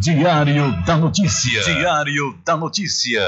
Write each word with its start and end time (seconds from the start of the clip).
Diário 0.00 0.80
da 0.86 0.96
Notícia. 0.96 1.60
Diário 1.64 2.38
da 2.44 2.56
Notícia. 2.56 3.20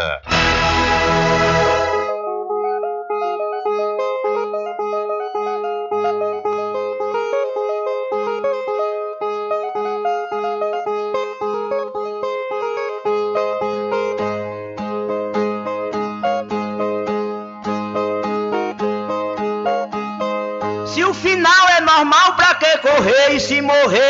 Se 20.86 21.04
o 21.04 21.12
final 21.12 21.68
é 21.70 21.80
normal, 21.80 22.36
pra 22.36 22.54
que 22.54 22.78
correr? 22.78 23.34
E 23.34 23.40
se 23.40 23.60
morrer 23.60 24.09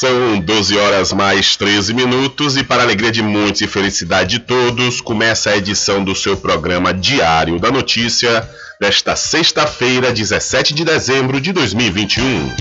São 0.00 0.40
12 0.40 0.78
horas 0.78 1.12
mais 1.12 1.54
13 1.54 1.92
minutos 1.92 2.56
e 2.56 2.64
para 2.64 2.82
alegria 2.82 3.10
de 3.10 3.22
muitos 3.22 3.60
e 3.60 3.66
felicidade 3.66 4.38
de 4.38 4.40
todos, 4.44 5.02
começa 5.02 5.50
a 5.50 5.56
edição 5.56 6.02
do 6.02 6.14
seu 6.14 6.34
programa 6.34 6.94
Diário 6.94 7.60
da 7.60 7.70
Notícia 7.70 8.48
desta 8.80 9.14
sexta-feira, 9.14 10.10
17 10.12 10.72
de 10.72 10.82
dezembro 10.82 11.42
de 11.42 11.52
2021. 11.52 12.54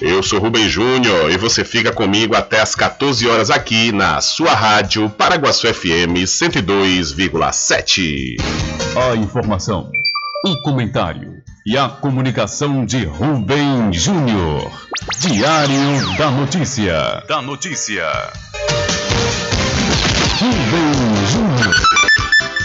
Eu 0.00 0.24
sou 0.24 0.40
Rubem 0.40 0.68
Júnior 0.68 1.30
e 1.30 1.36
você 1.36 1.64
fica 1.64 1.92
comigo 1.92 2.34
até 2.34 2.60
as 2.60 2.74
14 2.74 3.28
horas 3.28 3.48
aqui 3.48 3.92
na 3.92 4.20
sua 4.20 4.54
rádio 4.54 5.08
Paraguaçu 5.10 5.72
FM 5.72 6.26
102,7. 6.26 8.38
A 8.96 9.14
informação, 9.14 9.88
o 10.44 10.60
comentário 10.62 11.41
e 11.64 11.78
a 11.78 11.88
comunicação 11.88 12.84
de 12.84 13.04
Rubem 13.04 13.92
Júnior. 13.92 14.70
Diário 15.18 16.16
da 16.18 16.30
Notícia. 16.30 17.22
Da 17.28 17.40
notícia. 17.40 18.08
Rubem 20.40 21.26
Júnior. 21.30 21.74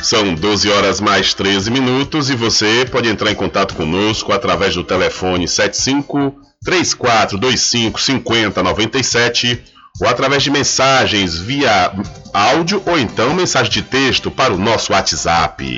São 0.01 0.33
12 0.33 0.71
horas 0.71 0.99
mais 0.99 1.33
13 1.33 1.69
minutos 1.69 2.29
e 2.29 2.35
você 2.35 2.85
pode 2.89 3.07
entrar 3.07 3.31
em 3.31 3.35
contato 3.35 3.75
conosco 3.75 4.31
através 4.31 4.73
do 4.73 4.83
telefone 4.83 5.47
75 5.47 6.35
3425 6.63 7.99
5097 7.99 9.63
ou 10.01 10.07
através 10.07 10.43
de 10.43 10.49
mensagens 10.49 11.37
via 11.37 11.91
áudio 12.33 12.81
ou 12.85 12.97
então 12.97 13.33
mensagem 13.33 13.71
de 13.71 13.81
texto 13.81 14.31
para 14.31 14.53
o 14.53 14.57
nosso 14.57 14.93
WhatsApp. 14.93 15.77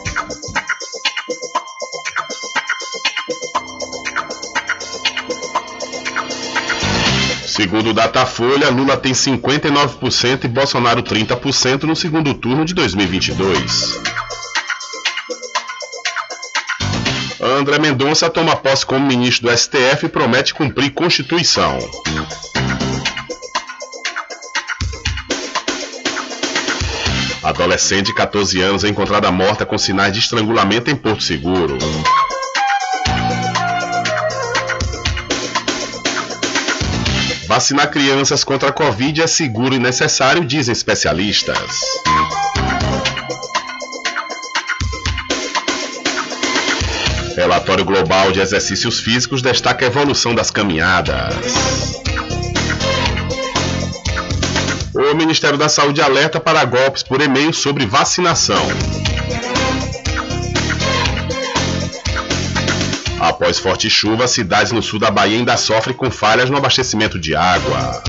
Segundo 7.61 7.91
o 7.91 7.93
Datafolha, 7.93 8.71
Lula 8.71 8.97
tem 8.97 9.11
59% 9.11 10.45
e 10.45 10.47
Bolsonaro 10.47 11.03
30% 11.03 11.83
no 11.83 11.95
segundo 11.95 12.33
turno 12.33 12.65
de 12.65 12.73
2022. 12.73 14.01
André 17.39 17.77
Mendonça 17.77 18.31
toma 18.31 18.55
posse 18.55 18.83
como 18.83 19.05
ministro 19.05 19.47
do 19.47 19.55
STF 19.55 20.07
e 20.07 20.09
promete 20.09 20.55
cumprir 20.55 20.89
Constituição. 20.89 21.77
Adolescente 27.43 28.07
de 28.07 28.15
14 28.15 28.59
anos 28.59 28.83
é 28.83 28.89
encontrada 28.89 29.31
morta 29.31 29.67
com 29.67 29.77
sinais 29.77 30.11
de 30.11 30.17
estrangulamento 30.17 30.89
em 30.89 30.95
Porto 30.95 31.21
Seguro. 31.21 31.77
Vacinar 37.51 37.91
crianças 37.91 38.45
contra 38.45 38.69
a 38.69 38.71
Covid 38.71 39.21
é 39.21 39.27
seguro 39.27 39.75
e 39.75 39.77
necessário, 39.77 40.45
dizem 40.45 40.71
especialistas. 40.71 41.81
Relatório 47.35 47.83
Global 47.83 48.31
de 48.31 48.39
Exercícios 48.39 49.01
Físicos 49.01 49.41
destaca 49.41 49.83
a 49.83 49.89
evolução 49.89 50.33
das 50.33 50.49
caminhadas. 50.49 51.35
O 54.93 55.13
Ministério 55.13 55.57
da 55.57 55.67
Saúde 55.67 56.01
alerta 56.01 56.39
para 56.39 56.63
golpes 56.63 57.03
por 57.03 57.19
e-mail 57.19 57.51
sobre 57.51 57.85
vacinação. 57.85 58.65
Após 63.21 63.59
forte 63.59 63.87
chuva, 63.87 64.27
cidades 64.27 64.71
no 64.71 64.81
sul 64.81 64.97
da 64.97 65.11
Bahia 65.11 65.37
ainda 65.37 65.55
sofrem 65.55 65.95
com 65.95 66.09
falhas 66.09 66.49
no 66.49 66.57
abastecimento 66.57 67.19
de 67.19 67.35
água. 67.35 68.01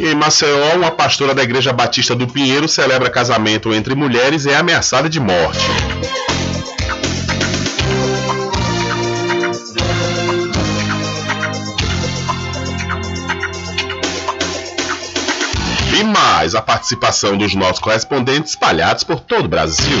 Em 0.00 0.12
Maceió, 0.12 0.74
uma 0.74 0.90
pastora 0.90 1.32
da 1.32 1.44
Igreja 1.44 1.72
Batista 1.72 2.16
do 2.16 2.26
Pinheiro 2.26 2.66
celebra 2.66 3.08
casamento 3.08 3.72
entre 3.72 3.94
mulheres 3.94 4.44
e 4.44 4.50
é 4.50 4.56
ameaçada 4.56 5.08
de 5.08 5.20
morte. 5.20 5.64
E 15.96 16.02
mais 16.02 16.56
a 16.56 16.60
participação 16.60 17.38
dos 17.38 17.54
nossos 17.54 17.78
correspondentes 17.78 18.50
espalhados 18.50 19.04
por 19.04 19.20
todo 19.20 19.44
o 19.44 19.48
Brasil. 19.48 20.00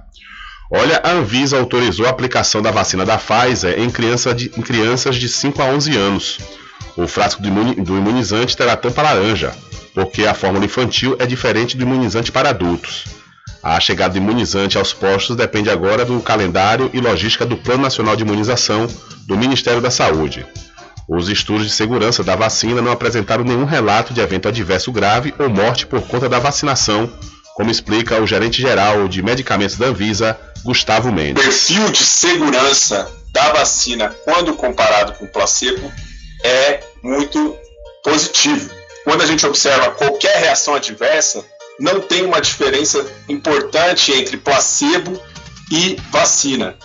Olha, 0.73 1.01
a 1.03 1.11
Anvisa 1.11 1.59
autorizou 1.59 2.05
a 2.05 2.09
aplicação 2.09 2.61
da 2.61 2.71
vacina 2.71 3.05
da 3.05 3.17
Pfizer 3.17 3.77
em, 3.77 3.89
criança 3.89 4.33
de, 4.33 4.49
em 4.57 4.61
crianças 4.61 5.17
de 5.17 5.27
5 5.27 5.61
a 5.61 5.65
11 5.65 5.97
anos. 5.97 6.39
O 6.95 7.05
frasco 7.07 7.41
do, 7.41 7.49
do 7.83 7.97
imunizante 7.97 8.55
terá 8.55 8.77
tampa 8.77 9.01
laranja, 9.01 9.53
porque 9.93 10.25
a 10.25 10.33
fórmula 10.33 10.63
infantil 10.63 11.17
é 11.19 11.25
diferente 11.25 11.75
do 11.75 11.83
imunizante 11.83 12.31
para 12.31 12.49
adultos. 12.49 13.03
A 13.61 13.79
chegada 13.81 14.13
do 14.13 14.17
imunizante 14.17 14.77
aos 14.77 14.93
postos 14.93 15.35
depende 15.35 15.69
agora 15.69 16.05
do 16.05 16.19
calendário 16.21 16.89
e 16.93 17.01
logística 17.01 17.45
do 17.45 17.57
Plano 17.57 17.83
Nacional 17.83 18.15
de 18.15 18.23
Imunização 18.23 18.87
do 19.27 19.37
Ministério 19.37 19.81
da 19.81 19.91
Saúde. 19.91 20.45
Os 21.05 21.27
estudos 21.27 21.65
de 21.65 21.73
segurança 21.73 22.23
da 22.23 22.37
vacina 22.37 22.81
não 22.81 22.93
apresentaram 22.93 23.43
nenhum 23.43 23.65
relato 23.65 24.13
de 24.13 24.21
evento 24.21 24.47
adverso 24.47 24.89
grave 24.89 25.33
ou 25.37 25.49
morte 25.49 25.85
por 25.85 26.01
conta 26.01 26.29
da 26.29 26.39
vacinação, 26.39 27.11
como 27.55 27.71
explica 27.71 28.21
o 28.21 28.27
gerente 28.27 28.61
geral 28.61 29.07
de 29.07 29.21
medicamentos 29.21 29.77
da 29.77 29.87
Anvisa, 29.87 30.37
Gustavo 30.63 31.09
O 31.09 31.11
Mendes. 31.11 31.43
perfil 31.43 31.89
de 31.91 32.03
segurança 32.03 33.11
da 33.31 33.53
vacina, 33.53 34.15
quando 34.23 34.53
comparado 34.55 35.13
com 35.13 35.25
o 35.25 35.27
placebo, 35.27 35.91
é 36.43 36.81
muito 37.01 37.55
positivo. 38.03 38.69
Quando 39.03 39.21
a 39.21 39.25
gente 39.25 39.45
observa 39.45 39.91
qualquer 39.91 40.37
reação 40.37 40.75
adversa, 40.75 41.43
não 41.79 41.99
tem 41.99 42.23
uma 42.23 42.39
diferença 42.39 43.03
importante 43.27 44.11
entre 44.11 44.37
placebo 44.37 45.19
e 45.71 45.97
vacina. 46.11 46.75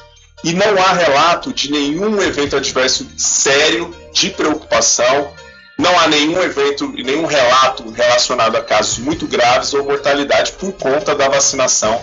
E 0.44 0.52
não 0.52 0.78
há 0.78 0.92
relato 0.92 1.52
de 1.52 1.70
nenhum 1.70 2.22
evento 2.22 2.56
adverso 2.56 3.06
sério 3.16 3.94
de 4.12 4.30
preocupação, 4.30 5.32
não 5.78 5.98
há 6.00 6.08
nenhum 6.08 6.42
evento 6.42 6.92
e 6.96 7.02
nenhum 7.02 7.26
relato 7.26 7.90
relacionado 7.90 8.56
a 8.56 8.62
casos 8.62 8.98
muito 8.98 9.26
graves 9.26 9.74
ou 9.74 9.84
mortalidade 9.84 10.52
por 10.52 10.72
conta 10.72 11.14
da 11.14 11.28
vacinação. 11.28 12.00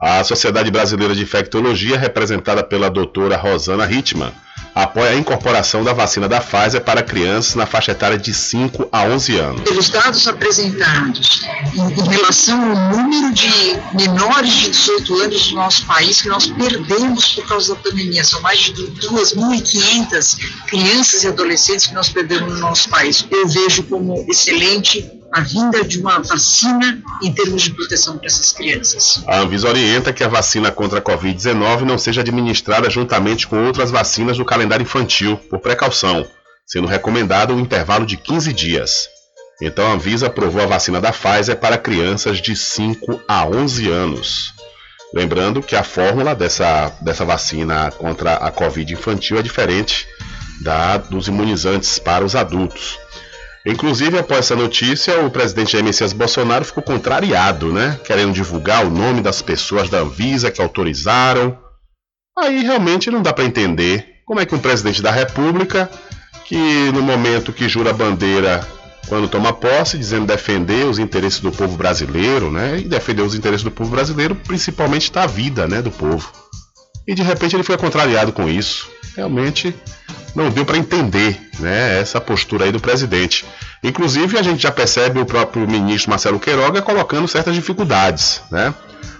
A 0.00 0.24
Sociedade 0.24 0.70
Brasileira 0.70 1.14
de 1.14 1.22
Infectologia, 1.22 1.98
representada 1.98 2.62
pela 2.62 2.88
doutora 2.88 3.36
Rosana 3.36 3.90
Hitman, 3.90 4.32
apoia 4.74 5.10
a 5.10 5.16
incorporação 5.16 5.82
da 5.82 5.92
vacina 5.92 6.28
da 6.28 6.40
Pfizer 6.40 6.80
para 6.80 7.02
crianças 7.02 7.54
na 7.54 7.66
faixa 7.66 7.92
etária 7.92 8.18
de 8.18 8.32
5 8.32 8.88
a 8.92 9.04
11 9.04 9.36
anos. 9.36 9.60
pelos 9.62 9.88
dados 9.90 10.26
apresentados 10.26 11.42
em, 11.74 12.00
em 12.00 12.08
relação 12.08 12.60
ao 12.70 12.96
número 12.96 13.32
de 13.32 13.50
menores 13.94 14.52
de 14.52 14.70
18 14.70 15.22
anos 15.22 15.50
no 15.50 15.56
nosso 15.56 15.86
país 15.86 16.22
que 16.22 16.28
nós 16.28 16.46
perdemos 16.46 17.34
por 17.34 17.46
causa 17.46 17.74
da 17.74 17.80
pandemia. 17.80 18.24
São 18.24 18.40
mais 18.40 18.58
de 18.58 18.72
2.500 18.72 20.38
crianças 20.66 21.24
e 21.24 21.28
adolescentes 21.28 21.86
que 21.86 21.94
nós 21.94 22.08
perdemos 22.08 22.52
no 22.54 22.60
nosso 22.60 22.88
país. 22.88 23.24
Eu 23.30 23.48
vejo 23.48 23.82
como 23.84 24.24
excelente 24.28 25.19
a 25.32 25.40
vinda 25.40 25.84
de 25.84 26.00
uma 26.00 26.18
vacina 26.18 27.02
em 27.22 27.32
termos 27.32 27.62
de 27.62 27.70
proteção 27.72 28.18
para 28.18 28.26
essas 28.26 28.52
crianças. 28.52 29.22
A 29.26 29.38
Anvisa 29.38 29.68
orienta 29.68 30.12
que 30.12 30.24
a 30.24 30.28
vacina 30.28 30.70
contra 30.70 30.98
a 30.98 31.02
Covid-19 31.02 31.82
não 31.82 31.98
seja 31.98 32.20
administrada 32.20 32.90
juntamente 32.90 33.46
com 33.46 33.64
outras 33.64 33.90
vacinas 33.90 34.36
do 34.36 34.44
calendário 34.44 34.82
infantil, 34.82 35.36
por 35.36 35.60
precaução, 35.60 36.26
sendo 36.66 36.88
recomendado 36.88 37.54
um 37.54 37.60
intervalo 37.60 38.04
de 38.04 38.16
15 38.16 38.52
dias. 38.52 39.08
Então 39.62 39.86
a 39.86 39.92
Anvisa 39.92 40.26
aprovou 40.26 40.62
a 40.62 40.66
vacina 40.66 41.00
da 41.00 41.12
Pfizer 41.12 41.56
para 41.56 41.78
crianças 41.78 42.40
de 42.40 42.56
5 42.56 43.22
a 43.28 43.46
11 43.46 43.88
anos. 43.90 44.54
Lembrando 45.12 45.62
que 45.62 45.74
a 45.76 45.82
fórmula 45.82 46.34
dessa, 46.34 46.92
dessa 47.00 47.24
vacina 47.24 47.90
contra 47.92 48.34
a 48.34 48.50
Covid 48.50 48.92
infantil 48.92 49.38
é 49.38 49.42
diferente 49.42 50.06
da, 50.62 50.96
dos 50.98 51.26
imunizantes 51.28 51.98
para 51.98 52.24
os 52.24 52.36
adultos. 52.36 52.98
Inclusive, 53.64 54.18
após 54.18 54.40
essa 54.40 54.56
notícia, 54.56 55.20
o 55.20 55.30
presidente 55.30 55.72
Jair 55.72 55.84
Messias 55.84 56.12
Bolsonaro 56.12 56.64
ficou 56.64 56.82
contrariado, 56.82 57.72
né? 57.72 58.00
Querendo 58.04 58.32
divulgar 58.32 58.86
o 58.86 58.90
nome 58.90 59.20
das 59.20 59.42
pessoas 59.42 59.90
da 59.90 59.98
Anvisa 59.98 60.50
que 60.50 60.62
autorizaram. 60.62 61.58
Aí 62.38 62.62
realmente 62.62 63.10
não 63.10 63.20
dá 63.20 63.32
para 63.32 63.44
entender 63.44 64.22
como 64.24 64.40
é 64.40 64.46
que 64.46 64.54
um 64.54 64.58
presidente 64.58 65.02
da 65.02 65.10
República, 65.10 65.90
que 66.46 66.90
no 66.92 67.02
momento 67.02 67.52
que 67.52 67.68
jura 67.68 67.90
a 67.90 67.92
bandeira 67.94 68.66
quando 69.08 69.28
toma 69.28 69.52
posse, 69.52 69.98
dizendo 69.98 70.26
defender 70.26 70.86
os 70.86 70.98
interesses 70.98 71.40
do 71.40 71.50
povo 71.50 71.76
brasileiro, 71.76 72.50
né? 72.50 72.78
E 72.78 72.88
defender 72.88 73.22
os 73.22 73.34
interesses 73.34 73.64
do 73.64 73.70
povo 73.70 73.90
brasileiro, 73.90 74.34
principalmente 74.34 75.12
da 75.12 75.26
vida, 75.26 75.66
né, 75.66 75.82
do 75.82 75.90
povo. 75.90 76.30
E 77.10 77.14
de 77.14 77.24
repente 77.24 77.56
ele 77.56 77.64
foi 77.64 77.76
contrariado 77.76 78.30
com 78.30 78.48
isso. 78.48 78.88
Realmente 79.16 79.74
não 80.32 80.48
deu 80.48 80.64
para 80.64 80.78
entender, 80.78 81.40
né, 81.58 82.00
essa 82.00 82.20
postura 82.20 82.66
aí 82.66 82.70
do 82.70 82.78
presidente. 82.78 83.44
Inclusive 83.82 84.38
a 84.38 84.42
gente 84.42 84.62
já 84.62 84.70
percebe 84.70 85.18
o 85.18 85.26
próprio 85.26 85.66
ministro 85.66 86.08
Marcelo 86.08 86.38
Queiroga 86.38 86.80
colocando 86.80 87.26
certas 87.26 87.52
dificuldades, 87.52 88.40
né? 88.48 88.72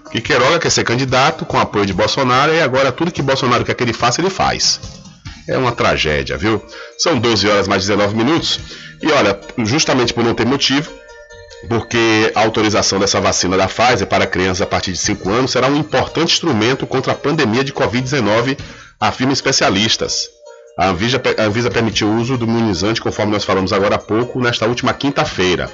Porque 0.05 0.21
Queiroga 0.21 0.61
quer 0.61 0.71
ser 0.71 0.85
candidato 0.85 1.45
com 1.45 1.59
apoio 1.59 1.85
de 1.85 1.93
Bolsonaro 1.93 2.55
e 2.55 2.61
agora 2.61 2.93
tudo 2.93 3.11
que 3.11 3.23
Bolsonaro 3.23 3.65
quer 3.65 3.75
que 3.75 3.83
ele 3.83 3.93
faça, 3.93 4.21
ele 4.21 4.31
faz. 4.31 4.81
É 5.49 5.59
uma 5.59 5.73
tragédia, 5.73 6.39
viu? 6.39 6.65
São 6.97 7.19
12 7.19 7.49
horas 7.49 7.67
mais 7.67 7.83
19 7.83 8.15
minutos. 8.15 8.61
E 9.03 9.11
olha, 9.11 9.37
justamente 9.65 10.15
por 10.15 10.23
não 10.23 10.33
ter 10.33 10.47
motivo, 10.47 10.93
porque 11.69 12.33
a 12.35 12.41
autorização 12.41 12.99
dessa 12.99 13.21
vacina 13.21 13.57
da 13.57 13.67
Pfizer 13.67 14.07
para 14.07 14.27
crianças 14.27 14.63
a 14.63 14.67
partir 14.67 14.93
de 14.93 14.99
5 14.99 15.29
anos 15.31 15.51
será 15.51 15.69
um 15.69 15.77
importante 15.77 16.33
instrumento 16.33 16.87
contra 16.87 17.13
a 17.13 17.17
pandemia 17.17 17.63
de 17.63 17.73
Covid-19, 17.73 18.59
afirmam 18.99 19.33
especialistas. 19.33 20.29
A 20.79 20.89
Anvisa, 20.89 21.21
a 21.39 21.43
Anvisa 21.43 21.71
permitiu 21.71 22.09
o 22.09 22.17
uso 22.17 22.39
do 22.39 22.45
imunizante, 22.45 23.01
conforme 23.01 23.33
nós 23.33 23.45
falamos 23.45 23.73
agora 23.73 23.97
há 23.97 23.99
pouco, 23.99 24.41
nesta 24.41 24.67
última 24.67 24.95
quinta-feira. 24.95 25.71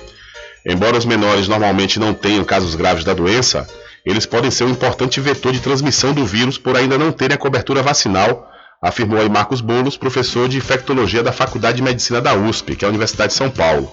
Embora 0.64 0.96
os 0.96 1.04
menores 1.04 1.46
normalmente 1.46 2.00
não 2.00 2.12
tenham 2.12 2.44
casos 2.44 2.74
graves 2.74 3.04
da 3.04 3.14
doença, 3.14 3.66
eles 4.04 4.26
podem 4.26 4.50
ser 4.50 4.64
um 4.64 4.70
importante 4.70 5.20
vetor 5.20 5.52
de 5.52 5.60
transmissão 5.60 6.12
do 6.12 6.26
vírus 6.26 6.58
por 6.58 6.76
ainda 6.76 6.98
não 6.98 7.12
terem 7.12 7.36
a 7.36 7.38
cobertura 7.38 7.82
vacinal 7.82 8.50
afirmou 8.80 9.20
aí 9.20 9.28
Marcos 9.28 9.60
Bolos, 9.60 9.96
professor 9.96 10.48
de 10.48 10.58
infectologia 10.58 11.22
da 11.22 11.32
Faculdade 11.32 11.78
de 11.78 11.82
Medicina 11.82 12.20
da 12.20 12.34
USP, 12.34 12.76
que 12.76 12.84
é 12.84 12.86
a 12.86 12.88
Universidade 12.88 13.32
de 13.32 13.38
São 13.38 13.50
Paulo. 13.50 13.92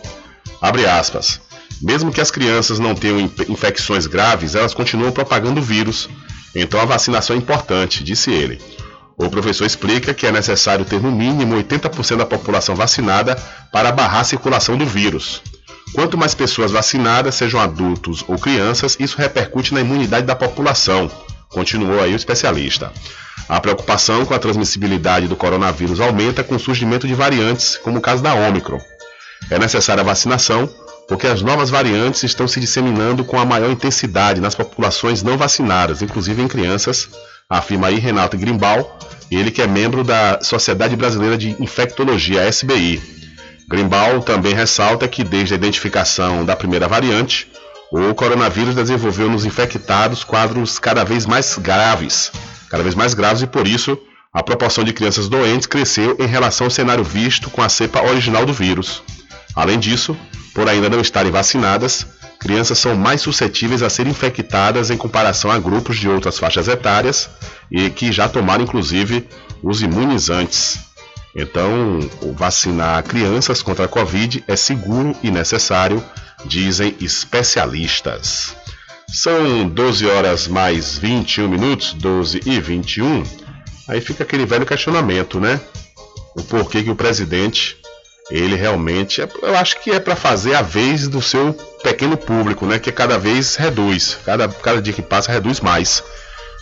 Abre 0.62 0.85
aspas. 0.85 1.41
Mesmo 1.81 2.11
que 2.11 2.21
as 2.21 2.31
crianças 2.31 2.79
não 2.79 2.95
tenham 2.95 3.19
infecções 3.49 4.07
graves, 4.07 4.55
elas 4.55 4.73
continuam 4.73 5.11
propagando 5.11 5.59
o 5.59 5.63
vírus. 5.63 6.09
Então 6.55 6.79
a 6.79 6.85
vacinação 6.85 7.35
é 7.35 7.39
importante, 7.39 8.03
disse 8.03 8.31
ele. 8.31 8.61
O 9.17 9.29
professor 9.29 9.65
explica 9.65 10.13
que 10.13 10.25
é 10.25 10.31
necessário 10.31 10.85
ter 10.85 11.01
no 11.01 11.11
mínimo 11.11 11.55
80% 11.55 12.17
da 12.17 12.25
população 12.25 12.75
vacinada 12.75 13.35
para 13.71 13.91
barrar 13.91 14.21
a 14.21 14.25
circulação 14.25 14.77
do 14.77 14.85
vírus. 14.85 15.41
Quanto 15.93 16.17
mais 16.17 16.33
pessoas 16.33 16.71
vacinadas, 16.71 17.35
sejam 17.35 17.59
adultos 17.59 18.23
ou 18.27 18.39
crianças, 18.39 18.97
isso 18.99 19.17
repercute 19.17 19.73
na 19.73 19.81
imunidade 19.81 20.25
da 20.25 20.35
população, 20.35 21.11
continuou 21.49 22.01
aí 22.01 22.13
o 22.13 22.15
especialista. 22.15 22.91
A 23.47 23.59
preocupação 23.59 24.25
com 24.25 24.33
a 24.33 24.39
transmissibilidade 24.39 25.27
do 25.27 25.35
coronavírus 25.35 25.99
aumenta 25.99 26.43
com 26.43 26.55
o 26.55 26.59
surgimento 26.59 27.07
de 27.07 27.13
variantes, 27.13 27.77
como 27.77 27.99
o 27.99 28.01
caso 28.01 28.23
da 28.23 28.33
Omicron. 28.33 28.79
É 29.49 29.59
necessária 29.59 30.01
a 30.01 30.05
vacinação, 30.05 30.67
porque 31.07 31.27
as 31.27 31.41
novas 31.41 31.69
variantes 31.69 32.24
estão 32.24 32.48
se 32.48 32.60
disseminando 32.60 33.24
com 33.24 33.39
a 33.39 33.45
maior 33.45 33.69
intensidade 33.69 34.41
nas 34.41 34.55
populações 34.55 35.22
não 35.22 35.38
vacinadas, 35.38 36.01
inclusive 36.01 36.41
em 36.41 36.48
crianças, 36.48 37.10
afirma 37.50 37.88
aí 37.88 38.00
Renato 38.00 38.38
Grimbal, 38.38 38.98
ele 39.29 39.51
que 39.51 39.62
é 39.62 39.67
membro 39.67 40.03
da 40.03 40.39
Sociedade 40.41 40.95
Brasileira 40.95 41.38
de 41.38 41.55
Infectologia, 41.62 42.48
SBI. 42.48 43.01
Grimbal 43.69 44.22
também 44.22 44.53
ressalta 44.53 45.07
que 45.07 45.24
desde 45.24 45.53
a 45.53 45.57
identificação 45.57 46.45
da 46.45 46.55
primeira 46.55 46.88
variante, 46.88 47.51
o 47.91 48.13
coronavírus 48.13 48.75
desenvolveu 48.75 49.29
nos 49.29 49.45
infectados 49.45 50.24
quadros 50.24 50.79
cada 50.79 51.03
vez 51.03 51.25
mais 51.25 51.57
graves, 51.57 52.31
cada 52.69 52.83
vez 52.83 52.95
mais 52.95 53.13
graves 53.13 53.43
e 53.43 53.48
por 53.48 53.67
isso 53.67 53.98
a 54.33 54.41
proporção 54.41 54.83
de 54.83 54.93
crianças 54.93 55.29
doentes 55.29 55.67
cresceu 55.67 56.17
em 56.19 56.25
relação 56.25 56.65
ao 56.65 56.72
cenário 56.72 57.03
visto 57.03 57.51
com 57.51 57.62
a 57.62 57.69
cepa 57.69 58.01
original 58.01 58.48
do 58.48 58.53
vírus. 58.53 59.03
Além 59.55 59.77
disso, 59.77 60.17
por 60.53 60.69
ainda 60.69 60.89
não 60.89 61.01
estarem 61.01 61.31
vacinadas, 61.31 62.05
crianças 62.39 62.77
são 62.77 62.95
mais 62.95 63.22
suscetíveis 63.22 63.81
a 63.81 63.89
serem 63.89 64.12
infectadas 64.12 64.89
em 64.89 64.98
comparação 64.98 65.51
a 65.51 65.57
grupos 65.57 65.98
de 65.98 66.07
outras 66.07 66.38
faixas 66.38 66.67
etárias 66.67 67.29
e 67.72 67.89
que 67.89 68.12
já 68.12 68.29
tomaram 68.29 68.63
inclusive 68.63 69.27
os 69.62 69.81
imunizantes. 69.81 70.79
Então, 71.36 72.00
vacinar 72.36 73.01
crianças 73.03 73.63
contra 73.63 73.86
a 73.86 73.88
Covid 73.88 74.43
é 74.48 74.55
seguro 74.55 75.15
e 75.24 75.31
necessário, 75.31 76.03
dizem 76.45 76.95
especialistas. 77.01 78.55
São 79.07 79.67
12 79.67 80.05
horas 80.05 80.48
mais 80.48 80.98
21 80.98 81.48
minutos, 81.48 81.93
12 81.93 82.41
e 82.45 82.60
21. 82.60 83.24
Aí 83.88 84.00
fica 84.00 84.24
aquele 84.24 84.45
velho 84.45 84.65
questionamento, 84.65 85.39
né? 85.39 85.60
O 86.36 86.43
porquê 86.43 86.83
que 86.83 86.89
o 86.89 86.95
presidente, 86.95 87.77
ele 88.33 88.55
realmente, 88.55 89.21
é, 89.21 89.29
eu 89.43 89.55
acho 89.55 89.79
que 89.79 89.91
é 89.91 89.99
para 89.99 90.15
fazer 90.15 90.55
a 90.55 90.63
vez 90.63 91.07
do 91.07 91.21
seu 91.21 91.53
pequeno 91.83 92.17
público, 92.17 92.65
né? 92.65 92.79
Que 92.79 92.91
cada 92.91 93.15
vez 93.19 93.55
reduz, 93.55 94.17
cada, 94.25 94.47
cada 94.47 94.81
dia 94.81 94.91
que 94.91 95.03
passa 95.03 95.31
reduz 95.31 95.59
mais. 95.59 96.03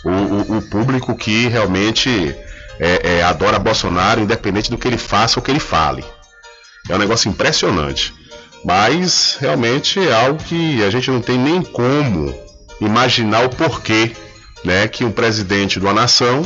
O, 0.04 0.10
o, 0.10 0.58
o 0.58 0.62
público 0.62 1.16
que 1.16 1.46
realmente 1.46 2.36
é, 2.78 3.16
é, 3.18 3.22
adora 3.22 3.58
Bolsonaro, 3.58 4.20
independente 4.20 4.70
do 4.70 4.76
que 4.76 4.86
ele 4.86 4.98
faça 4.98 5.38
ou 5.38 5.42
que 5.42 5.50
ele 5.50 5.58
fale. 5.58 6.04
É 6.90 6.94
um 6.94 6.98
negócio 6.98 7.30
impressionante. 7.30 8.12
Mas 8.62 9.38
realmente 9.40 9.98
é 9.98 10.12
algo 10.12 10.44
que 10.44 10.84
a 10.84 10.90
gente 10.90 11.10
não 11.10 11.22
tem 11.22 11.38
nem 11.38 11.62
como 11.62 12.34
imaginar 12.80 13.46
o 13.46 13.48
porquê 13.48 14.12
né, 14.62 14.86
que 14.88 15.04
um 15.04 15.10
presidente 15.10 15.80
de 15.80 15.86
uma 15.86 15.94
nação 15.94 16.42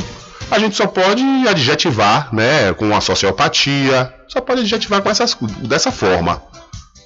a 0.49 0.59
gente 0.59 0.75
só 0.75 0.87
pode 0.87 1.23
adjetivar 1.47 2.33
né, 2.33 2.73
com 2.73 2.95
a 2.95 3.01
sociopatia, 3.01 4.13
só 4.27 4.41
pode 4.41 4.61
adjetivar 4.61 5.01
com 5.01 5.09
essas, 5.09 5.35
dessa 5.61 5.91
forma. 5.91 6.41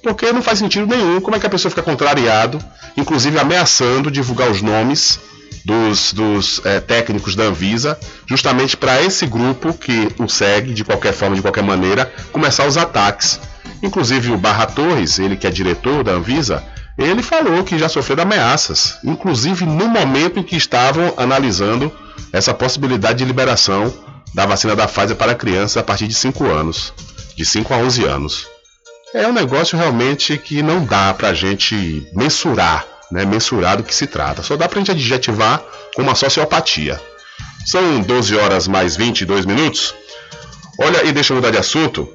Porque 0.02 0.32
não 0.32 0.42
faz 0.42 0.58
sentido 0.58 0.86
nenhum 0.86 1.20
como 1.20 1.36
é 1.36 1.40
que 1.40 1.46
a 1.46 1.50
pessoa 1.50 1.70
fica 1.70 1.82
contrariado, 1.82 2.58
inclusive 2.96 3.38
ameaçando 3.38 4.10
divulgar 4.10 4.50
os 4.50 4.60
nomes 4.60 5.18
dos, 5.64 6.12
dos 6.12 6.60
é, 6.64 6.80
técnicos 6.80 7.36
da 7.36 7.44
Anvisa, 7.44 7.98
justamente 8.26 8.76
para 8.76 9.00
esse 9.02 9.26
grupo 9.26 9.72
que 9.72 10.08
o 10.18 10.28
segue 10.28 10.74
de 10.74 10.84
qualquer 10.84 11.12
forma, 11.12 11.36
de 11.36 11.42
qualquer 11.42 11.62
maneira, 11.62 12.12
começar 12.32 12.66
os 12.66 12.76
ataques. 12.76 13.40
Inclusive 13.82 14.32
o 14.32 14.38
Barra 14.38 14.66
Torres, 14.66 15.18
ele 15.18 15.36
que 15.36 15.46
é 15.46 15.50
diretor 15.50 16.02
da 16.02 16.12
Anvisa, 16.12 16.64
ele 16.98 17.22
falou 17.22 17.64
que 17.64 17.78
já 17.78 17.88
sofreu 17.88 18.20
ameaças, 18.20 18.98
inclusive 19.02 19.64
no 19.64 19.88
momento 19.88 20.38
em 20.38 20.42
que 20.42 20.56
estavam 20.56 21.14
analisando 21.16 21.90
essa 22.32 22.52
possibilidade 22.52 23.18
de 23.18 23.24
liberação 23.24 23.92
da 24.34 24.46
vacina 24.46 24.74
da 24.76 24.86
Pfizer 24.86 25.16
para 25.16 25.34
crianças 25.34 25.76
a 25.76 25.82
partir 25.82 26.06
de 26.06 26.14
5 26.14 26.44
anos, 26.44 26.92
de 27.36 27.44
5 27.44 27.72
a 27.72 27.76
11 27.78 28.04
anos. 28.04 28.48
É 29.14 29.26
um 29.26 29.32
negócio 29.32 29.76
realmente 29.76 30.38
que 30.38 30.62
não 30.62 30.84
dá 30.84 31.12
para 31.12 31.28
a 31.28 31.34
gente 31.34 32.06
mensurar, 32.14 32.86
né, 33.10 33.26
mensurar 33.26 33.76
do 33.76 33.82
que 33.82 33.94
se 33.94 34.06
trata. 34.06 34.42
Só 34.42 34.56
dá 34.56 34.66
para 34.68 34.78
a 34.78 34.80
gente 34.80 34.90
adjetivar 34.90 35.62
com 35.94 36.02
uma 36.02 36.14
sociopatia. 36.14 36.98
São 37.66 38.00
12 38.00 38.36
horas 38.36 38.66
mais 38.66 38.96
22 38.96 39.44
minutos. 39.44 39.94
Olha, 40.80 41.04
e 41.04 41.12
deixa 41.12 41.32
eu 41.32 41.36
mudar 41.36 41.50
de 41.50 41.58
assunto. 41.58 42.08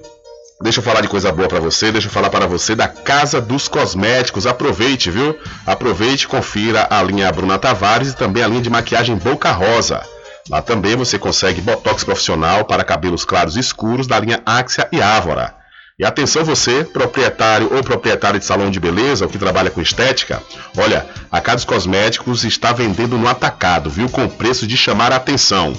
Deixa 0.60 0.80
eu 0.80 0.84
falar 0.84 1.02
de 1.02 1.08
coisa 1.08 1.32
boa 1.32 1.48
para 1.48 1.60
você, 1.60 1.92
deixa 1.92 2.08
eu 2.08 2.12
falar 2.12 2.32
para 2.32 2.48
você 2.48 2.74
da 2.74 2.88
Casa 2.88 3.40
dos 3.40 3.68
Cosméticos. 3.68 4.48
Aproveite, 4.48 5.12
viu? 5.12 5.38
Aproveite 5.68 6.28
confira 6.28 6.88
a 6.90 7.04
linha 7.04 7.32
Bruna 7.32 7.60
Tavares 7.60 8.10
e 8.10 8.16
também 8.16 8.42
a 8.42 8.48
linha 8.48 8.64
de 8.64 8.70
maquiagem 8.70 9.16
Boca 9.16 9.52
Rosa. 9.52 10.02
Lá 10.50 10.60
também 10.60 10.96
você 10.96 11.20
consegue 11.20 11.62
botox 11.62 12.04
profissional 12.04 12.66
para 12.66 12.84
cabelos 12.84 13.24
claros 13.24 13.56
e 13.56 13.60
escuros 13.60 14.08
da 14.08 14.20
linha 14.20 14.42
Axia 14.48 14.88
e 14.92 15.00
Ávora. 15.00 15.54
E 16.00 16.04
atenção 16.04 16.44
você, 16.44 16.84
proprietário 16.84 17.72
ou 17.72 17.84
proprietária 17.84 18.40
de 18.40 18.46
salão 18.46 18.72
de 18.72 18.80
beleza 18.80 19.26
ou 19.26 19.32
que 19.32 19.38
trabalha 19.38 19.70
com 19.70 19.80
estética, 19.82 20.42
olha, 20.76 21.06
a 21.32 21.40
Casa 21.40 21.58
dos 21.58 21.66
Cosméticos 21.66 22.44
está 22.44 22.74
vendendo 22.74 23.16
no 23.16 23.28
atacado, 23.28 23.92
viu? 23.92 24.10
Com 24.10 24.28
preço 24.28 24.66
de 24.66 24.76
chamar 24.76 25.12
a 25.12 25.18
atenção. 25.18 25.76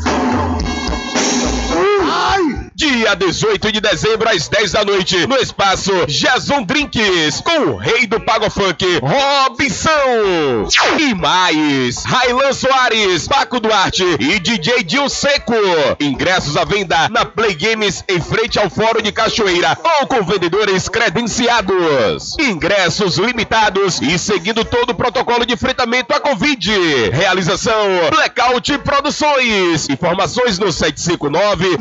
Dia 2.79 3.17
18 3.17 3.73
de 3.73 3.81
dezembro, 3.81 4.29
às 4.29 4.47
10 4.47 4.71
da 4.71 4.85
noite, 4.85 5.27
no 5.27 5.35
espaço 5.35 5.91
Jason 6.07 6.63
Drinks, 6.63 7.41
com 7.41 7.73
o 7.73 7.77
rei 7.77 8.07
do 8.07 8.21
Pago 8.21 8.49
Funk, 8.49 8.85
Robson. 9.03 10.69
E 10.97 11.13
mais, 11.13 12.05
Railan 12.05 12.53
Soares, 12.53 13.27
Paco 13.27 13.59
Duarte 13.59 14.05
e 14.21 14.39
DJ 14.39 14.85
Dil 14.85 15.09
Seco. 15.09 15.55
Ingressos 15.99 16.57
à 16.57 16.65
venda 16.65 17.09
na 17.09 17.25
Play 17.25 17.57
Games 17.57 18.05
em 18.09 18.21
frente 18.21 18.61
ao 18.61 18.71
Fórum 18.71 19.03
de 19.03 19.11
Cachoeira 19.11 19.77
ou 20.01 20.07
com 20.07 20.23
vendedores 20.23 20.89
credenciados. 20.89 22.37
Ingressos 22.39 23.19
limitados 23.19 24.01
e 24.01 24.17
seguindo 24.17 24.65
todo 24.65 24.91
o 24.91 24.95
protocolo 24.95 25.45
de 25.45 25.55
enfrentamento 25.55 26.15
à 26.15 26.21
Covid. 26.21 27.11
Realização 27.11 28.09
Blackout 28.09 28.79
Produções. 28.79 29.89
Informações 29.89 30.61
no 30.61 30.71
759 30.71 31.77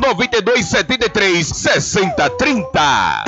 9273 0.88 1.46
6030. 1.46 3.24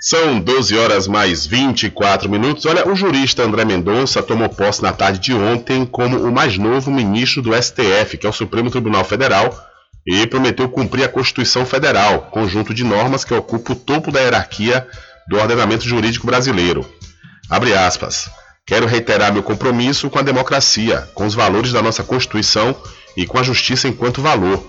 São 0.00 0.38
12 0.38 0.78
horas 0.78 1.08
mais 1.08 1.44
24 1.44 2.30
minutos. 2.30 2.64
Olha, 2.64 2.88
o 2.88 2.94
jurista 2.94 3.42
André 3.42 3.64
Mendonça 3.64 4.22
tomou 4.22 4.48
posse 4.48 4.80
na 4.80 4.92
tarde 4.92 5.18
de 5.18 5.34
ontem 5.34 5.84
como 5.84 6.16
o 6.16 6.30
mais 6.30 6.56
novo 6.56 6.92
ministro 6.92 7.42
do 7.42 7.52
STF, 7.60 8.16
que 8.16 8.24
é 8.24 8.30
o 8.30 8.32
Supremo 8.32 8.70
Tribunal 8.70 9.04
Federal, 9.04 9.52
e 10.06 10.24
prometeu 10.24 10.68
cumprir 10.68 11.04
a 11.04 11.08
Constituição 11.08 11.66
Federal, 11.66 12.28
conjunto 12.30 12.72
de 12.72 12.84
normas 12.84 13.24
que 13.24 13.34
ocupa 13.34 13.72
o 13.72 13.76
topo 13.76 14.12
da 14.12 14.20
hierarquia 14.20 14.86
do 15.28 15.36
ordenamento 15.36 15.84
jurídico 15.84 16.26
brasileiro. 16.26 16.88
Abre 17.50 17.74
aspas. 17.74 18.30
Quero 18.68 18.86
reiterar 18.86 19.32
meu 19.32 19.42
compromisso 19.42 20.10
com 20.10 20.18
a 20.18 20.22
democracia, 20.22 21.08
com 21.14 21.24
os 21.24 21.34
valores 21.34 21.72
da 21.72 21.80
nossa 21.80 22.04
Constituição 22.04 22.76
e 23.16 23.24
com 23.24 23.38
a 23.38 23.42
justiça 23.42 23.88
enquanto 23.88 24.20
valor. 24.20 24.62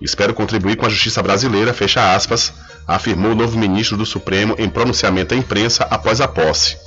Espero 0.00 0.32
contribuir 0.32 0.76
com 0.76 0.86
a 0.86 0.88
justiça 0.88 1.22
brasileira, 1.22 1.74
fecha 1.74 2.14
aspas, 2.14 2.50
afirmou 2.88 3.32
o 3.32 3.34
novo 3.34 3.58
ministro 3.58 3.94
do 3.94 4.06
Supremo 4.06 4.54
em 4.58 4.70
pronunciamento 4.70 5.34
à 5.34 5.36
imprensa 5.36 5.86
após 5.90 6.22
a 6.22 6.26
posse. 6.26 6.78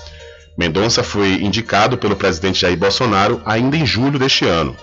Mendonça 0.57 1.03
foi 1.03 1.33
indicado 1.35 1.99
pelo 1.99 2.15
presidente 2.15 2.61
Jair 2.61 2.75
Bolsonaro 2.75 3.39
ainda 3.45 3.77
em 3.77 3.85
julho 3.85 4.17
deste 4.17 4.43
ano, 4.43 4.75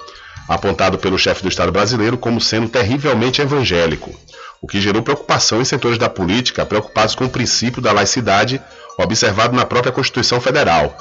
apontado 0.48 0.98
pelo 0.98 1.18
chefe 1.18 1.42
do 1.42 1.48
Estado 1.48 1.72
brasileiro 1.72 2.16
como 2.16 2.40
sendo 2.40 2.68
terrivelmente 2.68 3.42
evangélico, 3.42 4.14
o 4.60 4.68
que 4.68 4.80
gerou 4.80 5.02
preocupação 5.02 5.60
em 5.60 5.64
setores 5.64 5.98
da 5.98 6.08
política 6.08 6.64
preocupados 6.64 7.16
com 7.16 7.24
o 7.24 7.30
princípio 7.30 7.82
da 7.82 7.90
laicidade 7.90 8.62
observado 8.96 9.56
na 9.56 9.64
própria 9.64 9.90
Constituição 9.92 10.40
Federal. 10.40 10.96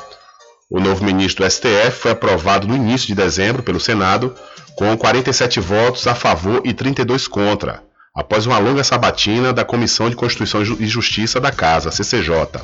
O 0.71 0.79
novo 0.79 1.03
ministro 1.03 1.43
do 1.43 1.51
STF 1.51 1.91
foi 1.91 2.11
aprovado 2.11 2.65
no 2.65 2.73
início 2.73 3.05
de 3.05 3.13
dezembro 3.13 3.61
pelo 3.61 3.77
Senado, 3.77 4.33
com 4.77 4.95
47 4.95 5.59
votos 5.59 6.07
a 6.07 6.15
favor 6.15 6.61
e 6.63 6.73
32 6.73 7.27
contra, 7.27 7.83
após 8.15 8.45
uma 8.45 8.57
longa 8.57 8.81
sabatina 8.81 9.51
da 9.51 9.65
Comissão 9.65 10.09
de 10.09 10.15
Constituição 10.15 10.61
e 10.61 10.87
Justiça 10.87 11.41
da 11.41 11.51
Casa, 11.51 11.91
CCJ. 11.91 12.61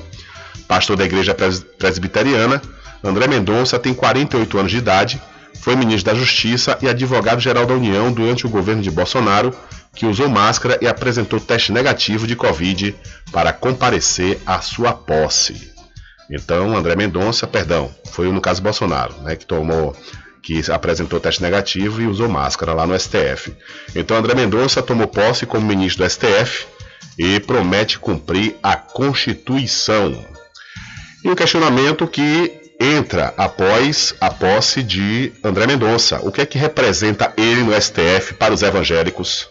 Pastor 0.70 0.96
da 0.96 1.04
Igreja 1.04 1.36
Presbiteriana, 1.78 2.62
André 3.04 3.28
Mendonça 3.28 3.78
tem 3.78 3.94
48 3.94 4.58
anos 4.58 4.72
de 4.72 4.78
idade, 4.78 5.22
foi 5.60 5.76
ministro 5.76 6.14
da 6.14 6.18
Justiça 6.18 6.78
e 6.82 6.88
advogado-geral 6.88 7.66
da 7.66 7.74
União 7.74 8.10
durante 8.10 8.46
o 8.46 8.50
governo 8.50 8.82
de 8.82 8.90
Bolsonaro, 8.90 9.54
que 9.94 10.06
usou 10.06 10.30
máscara 10.30 10.78
e 10.82 10.88
apresentou 10.88 11.42
teste 11.42 11.74
negativo 11.74 12.26
de 12.26 12.38
Covid 12.38 12.96
para 13.34 13.52
comparecer 13.52 14.40
à 14.46 14.62
sua 14.62 14.94
posse. 14.94 15.76
Então, 16.30 16.76
André 16.76 16.96
Mendonça, 16.96 17.48
perdão, 17.48 17.94
foi 18.12 18.32
no 18.32 18.42
caso 18.42 18.62
Bolsonaro, 18.62 19.14
né, 19.22 19.36
que 19.36 19.46
tomou 19.46 19.96
que 20.42 20.62
apresentou 20.72 21.20
teste 21.20 21.42
negativo 21.42 22.02
e 22.02 22.08
usou 22.08 22.30
máscara 22.30 22.74
lá 22.74 22.88
no 22.88 22.98
STF. 22.98 23.54
Então, 23.94 24.16
André 24.16 24.34
Mendonça 24.34 24.82
tomou 24.82 25.08
posse 25.08 25.46
como 25.46 25.68
ministro 25.68 26.06
do 26.06 26.10
STF 26.10 26.66
e 27.20 27.40
promete 27.42 28.00
cumprir 28.00 28.56
a 28.64 28.78
Constituição. 28.78 30.26
E 31.22 31.30
o 31.30 31.36
questionamento 31.36 32.08
que 32.08 32.68
entra 32.80 33.34
após 33.38 34.14
a 34.22 34.30
posse 34.30 34.84
de 34.84 35.34
André 35.44 35.68
Mendonça. 35.68 36.20
O 36.24 36.32
que 36.32 36.42
é 36.42 36.46
que 36.46 36.58
representa 36.58 37.34
ele 37.36 37.64
no 37.64 37.74
STF 37.74 38.36
para 38.36 38.54
os 38.54 38.62
evangélicos? 38.62 39.50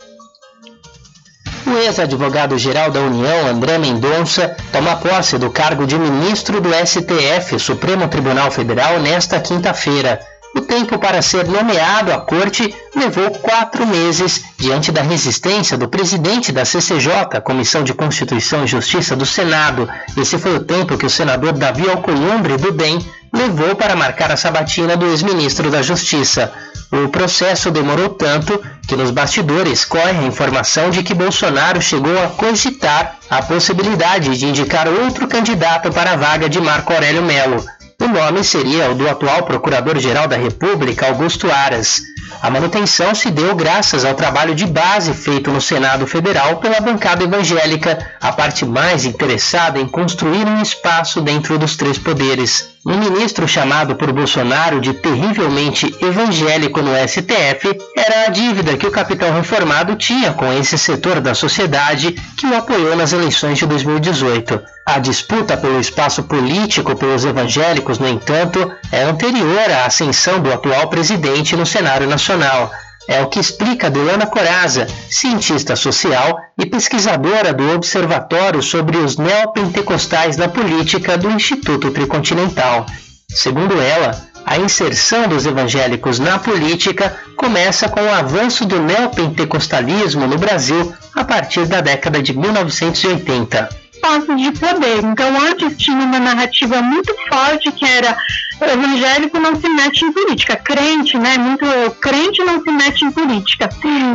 O 1.67 1.79
ex-advogado-geral 1.79 2.93
da 2.93 3.01
União, 3.01 3.49
André 3.49 3.77
Mendonça, 3.77 4.55
toma 4.71 4.97
posse 4.97 5.37
do 5.37 5.51
cargo 5.51 5.85
de 5.85 5.99
ministro 5.99 6.61
do 6.61 6.71
STF, 6.73 7.59
Supremo 7.59 8.07
Tribunal 8.07 8.53
Federal, 8.53 9.01
nesta 9.01 9.41
quinta-feira. 9.41 10.21
O 10.57 10.63
tempo 10.63 10.99
para 10.99 11.21
ser 11.21 11.47
nomeado 11.47 12.11
à 12.11 12.19
corte 12.19 12.75
levou 12.95 13.31
quatro 13.31 13.87
meses 13.87 14.43
diante 14.57 14.91
da 14.91 15.03
resistência 15.03 15.77
do 15.77 15.87
presidente 15.87 16.51
da 16.51 16.65
CCJ, 16.65 17.43
Comissão 17.45 17.85
de 17.85 17.93
Constituição 17.93 18.65
e 18.65 18.67
Justiça 18.67 19.15
do 19.15 19.27
Senado. 19.27 19.87
Esse 20.17 20.39
foi 20.39 20.57
o 20.57 20.65
tempo 20.65 20.97
que 20.97 21.05
o 21.05 21.11
senador 21.11 21.53
Davi 21.53 21.87
Alcolumbre 21.91 22.57
do 22.57 22.73
DEM 22.73 23.05
levou 23.35 23.77
para 23.77 23.95
marcar 23.95 24.33
a 24.33 24.37
sabatina 24.37 24.97
do 24.97 25.05
ex-ministro 25.05 25.71
da 25.71 25.83
Justiça. 25.83 26.51
O 26.91 27.09
processo 27.11 27.71
demorou 27.71 28.09
tanto 28.09 28.59
que 28.89 28.97
nos 28.97 29.11
bastidores 29.11 29.85
corre 29.85 30.21
a 30.21 30.27
informação 30.27 30.89
de 30.89 31.03
que 31.03 31.13
Bolsonaro 31.13 31.83
chegou 31.83 32.19
a 32.25 32.29
cogitar 32.29 33.19
a 33.29 33.43
possibilidade 33.43 34.39
de 34.39 34.47
indicar 34.47 34.89
outro 34.89 35.29
candidato 35.29 35.93
para 35.93 36.13
a 36.13 36.17
vaga 36.17 36.49
de 36.49 36.59
Marco 36.63 36.95
Aurélio 36.95 37.23
Melo. 37.23 37.63
O 37.99 38.09
nome 38.09 38.45
seria 38.45 38.91
o 38.91 38.95
do 38.95 39.09
atual 39.09 39.45
Procurador-Geral 39.45 40.29
da 40.29 40.37
República, 40.37 41.07
Augusto 41.07 41.51
Aras. 41.51 42.03
A 42.43 42.51
manutenção 42.51 43.15
se 43.15 43.31
deu 43.31 43.57
graças 43.57 44.05
ao 44.05 44.15
trabalho 44.15 44.55
de 44.55 44.67
base 44.67 45.15
feito 45.15 45.51
no 45.51 45.61
Senado 45.61 46.07
Federal 46.07 46.59
pela 46.59 46.79
bancada 46.81 47.25
evangélica, 47.25 47.99
a 48.21 48.33
parte 48.33 48.67
mais 48.67 49.07
interessada 49.07 49.81
em 49.81 49.89
construir 49.89 50.47
um 50.47 50.61
espaço 50.61 51.23
dentro 51.23 51.59
dos 51.59 51.75
três 51.75 51.97
poderes. 51.99 52.76
Um 52.89 52.99
ministro 52.99 53.49
chamado 53.49 53.97
por 53.97 54.13
Bolsonaro 54.13 54.81
de 54.81 54.95
terrivelmente 54.95 55.93
evangélico 56.01 56.81
no 56.81 56.93
STF 56.95 57.77
era 57.97 58.27
a 58.27 58.31
dívida 58.31 58.77
que 58.77 58.87
o 58.87 58.93
capitão 58.93 59.35
reformado 59.35 59.97
tinha 59.97 60.33
com 60.33 60.53
esse 60.53 60.79
setor 60.79 61.21
da 61.21 61.35
sociedade 61.35 62.13
que 62.37 62.47
o 62.47 62.57
apoiou 62.57 62.95
nas 62.95 63.13
eleições 63.13 63.59
de 63.59 63.67
2018. 63.67 64.63
A 64.87 65.01
disputa 65.01 65.57
pelo 65.57 65.81
espaço 65.81 66.23
político 66.23 66.95
pelos 66.95 67.25
evangélicos, 67.25 67.99
no 67.99 68.07
entanto, 68.07 68.71
é 68.93 69.03
anterior 69.03 69.69
à 69.69 69.87
ascensão 69.87 70.39
do 70.39 70.53
atual 70.53 70.89
presidente 70.89 71.57
no 71.57 71.67
cenário 71.67 72.07
nacional. 72.07 72.71
É 73.09 73.23
o 73.23 73.29
que 73.29 73.39
explica 73.39 73.91
Delana 73.91 74.27
Coraza, 74.27 74.87
cientista 75.09 75.77
social 75.77 76.41
e 76.59 76.67
pesquisadora 76.67 77.53
do 77.53 77.71
Observatório 77.73 78.63
sobre 78.63 78.97
os 78.97 79.17
Neopentecostais 79.17 80.37
da 80.37 80.49
Política 80.49 81.17
do 81.17 81.31
Instituto 81.31 81.91
Tricontinental. 81.93 82.85
Segundo 83.29 83.81
ela, 83.81 84.11
a 84.45 84.59
inserção 84.59 85.29
dos 85.29 85.47
evangélicos 85.47 86.19
na 86.19 86.39
política 86.39 87.17
começa 87.37 87.89
com 87.89 88.01
o 88.01 88.13
avanço 88.13 88.65
do 88.65 88.81
neopentecostalismo 88.81 90.27
no 90.27 90.39
Brasil 90.39 90.95
a 91.15 91.25
partir 91.25 91.67
da 91.67 91.81
década 91.81 92.23
de 92.23 92.37
1980 92.37 93.86
espaços 93.97 94.41
de 94.41 94.53
poder. 94.53 95.03
Então, 95.03 95.29
antes 95.41 95.77
tinha 95.77 95.97
uma 95.97 96.19
narrativa 96.19 96.81
muito 96.83 97.15
forte 97.29 97.73
que 97.73 97.85
era 97.85 98.17
evangélico 98.61 99.39
não 99.39 99.57
se 99.57 99.69
mete 99.69 100.05
em 100.05 100.13
política, 100.13 100.57
crente, 100.57 101.19
né? 101.19 101.37
Muito 101.39 101.67
crente 102.01 102.43
não 102.45 102.63
se 102.63 102.71
mete 102.71 103.05
em 103.05 103.11
política. 103.11 103.69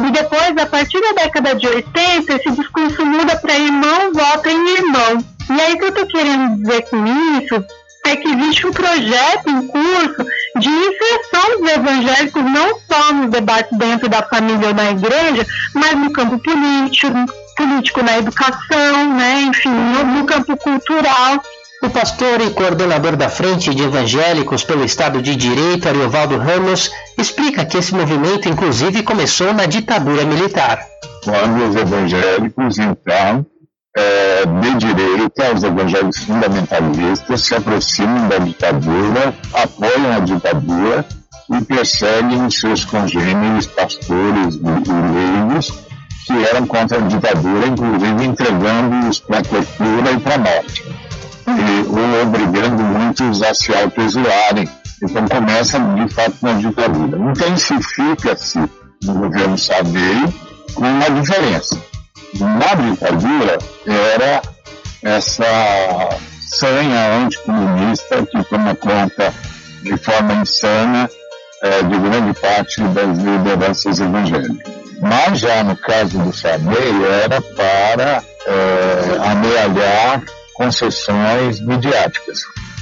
E 0.07 0.11
depois, 0.11 0.57
a 0.57 0.65
partir 0.65 0.99
da 1.01 1.23
década 1.23 1.55
de 1.55 1.67
80, 1.67 2.33
esse 2.33 2.51
discurso 2.51 3.05
muda 3.05 3.35
para 3.37 3.57
irmão 3.57 4.13
vota 4.13 4.49
em 4.49 4.73
irmão. 4.75 5.23
E 5.49 5.61
aí 5.61 5.73
o 5.73 5.77
que 5.77 5.83
eu 5.83 5.89
estou 5.89 6.07
querendo 6.07 6.61
dizer 6.61 6.83
com 6.89 7.05
isso 7.05 7.65
é 8.05 8.15
que 8.15 8.27
existe 8.27 8.65
um 8.65 8.71
projeto 8.71 9.47
em 9.47 9.67
curso 9.67 10.25
de 10.59 10.69
inserção 10.69 11.59
dos 11.59 11.71
evangélicos 11.71 12.43
não 12.43 12.79
só 12.89 13.13
nos 13.13 13.29
debates 13.29 13.77
dentro 13.77 14.09
da 14.09 14.23
família 14.23 14.69
ou 14.69 14.73
da 14.73 14.89
igreja, 14.89 15.45
mas 15.75 15.95
no 15.95 16.11
campo 16.11 16.39
político, 16.39 17.13
político 17.55 18.01
na 18.03 18.17
educação, 18.17 19.13
né, 19.15 19.41
enfim, 19.43 19.69
no, 19.69 20.03
no 20.03 20.25
campo 20.25 20.55
cultural. 20.57 21.41
O 21.83 21.89
pastor 21.89 22.39
e 22.41 22.51
coordenador 22.51 23.15
da 23.15 23.27
Frente 23.27 23.73
de 23.73 23.81
Evangélicos 23.81 24.63
pelo 24.63 24.85
Estado 24.85 25.19
de 25.19 25.35
Direito, 25.35 25.89
Ariovaldo 25.89 26.37
Ramos, 26.37 26.91
explica 27.17 27.65
que 27.65 27.75
esse 27.75 27.95
movimento, 27.95 28.47
inclusive, 28.47 29.01
começou 29.01 29.51
na 29.51 29.65
ditadura 29.65 30.23
militar. 30.23 30.79
Quando 31.23 31.69
os 31.69 31.75
evangélicos, 31.75 32.77
então, 32.77 33.45
é, 33.97 34.45
de 34.45 34.75
direita, 34.75 35.55
os 35.55 35.63
evangélicos 35.63 36.19
fundamentalistas, 36.19 37.41
se 37.41 37.55
aproximam 37.55 38.27
da 38.27 38.37
ditadura, 38.37 39.33
apoiam 39.51 40.15
a 40.15 40.19
ditadura 40.19 41.05
e 41.49 41.65
perseguem 41.65 42.49
seus 42.51 42.85
congêneres 42.85 43.65
pastores 43.65 44.55
e 44.55 45.47
leigos 45.49 45.90
que 46.25 46.33
eram 46.45 46.65
contra 46.67 46.97
a 46.97 47.01
ditadura, 47.01 47.67
inclusive 47.67 48.25
entregando-os 48.25 49.19
para 49.19 49.39
a 49.39 49.43
tortura 49.43 50.11
e 50.11 50.19
para 50.19 50.35
a 50.35 50.37
morte, 50.37 50.83
e, 51.47 52.21
obrigando 52.21 52.83
muitos 52.83 53.41
a 53.41 53.53
se 53.53 53.73
autoexolarem. 53.73 54.69
Então 55.03 55.27
começa, 55.27 55.79
de 55.79 56.13
fato, 56.13 56.35
na 56.41 56.53
ditadura. 56.53 57.17
Intensifica-se 57.17 58.59
no 59.03 59.13
governo 59.15 59.57
Sarney 59.57 60.33
com 60.75 60.85
uma 60.85 61.09
diferença. 61.09 61.77
Na 62.39 62.75
ditadura 62.75 63.57
era 63.87 64.41
essa 65.01 66.09
sanha 66.39 67.23
anticomunista 67.23 68.25
que 68.25 68.43
toma 68.43 68.75
conta 68.75 69.33
de 69.81 69.97
forma 69.97 70.33
insana 70.35 71.09
é, 71.63 71.83
de 71.83 71.97
grande 71.97 72.39
parte 72.39 72.81
das 72.81 73.17
lideranças 73.17 73.99
evangélicas. 73.99 74.80
Mas 75.01 75.39
já 75.39 75.63
no 75.63 75.75
caso 75.75 76.19
do 76.19 76.31
Sarney 76.31 77.03
era 77.23 77.41
para 77.41 78.23
é, 78.45 79.29
amealhar 79.31 80.23
concessões 80.53 81.59
midiáticas. 81.59 82.39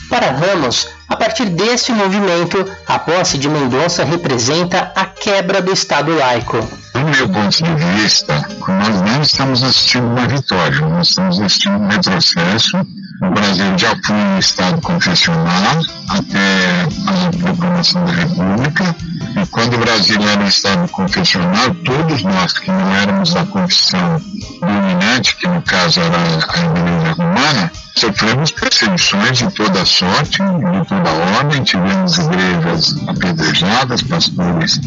Para 0.09 0.31
Ramos, 0.31 0.89
a 1.09 1.15
partir 1.15 1.45
desse 1.45 1.91
movimento, 1.91 2.63
a 2.87 2.99
posse 2.99 3.37
de 3.37 3.49
Mendonça 3.49 4.03
representa 4.03 4.91
a 4.95 5.05
quebra 5.05 5.61
do 5.61 5.73
Estado 5.73 6.15
laico. 6.15 6.57
Do 6.93 6.99
meu 6.99 7.29
ponto 7.29 7.63
de 7.63 7.75
vista, 7.97 8.47
nós 8.67 9.01
não 9.01 9.21
estamos 9.21 9.63
assistindo 9.63 10.05
uma 10.05 10.27
vitória, 10.27 10.81
nós 10.81 11.09
estamos 11.09 11.39
assistindo 11.39 11.77
um 11.77 11.87
retrocesso. 11.87 12.77
O 13.21 13.29
Brasil 13.31 13.77
já 13.77 13.95
foi 14.05 14.15
um 14.15 14.39
Estado 14.39 14.81
confessional 14.81 15.81
até 16.09 16.87
a 17.07 17.37
proclamação 17.37 18.05
da 18.05 18.11
República, 18.11 18.95
e 19.41 19.45
quando 19.47 19.75
o 19.75 19.77
Brasil 19.77 20.21
era 20.21 20.41
um 20.41 20.47
Estado 20.47 20.87
confessional, 20.89 21.73
todos 21.85 22.23
nós 22.23 22.53
que 22.53 22.71
não 22.71 22.95
éramos 22.95 23.33
da 23.33 23.45
confissão 23.45 24.21
dominante, 24.59 25.35
que 25.35 25.47
no 25.47 25.61
caso 25.61 25.99
era 25.99 26.17
a 26.17 26.59
Igreja 26.65 27.13
Romana, 27.17 27.71
sofremos 27.95 28.51
perseguições 28.51 29.37
de 29.37 29.51
toda 29.51 29.85
sorte, 29.85 30.37
de 30.37 30.98
ordem, 31.07 31.63
tivemos 31.63 32.17
igrejas 32.17 32.95
apedrejadas, 33.07 34.01
pastores 34.01 34.79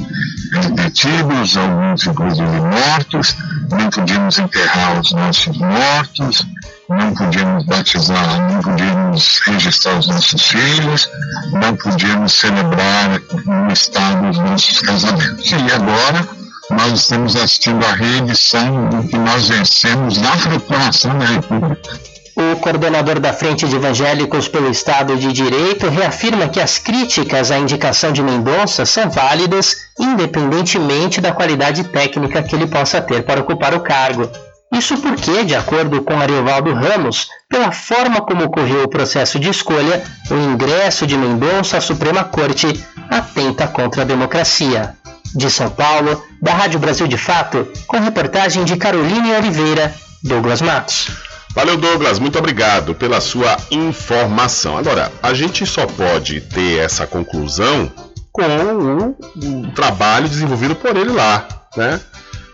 detidos, 0.75 1.57
alguns 1.57 2.07
inclusive 2.07 2.61
mortos, 2.61 3.37
não 3.71 3.89
podíamos 3.91 4.39
enterrar 4.39 5.01
os 5.01 5.13
nossos 5.13 5.57
mortos, 5.57 6.47
não 6.89 7.15
podíamos 7.15 7.65
batizar, 7.65 8.53
não 8.53 8.61
podíamos 8.61 9.41
registrar 9.47 9.99
os 9.99 10.09
nossos 10.09 10.43
filhos, 10.43 11.09
não 11.53 11.75
podíamos 11.77 12.33
celebrar 12.33 13.21
no 13.47 13.73
Estado 13.73 14.29
os 14.29 14.39
nossos 14.39 14.81
casamentos. 14.81 15.51
E 15.51 15.73
agora 15.73 16.29
nós 16.71 17.01
estamos 17.01 17.37
assistindo 17.37 17.85
a 17.85 17.95
reedição 17.95 18.89
do 18.89 19.09
que 19.09 19.17
nós 19.17 19.49
vencemos 19.49 20.19
na 20.19 20.37
proclamação 20.37 21.19
da 21.19 21.27
República. 21.27 22.12
O 22.35 22.57
coordenador 22.57 23.21
da 23.21 23.33
Frente 23.33 23.69
de 23.69 23.77
Evangélicos 23.77 24.49
pelo 24.49 24.71
Estado 24.71 25.17
de 25.17 25.33
Direito 25.33 25.89
reafirma 25.89 26.49
que 26.49 26.61
as 26.61 26.79
críticas 26.79 27.51
à 27.51 27.59
indicação 27.59 28.11
de 28.11 28.23
Mendonça 28.23 28.87
são 28.87 29.11
válidas, 29.11 29.77
independentemente 30.01 31.21
da 31.21 31.33
qualidade 31.33 31.85
técnica 31.85 32.43
que 32.43 32.57
ele 32.57 32.67
possa 32.67 33.03
ter 33.03 33.23
para 33.25 33.41
ocupar 33.41 33.75
o 33.75 33.81
cargo. 33.81 34.31
Isso 34.73 34.97
porque, 34.97 35.45
de 35.45 35.55
acordo 35.55 36.01
com 36.01 36.19
Ariovaldo 36.19 36.73
Ramos, 36.73 37.29
pela 37.51 37.71
forma 37.71 38.23
como 38.23 38.45
ocorreu 38.45 38.85
o 38.85 38.89
processo 38.89 39.39
de 39.39 39.51
escolha, 39.51 40.03
o 40.31 40.35
ingresso 40.35 41.07
de 41.07 41.19
Mendonça 41.19 41.77
à 41.77 41.81
Suprema 41.83 42.25
Corte 42.25 42.83
atenta 43.11 43.69
contra 43.69 44.03
a 44.03 44.07
democracia. 44.07 44.95
De 45.35 45.51
São 45.51 45.69
Paulo, 45.69 46.23
da 46.41 46.55
Rádio 46.55 46.81
Brasil 46.81 47.07
de 47.07 47.19
Fato, 47.19 47.69
com 47.87 48.01
reportagem 48.01 48.65
de 48.65 48.77
Caroline 48.77 49.35
Oliveira, 49.35 49.95
Douglas 50.23 50.63
Matos. 50.63 51.32
Valeu, 51.55 51.77
Douglas. 51.77 52.19
Muito 52.19 52.39
obrigado 52.39 52.95
pela 52.95 53.21
sua 53.21 53.57
informação. 53.71 54.79
Agora, 54.79 55.13
a 55.23 55.35
gente 55.35 55.67
só 55.67 55.87
pode 55.87 56.41
ter 56.41 56.79
essa 56.79 57.07
conclusão 57.07 57.93
com 58.33 58.43
o, 58.43 59.61
o 59.61 59.73
trabalho 59.73 60.29
desenvolvido 60.29 60.75
por 60.75 60.97
ele 60.97 61.13
lá, 61.13 61.47
né? 61.77 62.01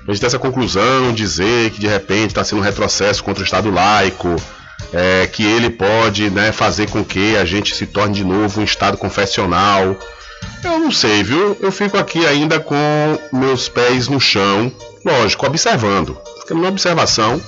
A 0.02 0.10
gente 0.10 0.20
ter 0.20 0.26
essa 0.26 0.38
conclusão, 0.38 1.12
dizer 1.12 1.70
que 1.70 1.80
de 1.80 1.86
repente 1.86 2.28
está 2.28 2.42
sendo 2.42 2.58
um 2.58 2.64
retrocesso 2.64 3.22
contra 3.22 3.42
o 3.42 3.44
Estado 3.44 3.70
laico, 3.70 4.34
é, 4.92 5.28
que 5.28 5.44
ele 5.44 5.70
pode 5.70 6.28
né, 6.30 6.50
fazer 6.50 6.90
com 6.90 7.04
que 7.04 7.36
a 7.36 7.44
gente 7.44 7.76
se 7.76 7.86
torne 7.86 8.14
de 8.14 8.24
novo 8.24 8.60
um 8.60 8.64
Estado 8.64 8.96
confessional. 8.96 9.96
Eu 10.64 10.78
não 10.80 10.90
sei, 10.90 11.22
viu? 11.22 11.56
Eu 11.60 11.70
fico 11.70 11.96
aqui 11.96 12.26
ainda 12.26 12.58
com 12.58 12.74
meus 13.32 13.68
pés 13.68 14.08
no 14.08 14.18
chão, 14.18 14.72
lógico, 15.04 15.46
observando. 15.46 16.18
Ficando 16.40 16.62
na 16.62 16.68
observação 16.68 17.40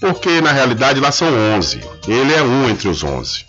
porque 0.00 0.40
na 0.40 0.50
realidade 0.50 0.98
lá 0.98 1.12
são 1.12 1.28
11. 1.56 1.80
Ele 2.08 2.32
é 2.32 2.42
um 2.42 2.68
entre 2.68 2.88
os 2.88 3.04
11. 3.04 3.44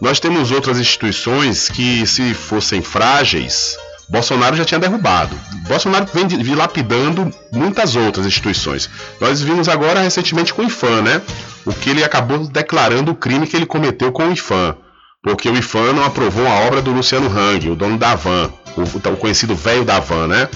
Nós 0.00 0.18
temos 0.18 0.50
outras 0.50 0.78
instituições 0.78 1.68
que, 1.68 2.04
se 2.06 2.34
fossem 2.34 2.82
frágeis, 2.82 3.76
Bolsonaro 4.08 4.56
já 4.56 4.64
tinha 4.64 4.80
derrubado. 4.80 5.38
Bolsonaro 5.68 6.06
vem 6.12 6.26
dilapidando 6.26 7.32
muitas 7.52 7.94
outras 7.94 8.26
instituições. 8.26 8.90
Nós 9.20 9.40
vimos 9.40 9.68
agora 9.68 10.00
recentemente 10.00 10.52
com 10.52 10.62
o 10.62 10.66
IFAM, 10.66 11.02
né? 11.02 11.22
O 11.64 11.72
que 11.72 11.90
ele 11.90 12.02
acabou 12.02 12.46
declarando 12.46 13.12
o 13.12 13.14
crime 13.14 13.46
que 13.46 13.56
ele 13.56 13.64
cometeu 13.64 14.10
com 14.10 14.28
o 14.28 14.32
IFAM. 14.32 14.76
Porque 15.22 15.48
o 15.48 15.56
IFAM 15.56 15.92
não 15.92 16.04
aprovou 16.04 16.46
a 16.46 16.66
obra 16.66 16.82
do 16.82 16.90
Luciano 16.90 17.28
Hang, 17.28 17.70
o 17.70 17.76
dono 17.76 17.96
da 17.96 18.16
Van, 18.16 18.52
o, 18.76 18.82
o 18.82 19.16
conhecido 19.16 19.54
velho 19.54 19.84
da 19.84 20.00
Van, 20.00 20.26
né? 20.26 20.48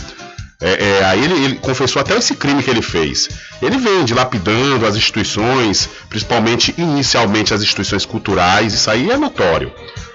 É, 0.61 1.01
é, 1.01 1.05
aí 1.05 1.23
ele, 1.23 1.45
ele, 1.45 1.55
confessou 1.57 2.01
até 2.01 2.16
esse 2.16 2.35
crime 2.35 2.62
que 2.62 2.71
ele 2.71 2.83
fez. 2.83 3.29
Ele 3.61 3.77
vem 3.77 4.05
dilapidando 4.05 4.87
as 4.87 4.97
instituições, 4.97 5.88
principalmente 6.09 6.75
inicialmente 6.79 7.53
as 7.53 7.62
instituições 7.62 8.07
culturais, 8.07 8.73
isso 8.73 8.90
aí 8.90 9.11
é 9.11 9.16
notório. 9.16 9.71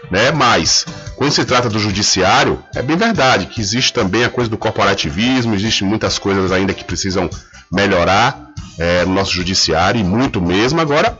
Né? 0.09 0.31
Mas, 0.31 0.85
quando 1.15 1.31
se 1.31 1.45
trata 1.45 1.69
do 1.69 1.79
judiciário, 1.79 2.61
é 2.75 2.81
bem 2.81 2.97
verdade 2.97 3.45
que 3.45 3.61
existe 3.61 3.93
também 3.93 4.23
a 4.23 4.29
coisa 4.29 4.49
do 4.49 4.57
corporativismo, 4.57 5.53
existem 5.53 5.87
muitas 5.87 6.17
coisas 6.17 6.51
ainda 6.51 6.73
que 6.73 6.83
precisam 6.83 7.29
melhorar 7.71 8.51
é, 8.79 9.05
no 9.05 9.13
nosso 9.13 9.31
judiciário, 9.31 10.01
e 10.01 10.03
muito 10.03 10.41
mesmo. 10.41 10.81
Agora, 10.81 11.17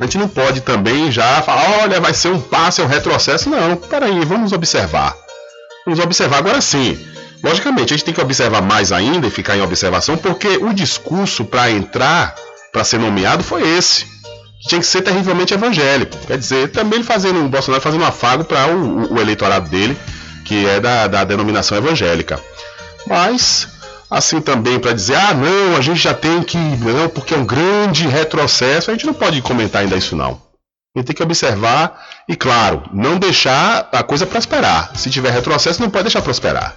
a 0.00 0.04
gente 0.04 0.18
não 0.18 0.28
pode 0.28 0.60
também 0.60 1.10
já 1.10 1.40
falar, 1.42 1.82
olha, 1.82 2.00
vai 2.00 2.12
ser 2.12 2.28
um 2.28 2.40
passo, 2.40 2.80
é 2.80 2.84
um 2.84 2.88
retrocesso. 2.88 3.48
Não, 3.48 3.76
peraí, 3.76 4.24
vamos 4.24 4.52
observar. 4.52 5.14
Vamos 5.84 6.00
observar 6.00 6.38
agora 6.38 6.60
sim. 6.60 6.98
Logicamente, 7.42 7.92
a 7.92 7.96
gente 7.96 8.04
tem 8.04 8.14
que 8.14 8.20
observar 8.20 8.62
mais 8.62 8.90
ainda 8.92 9.26
e 9.26 9.30
ficar 9.30 9.56
em 9.56 9.62
observação, 9.62 10.16
porque 10.16 10.56
o 10.56 10.72
discurso 10.72 11.44
para 11.44 11.70
entrar, 11.70 12.34
para 12.72 12.84
ser 12.84 12.98
nomeado, 12.98 13.44
foi 13.44 13.62
esse. 13.76 14.06
Tinha 14.66 14.80
que 14.80 14.86
ser 14.86 15.02
terrivelmente 15.02 15.54
evangélico. 15.54 16.16
Quer 16.26 16.36
dizer, 16.36 16.68
também 16.72 17.02
fazendo 17.02 17.44
o 17.44 17.48
Bolsonaro 17.48 17.82
fazendo 17.82 18.02
um 18.02 18.06
afago 18.06 18.44
para 18.44 18.66
o, 18.66 19.14
o, 19.14 19.20
eleitorado 19.20 19.70
dele, 19.70 19.96
que 20.44 20.66
é 20.66 20.80
da, 20.80 21.06
da 21.06 21.24
denominação 21.24 21.78
evangélica. 21.78 22.40
Mas, 23.06 23.68
assim 24.10 24.40
também 24.40 24.80
para 24.80 24.92
dizer, 24.92 25.14
ah, 25.14 25.32
não, 25.32 25.76
a 25.76 25.80
gente 25.80 26.00
já 26.00 26.12
tem 26.12 26.42
que. 26.42 26.58
Não, 26.58 27.08
porque 27.08 27.34
é 27.34 27.36
um 27.36 27.46
grande 27.46 28.08
retrocesso, 28.08 28.90
a 28.90 28.94
gente 28.94 29.06
não 29.06 29.14
pode 29.14 29.40
comentar 29.42 29.82
ainda 29.82 29.96
isso 29.96 30.16
não. 30.16 30.47
Tem 31.02 31.14
que 31.14 31.22
observar 31.22 32.06
e, 32.28 32.36
claro, 32.36 32.82
não 32.92 33.18
deixar 33.18 33.88
a 33.92 34.02
coisa 34.02 34.26
prosperar. 34.26 34.92
Se 34.94 35.10
tiver 35.10 35.30
retrocesso, 35.30 35.80
não 35.80 35.90
pode 35.90 36.04
deixar 36.04 36.22
prosperar. 36.22 36.76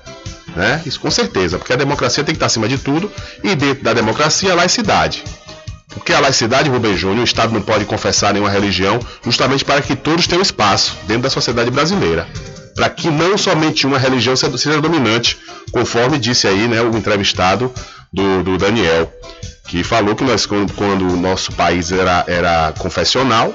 Né? 0.56 0.82
Isso 0.86 1.00
com 1.00 1.10
certeza, 1.10 1.58
porque 1.58 1.74
a 1.74 1.78
democracia 1.78 2.24
tem 2.24 2.34
que 2.34 2.38
estar 2.38 2.48
acima 2.48 2.68
de 2.68 2.78
tudo 2.78 3.12
e 3.44 3.56
dentro 3.56 3.84
da 3.84 3.94
democracia 3.94 4.52
a 4.52 4.56
laicidade. 4.56 5.24
Porque 5.88 6.14
a 6.14 6.20
laicidade, 6.20 6.70
Rubem 6.70 6.96
Júnior, 6.96 7.22
o 7.22 7.24
Estado 7.24 7.54
não 7.54 7.62
pode 7.62 7.86
confessar 7.86 8.34
nenhuma 8.34 8.50
religião 8.50 9.00
justamente 9.24 9.66
para 9.66 9.82
que 9.82 9.96
todos 9.96 10.28
tenham 10.28 10.42
espaço 10.42 10.96
dentro 11.06 11.24
da 11.24 11.30
sociedade 11.30 11.70
brasileira. 11.70 12.28
Para 12.76 12.90
que 12.90 13.10
não 13.10 13.38
somente 13.38 13.86
uma 13.86 13.98
religião 13.98 14.36
seja 14.36 14.80
dominante, 14.80 15.38
conforme 15.72 16.18
disse 16.18 16.48
aí 16.48 16.68
né, 16.68 16.82
o 16.82 16.96
entrevistado 16.96 17.72
do, 18.12 18.42
do 18.44 18.58
Daniel, 18.58 19.12
que 19.68 19.84
falou 19.84 20.16
que 20.16 20.24
nós, 20.24 20.46
quando 20.46 21.08
o 21.08 21.18
nosso 21.18 21.52
país 21.52 21.92
era, 21.92 22.24
era 22.28 22.74
confessional, 22.78 23.54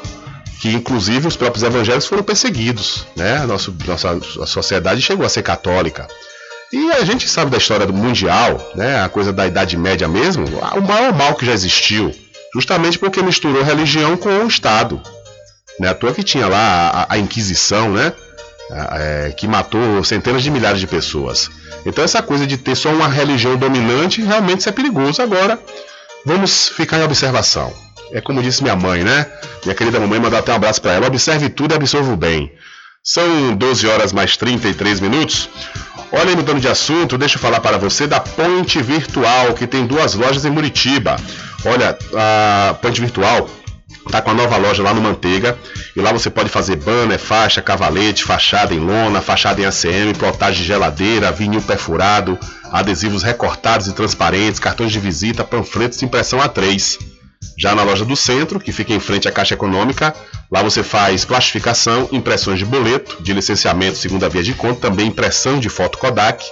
que 0.60 0.72
inclusive 0.72 1.26
os 1.26 1.36
próprios 1.36 1.62
evangélicos 1.62 2.06
foram 2.06 2.22
perseguidos, 2.22 3.06
né? 3.14 3.38
A 3.38 3.46
nossa, 3.46 3.72
a 4.42 4.46
sociedade 4.46 5.02
chegou 5.02 5.26
a 5.26 5.28
ser 5.28 5.42
católica. 5.42 6.08
E 6.72 6.92
a 6.92 7.04
gente 7.04 7.28
sabe 7.28 7.50
da 7.50 7.58
história 7.58 7.86
do 7.86 7.92
mundial, 7.92 8.72
né? 8.74 9.02
A 9.02 9.08
coisa 9.08 9.32
da 9.32 9.46
Idade 9.46 9.76
Média 9.76 10.08
mesmo, 10.08 10.46
o 10.46 10.80
maior 10.82 11.14
mal 11.14 11.34
que 11.34 11.46
já 11.46 11.52
existiu, 11.52 12.12
justamente 12.54 12.98
porque 12.98 13.22
misturou 13.22 13.62
religião 13.62 14.16
com 14.16 14.28
o 14.28 14.48
Estado. 14.48 15.00
Né? 15.78 15.88
À 15.88 15.94
toa 15.94 16.12
que 16.12 16.24
tinha 16.24 16.48
lá 16.48 17.06
a, 17.08 17.14
a 17.14 17.18
Inquisição, 17.18 17.92
né? 17.92 18.12
É, 18.68 19.32
que 19.36 19.46
matou 19.46 20.02
centenas 20.02 20.42
de 20.42 20.50
milhares 20.50 20.80
de 20.80 20.88
pessoas. 20.88 21.48
Então 21.84 22.02
essa 22.02 22.20
coisa 22.20 22.44
de 22.44 22.56
ter 22.56 22.74
só 22.74 22.90
uma 22.90 23.06
religião 23.06 23.56
dominante 23.56 24.20
realmente 24.20 24.60
isso 24.60 24.68
é 24.68 24.72
perigoso. 24.72 25.22
Agora, 25.22 25.56
vamos 26.24 26.68
ficar 26.70 26.98
em 26.98 27.04
observação. 27.04 27.72
É 28.12 28.20
como 28.20 28.42
disse 28.42 28.62
minha 28.62 28.76
mãe, 28.76 29.02
né? 29.02 29.26
Minha 29.64 29.74
querida 29.74 29.98
mamãe 29.98 30.20
mandou 30.20 30.38
até 30.38 30.52
um 30.52 30.56
abraço 30.56 30.80
para 30.80 30.92
ela. 30.92 31.06
Observe 31.06 31.48
tudo 31.48 31.72
e 31.72 31.76
absorva 31.76 32.12
o 32.12 32.16
bem. 32.16 32.52
São 33.02 33.54
12 33.54 33.86
horas 33.86 34.12
mais 34.12 34.36
33 34.36 35.00
minutos. 35.00 35.48
Olha 36.12 36.34
mudando 36.34 36.60
de 36.60 36.68
assunto, 36.68 37.18
deixa 37.18 37.36
eu 37.36 37.40
falar 37.40 37.60
para 37.60 37.78
você 37.78 38.06
da 38.06 38.20
Ponte 38.20 38.80
Virtual, 38.80 39.54
que 39.54 39.66
tem 39.66 39.86
duas 39.86 40.14
lojas 40.14 40.44
em 40.44 40.50
Muritiba. 40.50 41.16
Olha, 41.64 41.96
a 42.14 42.74
Ponte 42.74 43.00
Virtual 43.00 43.48
tá 44.10 44.22
com 44.22 44.30
a 44.30 44.34
nova 44.34 44.56
loja 44.56 44.82
lá 44.82 44.94
no 44.94 45.00
Manteiga 45.00 45.58
e 45.94 46.00
lá 46.00 46.12
você 46.12 46.30
pode 46.30 46.48
fazer 46.48 46.76
banner, 46.76 47.18
faixa, 47.18 47.60
cavalete, 47.60 48.24
fachada 48.24 48.74
em 48.74 48.78
lona, 48.78 49.20
fachada 49.20 49.60
em 49.60 49.66
ACM, 49.66 50.14
plotagem 50.16 50.62
de 50.62 50.66
geladeira, 50.66 51.32
vinil 51.32 51.62
perfurado, 51.62 52.38
adesivos 52.72 53.22
recortados 53.22 53.88
e 53.88 53.92
transparentes, 53.92 54.60
cartões 54.60 54.92
de 54.92 54.98
visita, 54.98 55.44
panfletos 55.44 55.98
de 55.98 56.04
impressão 56.04 56.38
A3. 56.38 57.15
Já 57.58 57.74
na 57.74 57.82
loja 57.82 58.04
do 58.04 58.14
centro, 58.14 58.60
que 58.60 58.72
fica 58.72 58.92
em 58.92 59.00
frente 59.00 59.26
à 59.26 59.32
Caixa 59.32 59.54
Econômica, 59.54 60.14
lá 60.50 60.62
você 60.62 60.82
faz 60.82 61.24
plastificação, 61.24 62.08
impressões 62.12 62.58
de 62.58 62.64
boleto, 62.64 63.22
de 63.22 63.32
licenciamento 63.32 63.96
segunda 63.96 64.28
via 64.28 64.42
de 64.42 64.54
conta, 64.54 64.82
também 64.82 65.08
impressão 65.08 65.58
de 65.58 65.68
foto 65.68 65.98
Kodak, 65.98 66.44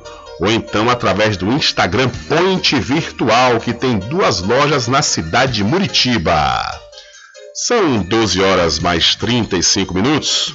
ou 0.41 0.51
então 0.51 0.89
através 0.89 1.37
do 1.37 1.53
Instagram 1.53 2.09
Point 2.29 2.79
Virtual, 2.79 3.59
que 3.59 3.73
tem 3.73 3.99
duas 3.99 4.41
lojas 4.41 4.87
na 4.87 5.03
cidade 5.03 5.55
de 5.55 5.65
Muritiba. 5.65 6.63
São 7.55 8.03
12 8.03 8.41
horas 8.41 8.79
mais 8.79 9.17
35 9.17 9.93
minutos. 9.93 10.55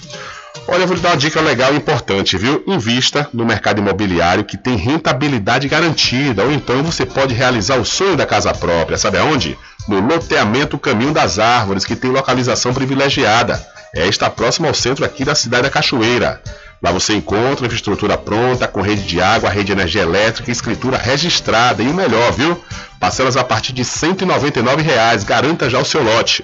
Olha, 0.67 0.83
eu 0.83 0.87
vou 0.87 0.95
lhe 0.95 1.01
dar 1.01 1.09
uma 1.09 1.17
dica 1.17 1.41
legal 1.41 1.73
e 1.73 1.77
importante, 1.77 2.37
viu? 2.37 2.63
Invista 2.65 3.27
no 3.33 3.45
mercado 3.45 3.79
imobiliário 3.79 4.45
que 4.45 4.57
tem 4.57 4.75
rentabilidade 4.75 5.67
garantida, 5.67 6.43
ou 6.43 6.51
então 6.51 6.81
você 6.83 7.05
pode 7.05 7.33
realizar 7.33 7.77
o 7.77 7.85
sonho 7.85 8.15
da 8.15 8.25
casa 8.25 8.53
própria, 8.53 8.97
sabe 8.97 9.17
aonde? 9.17 9.57
No 9.87 9.99
loteamento 9.99 10.77
Caminho 10.77 11.11
das 11.11 11.37
Árvores, 11.37 11.85
que 11.85 11.95
tem 11.95 12.11
localização 12.11 12.73
privilegiada. 12.73 13.61
É, 13.95 14.07
está 14.07 14.29
próximo 14.29 14.67
ao 14.67 14.73
centro 14.73 15.03
aqui 15.03 15.25
da 15.25 15.35
cidade 15.35 15.63
da 15.63 15.69
Cachoeira. 15.69 16.41
Lá 16.81 16.91
você 16.91 17.13
encontra 17.13 17.65
infraestrutura 17.65 18.17
pronta, 18.17 18.67
com 18.67 18.81
rede 18.81 19.03
de 19.03 19.21
água, 19.21 19.49
rede 19.49 19.67
de 19.67 19.71
energia 19.73 20.01
elétrica, 20.01 20.51
escritura 20.51 20.97
registrada 20.97 21.83
e 21.83 21.87
o 21.87 21.93
melhor, 21.93 22.31
viu? 22.31 22.61
Parcelas 22.99 23.37
a 23.37 23.43
partir 23.43 23.73
de 23.73 23.85
199 23.85 24.81
reais. 24.81 25.23
garanta 25.23 25.69
já 25.69 25.79
o 25.79 25.85
seu 25.85 26.03
lote. 26.03 26.43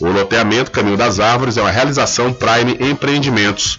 O 0.00 0.08
loteamento 0.08 0.70
Caminho 0.70 0.96
das 0.96 1.18
Árvores 1.18 1.56
é 1.56 1.62
uma 1.62 1.70
realização 1.70 2.32
Prime 2.32 2.76
Empreendimentos. 2.80 3.78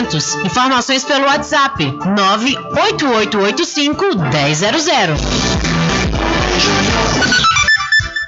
Informações 0.43 1.03
pelo 1.03 1.25
WhatsApp 1.25 1.85
98885 1.85 4.15
1000. 4.15 4.31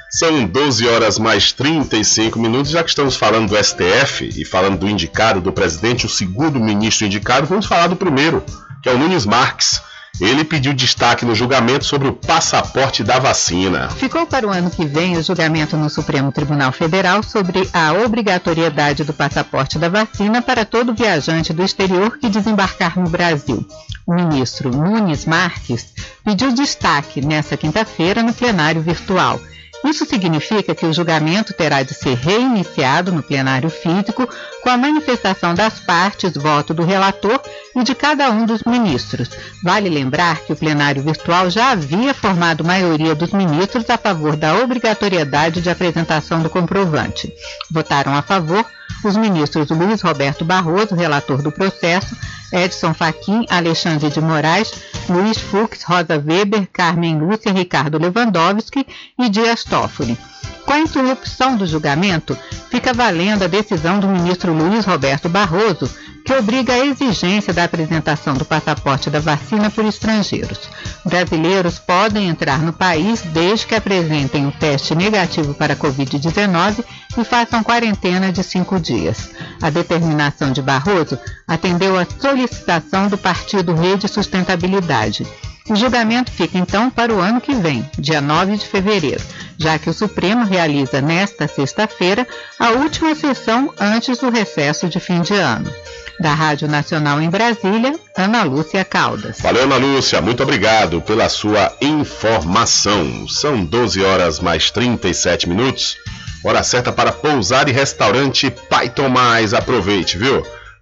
São 0.08 0.46
12 0.46 0.86
horas 0.86 1.18
mais 1.18 1.50
35 1.52 2.38
minutos. 2.38 2.70
Já 2.70 2.84
que 2.84 2.90
estamos 2.90 3.16
falando 3.16 3.48
do 3.48 3.56
STF 3.56 4.30
e 4.36 4.44
falando 4.44 4.78
do 4.78 4.88
indicado 4.88 5.40
do 5.40 5.52
presidente, 5.52 6.06
o 6.06 6.08
segundo 6.08 6.60
ministro 6.60 7.06
indicado, 7.06 7.48
vamos 7.48 7.66
falar 7.66 7.88
do 7.88 7.96
primeiro, 7.96 8.44
que 8.80 8.88
é 8.88 8.92
o 8.92 8.98
Nunes 8.98 9.26
Marques. 9.26 9.82
Ele 10.20 10.44
pediu 10.44 10.72
destaque 10.72 11.24
no 11.24 11.34
julgamento 11.34 11.84
sobre 11.84 12.08
o 12.08 12.12
passaporte 12.12 13.02
da 13.02 13.18
vacina. 13.18 13.90
Ficou 13.90 14.26
para 14.26 14.46
o 14.46 14.50
ano 14.50 14.70
que 14.70 14.86
vem 14.86 15.16
o 15.16 15.22
julgamento 15.22 15.76
no 15.76 15.90
Supremo 15.90 16.30
Tribunal 16.30 16.70
Federal 16.70 17.22
sobre 17.22 17.68
a 17.72 17.92
obrigatoriedade 17.92 19.02
do 19.02 19.12
passaporte 19.12 19.78
da 19.78 19.88
vacina 19.88 20.40
para 20.40 20.64
todo 20.64 20.94
viajante 20.94 21.52
do 21.52 21.64
exterior 21.64 22.16
que 22.18 22.28
desembarcar 22.28 22.98
no 22.98 23.10
Brasil. 23.10 23.66
O 24.06 24.14
ministro 24.14 24.70
Nunes 24.70 25.24
Marques 25.24 25.92
pediu 26.24 26.52
destaque 26.52 27.20
nesta 27.20 27.56
quinta-feira 27.56 28.22
no 28.22 28.32
plenário 28.32 28.82
virtual. 28.82 29.40
Isso 29.84 30.06
significa 30.06 30.74
que 30.74 30.86
o 30.86 30.92
julgamento 30.92 31.52
terá 31.52 31.82
de 31.82 31.92
ser 31.92 32.14
reiniciado 32.14 33.12
no 33.12 33.22
plenário 33.22 33.68
físico 33.68 34.26
com 34.62 34.70
a 34.70 34.78
manifestação 34.78 35.54
das 35.54 35.78
partes, 35.78 36.32
voto 36.34 36.72
do 36.72 36.82
relator 36.82 37.38
e 37.76 37.84
de 37.84 37.94
cada 37.94 38.30
um 38.30 38.46
dos 38.46 38.62
ministros. 38.64 39.28
Vale 39.62 39.90
lembrar 39.90 40.40
que 40.40 40.54
o 40.54 40.56
plenário 40.56 41.02
virtual 41.02 41.50
já 41.50 41.72
havia 41.72 42.14
formado 42.14 42.64
maioria 42.64 43.14
dos 43.14 43.32
ministros 43.32 43.90
a 43.90 43.98
favor 43.98 44.36
da 44.36 44.56
obrigatoriedade 44.56 45.60
de 45.60 45.68
apresentação 45.68 46.42
do 46.42 46.48
comprovante. 46.48 47.30
Votaram 47.70 48.14
a 48.14 48.22
favor 48.22 48.64
os 49.04 49.16
ministros 49.16 49.68
Luiz 49.70 50.00
Roberto 50.00 50.44
Barroso, 50.44 50.94
relator 50.94 51.42
do 51.42 51.52
processo, 51.52 52.16
Edson 52.54 52.94
Fachin, 52.94 53.44
Alexandre 53.50 54.08
de 54.08 54.20
Moraes, 54.20 54.72
Luiz 55.08 55.38
Fux, 55.38 55.82
Rosa 55.82 56.22
Weber, 56.24 56.68
Carmen 56.72 57.18
Lúcia, 57.18 57.52
Ricardo 57.52 57.98
Lewandowski 57.98 58.86
e 59.18 59.28
Dias 59.28 59.64
Toffoli. 59.64 60.16
Com 60.64 60.72
a 60.72 60.78
interrupção 60.78 61.56
do 61.56 61.66
julgamento, 61.66 62.36
fica 62.70 62.94
valendo 62.94 63.44
a 63.44 63.48
decisão 63.48 64.00
do 64.00 64.08
ministro 64.08 64.52
Luiz 64.52 64.84
Roberto 64.86 65.28
Barroso, 65.28 65.90
que 66.24 66.32
obriga 66.32 66.72
a 66.72 66.86
exigência 66.86 67.52
da 67.52 67.64
apresentação 67.64 68.32
do 68.32 68.46
passaporte 68.46 69.10
da 69.10 69.20
vacina 69.20 69.70
por 69.70 69.84
estrangeiros. 69.84 70.58
Brasileiros 71.04 71.78
podem 71.78 72.28
entrar 72.28 72.62
no 72.62 72.72
país 72.72 73.20
desde 73.20 73.66
que 73.66 73.74
apresentem 73.74 74.46
o 74.46 74.52
teste 74.52 74.94
negativo 74.94 75.52
para 75.52 75.74
a 75.74 75.76
Covid-19 75.76 76.82
e 77.18 77.24
façam 77.24 77.62
quarentena 77.62 78.32
de 78.32 78.42
cinco 78.42 78.80
dias. 78.80 79.30
A 79.60 79.68
determinação 79.68 80.50
de 80.50 80.62
Barroso 80.62 81.18
atendeu 81.46 81.98
à 81.98 82.06
solicitação 82.44 83.08
do 83.08 83.16
partido 83.16 83.74
Rede 83.74 84.06
Sustentabilidade. 84.08 85.26
O 85.68 85.74
julgamento 85.74 86.30
fica 86.30 86.58
então 86.58 86.90
para 86.90 87.12
o 87.12 87.20
ano 87.20 87.40
que 87.40 87.54
vem, 87.54 87.88
dia 87.98 88.20
9 88.20 88.58
de 88.58 88.66
fevereiro, 88.66 89.22
já 89.56 89.78
que 89.78 89.88
o 89.88 89.94
Supremo 89.94 90.44
realiza 90.44 91.00
nesta 91.00 91.48
sexta-feira 91.48 92.26
a 92.58 92.70
última 92.72 93.14
sessão 93.14 93.72
antes 93.80 94.18
do 94.18 94.28
recesso 94.28 94.88
de 94.88 95.00
fim 95.00 95.22
de 95.22 95.32
ano. 95.32 95.72
Da 96.20 96.34
Rádio 96.34 96.68
Nacional 96.68 97.20
em 97.20 97.30
Brasília, 97.30 97.98
Ana 98.16 98.42
Lúcia 98.42 98.84
Caldas. 98.84 99.40
Valeu, 99.40 99.64
Ana 99.64 99.76
Lúcia, 99.76 100.20
muito 100.20 100.42
obrigado 100.42 101.00
pela 101.00 101.28
sua 101.30 101.72
informação. 101.80 103.26
São 103.26 103.64
12 103.64 104.04
horas 104.04 104.38
mais 104.40 104.70
37 104.70 105.48
minutos. 105.48 105.96
Hora 106.44 106.62
certa 106.62 106.92
para 106.92 107.10
pousar 107.10 107.70
e 107.70 107.72
restaurante 107.72 108.54
Pai 108.68 108.90
Tomás. 108.90 109.54
Aproveite, 109.54 110.18
viu? 110.18 110.44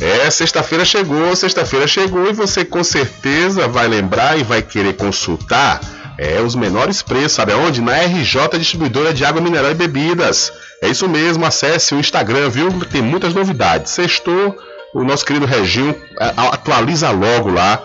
É, 0.00 0.30
sexta-feira 0.30 0.84
chegou, 0.84 1.36
sexta-feira 1.36 1.86
chegou 1.86 2.28
e 2.28 2.32
você 2.32 2.64
com 2.64 2.82
certeza 2.82 3.68
vai 3.68 3.86
lembrar 3.86 4.38
e 4.38 4.42
vai 4.42 4.62
querer 4.62 4.94
consultar 4.94 5.80
é, 6.16 6.40
os 6.40 6.54
menores 6.54 7.02
preços, 7.02 7.32
sabe 7.32 7.52
aonde? 7.52 7.82
Na 7.82 7.96
RJ 7.96 8.58
Distribuidora 8.58 9.12
de 9.12 9.24
Água 9.24 9.42
Mineral 9.42 9.70
e 9.70 9.74
Bebidas. 9.74 10.52
É 10.82 10.88
isso 10.88 11.06
mesmo, 11.06 11.44
acesse 11.44 11.94
o 11.94 12.00
Instagram, 12.00 12.48
viu? 12.48 12.70
Tem 12.86 13.02
muitas 13.02 13.34
novidades. 13.34 13.92
Sextou, 13.92 14.56
o 14.94 15.04
nosso 15.04 15.24
querido 15.24 15.44
Reginho 15.44 15.94
atualiza 16.18 17.10
logo 17.10 17.50
lá 17.50 17.82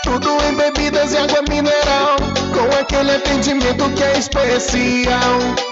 Tudo 0.04 0.28
em 0.44 0.54
bebidas 0.54 1.12
e 1.12 1.16
água 1.16 1.42
mineral, 1.48 2.18
com 2.52 2.70
aquele 2.80 3.10
atendimento 3.12 3.90
que 3.90 4.02
é 4.02 4.18
especial. 4.18 5.71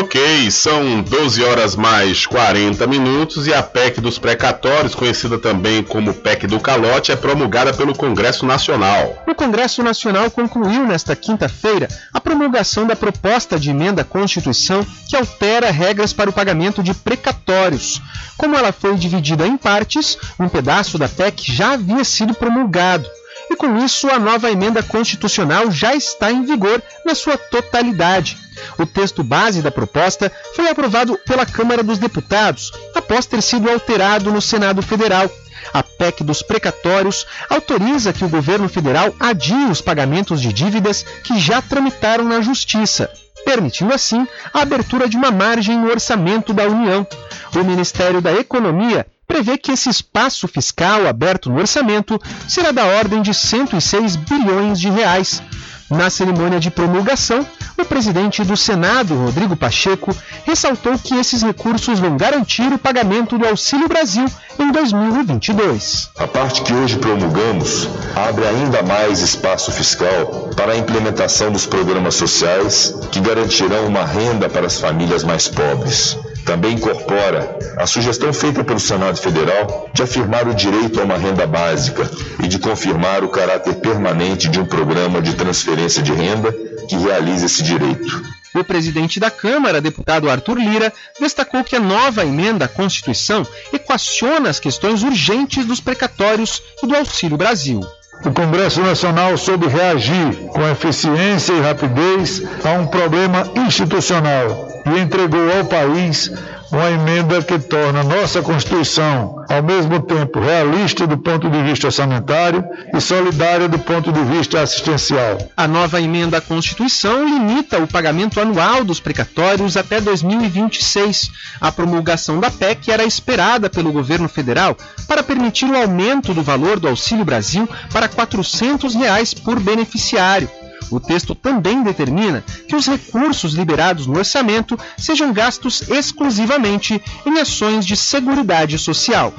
Ok, 0.00 0.48
são 0.52 1.02
12 1.02 1.42
horas 1.42 1.74
mais 1.74 2.24
40 2.24 2.86
minutos 2.86 3.48
e 3.48 3.52
a 3.52 3.62
PEC 3.62 4.00
dos 4.00 4.16
precatórios, 4.16 4.94
conhecida 4.94 5.38
também 5.38 5.82
como 5.82 6.14
PEC 6.14 6.46
do 6.46 6.60
calote, 6.60 7.10
é 7.10 7.16
promulgada 7.16 7.74
pelo 7.74 7.96
Congresso 7.96 8.46
Nacional. 8.46 9.24
O 9.26 9.34
Congresso 9.34 9.82
Nacional 9.82 10.30
concluiu 10.30 10.86
nesta 10.86 11.16
quinta-feira 11.16 11.88
a 12.12 12.20
promulgação 12.20 12.86
da 12.86 12.94
proposta 12.94 13.58
de 13.58 13.70
emenda 13.70 14.02
à 14.02 14.04
Constituição 14.04 14.86
que 15.08 15.16
altera 15.16 15.70
regras 15.72 16.12
para 16.12 16.30
o 16.30 16.32
pagamento 16.32 16.80
de 16.80 16.94
precatórios. 16.94 18.00
Como 18.36 18.56
ela 18.56 18.70
foi 18.70 18.94
dividida 18.94 19.46
em 19.48 19.56
partes, 19.56 20.16
um 20.38 20.48
pedaço 20.48 20.96
da 20.96 21.08
PEC 21.08 21.52
já 21.52 21.72
havia 21.72 22.04
sido 22.04 22.34
promulgado. 22.34 23.08
E 23.50 23.56
com 23.56 23.78
isso, 23.78 24.08
a 24.10 24.18
nova 24.18 24.50
emenda 24.50 24.82
constitucional 24.82 25.70
já 25.70 25.94
está 25.94 26.30
em 26.30 26.44
vigor 26.44 26.82
na 27.04 27.14
sua 27.14 27.38
totalidade. 27.38 28.36
O 28.78 28.84
texto 28.84 29.22
base 29.22 29.62
da 29.62 29.70
proposta 29.70 30.30
foi 30.54 30.68
aprovado 30.68 31.18
pela 31.26 31.46
Câmara 31.46 31.82
dos 31.82 31.98
Deputados, 31.98 32.72
após 32.94 33.26
ter 33.26 33.42
sido 33.42 33.70
alterado 33.70 34.30
no 34.30 34.42
Senado 34.42 34.82
Federal. 34.82 35.30
A 35.72 35.82
PEC 35.82 36.24
dos 36.24 36.42
precatórios 36.42 37.26
autoriza 37.48 38.12
que 38.12 38.24
o 38.24 38.28
governo 38.28 38.68
federal 38.68 39.14
adie 39.18 39.66
os 39.70 39.80
pagamentos 39.80 40.40
de 40.40 40.52
dívidas 40.52 41.04
que 41.22 41.38
já 41.38 41.60
tramitaram 41.60 42.24
na 42.24 42.40
Justiça, 42.40 43.10
permitindo 43.44 43.92
assim 43.92 44.26
a 44.52 44.62
abertura 44.62 45.08
de 45.08 45.16
uma 45.16 45.30
margem 45.30 45.78
no 45.78 45.90
orçamento 45.90 46.52
da 46.52 46.64
União. 46.64 47.06
O 47.54 47.64
Ministério 47.64 48.20
da 48.20 48.32
Economia 48.32 49.06
prevê 49.28 49.58
que 49.58 49.70
esse 49.70 49.90
espaço 49.90 50.48
fiscal 50.48 51.06
aberto 51.06 51.50
no 51.50 51.58
orçamento 51.58 52.18
será 52.48 52.72
da 52.72 52.84
ordem 52.86 53.20
de 53.20 53.34
106 53.34 54.16
bilhões 54.16 54.80
de 54.80 54.88
reais. 54.88 55.42
Na 55.90 56.10
cerimônia 56.10 56.60
de 56.60 56.70
promulgação, 56.70 57.46
o 57.78 57.84
presidente 57.84 58.44
do 58.44 58.56
Senado, 58.56 59.14
Rodrigo 59.14 59.56
Pacheco, 59.56 60.14
ressaltou 60.44 60.98
que 60.98 61.14
esses 61.14 61.42
recursos 61.42 61.98
vão 61.98 62.16
garantir 62.16 62.70
o 62.70 62.78
pagamento 62.78 63.38
do 63.38 63.46
Auxílio 63.46 63.88
Brasil 63.88 64.26
em 64.58 64.70
2022. 64.70 66.10
A 66.18 66.26
parte 66.26 66.62
que 66.62 66.74
hoje 66.74 66.98
promulgamos 66.98 67.88
abre 68.14 68.46
ainda 68.46 68.82
mais 68.82 69.20
espaço 69.20 69.72
fiscal 69.72 70.50
para 70.54 70.72
a 70.72 70.76
implementação 70.76 71.50
dos 71.50 71.64
programas 71.64 72.16
sociais 72.16 72.94
que 73.10 73.20
garantirão 73.20 73.86
uma 73.86 74.04
renda 74.04 74.48
para 74.48 74.66
as 74.66 74.78
famílias 74.78 75.24
mais 75.24 75.48
pobres. 75.48 76.18
Também 76.44 76.74
incorpora 76.74 77.58
a 77.76 77.86
sugestão 77.86 78.32
feita 78.32 78.64
pelo 78.64 78.80
Senado 78.80 79.18
Federal 79.18 79.90
de 79.92 80.02
afirmar 80.02 80.48
o 80.48 80.54
direito 80.54 81.00
a 81.00 81.04
uma 81.04 81.16
renda 81.16 81.46
básica 81.46 82.10
e 82.42 82.48
de 82.48 82.58
confirmar 82.58 83.22
o 83.22 83.28
caráter 83.28 83.74
permanente 83.76 84.48
de 84.48 84.58
um 84.58 84.64
programa 84.64 85.20
de 85.20 85.34
transferência 85.34 86.02
de 86.02 86.12
renda 86.12 86.52
que 86.88 86.96
realize 86.96 87.44
esse 87.44 87.62
direito. 87.62 88.38
O 88.54 88.64
presidente 88.64 89.20
da 89.20 89.30
Câmara, 89.30 89.80
deputado 89.80 90.28
Arthur 90.28 90.58
Lira, 90.58 90.92
destacou 91.20 91.62
que 91.62 91.76
a 91.76 91.80
nova 91.80 92.24
emenda 92.24 92.64
à 92.64 92.68
Constituição 92.68 93.46
equaciona 93.72 94.48
as 94.48 94.58
questões 94.58 95.02
urgentes 95.02 95.66
dos 95.66 95.80
precatórios 95.80 96.62
e 96.82 96.86
do 96.86 96.96
Auxílio 96.96 97.36
Brasil. 97.36 97.80
O 98.24 98.32
Congresso 98.32 98.80
Nacional 98.80 99.36
soube 99.36 99.68
reagir 99.68 100.48
com 100.52 100.68
eficiência 100.68 101.52
e 101.52 101.60
rapidez 101.60 102.42
a 102.64 102.72
um 102.72 102.86
problema 102.86 103.50
institucional 103.56 104.82
e 104.86 105.00
entregou 105.00 105.52
ao 105.56 105.64
país 105.66 106.32
uma 106.70 106.90
emenda 106.90 107.42
que 107.42 107.58
torna 107.58 108.02
nossa 108.02 108.42
Constituição, 108.42 109.44
ao 109.48 109.62
mesmo 109.62 110.00
tempo, 110.02 110.38
realista 110.38 111.06
do 111.06 111.16
ponto 111.16 111.48
de 111.48 111.62
vista 111.62 111.86
orçamentário 111.86 112.64
e 112.94 113.00
solidária 113.00 113.68
do 113.68 113.78
ponto 113.78 114.12
de 114.12 114.22
vista 114.24 114.60
assistencial. 114.60 115.38
A 115.56 115.66
nova 115.66 116.00
emenda 116.00 116.38
à 116.38 116.40
Constituição 116.40 117.24
limita 117.24 117.78
o 117.78 117.88
pagamento 117.88 118.40
anual 118.40 118.84
dos 118.84 119.00
precatórios 119.00 119.76
até 119.76 120.00
2026. 120.00 121.30
A 121.60 121.72
promulgação 121.72 122.38
da 122.38 122.50
PEC 122.50 122.90
era 122.90 123.04
esperada 123.04 123.70
pelo 123.70 123.92
governo 123.92 124.28
federal 124.28 124.76
para 125.06 125.22
permitir 125.22 125.66
o 125.66 125.76
aumento 125.76 126.34
do 126.34 126.42
valor 126.42 126.78
do 126.78 126.88
Auxílio 126.88 127.24
Brasil 127.24 127.68
para 127.92 128.08
400 128.08 128.94
reais 128.94 129.32
por 129.32 129.58
beneficiário. 129.58 130.50
O 130.90 130.98
texto 131.00 131.34
também 131.34 131.82
determina 131.82 132.42
que 132.66 132.76
os 132.76 132.86
recursos 132.86 133.54
liberados 133.54 134.06
no 134.06 134.18
orçamento 134.18 134.78
sejam 134.96 135.32
gastos 135.32 135.88
exclusivamente 135.88 137.00
em 137.26 137.38
ações 137.38 137.86
de 137.86 137.96
seguridade 137.96 138.78
social. 138.78 139.32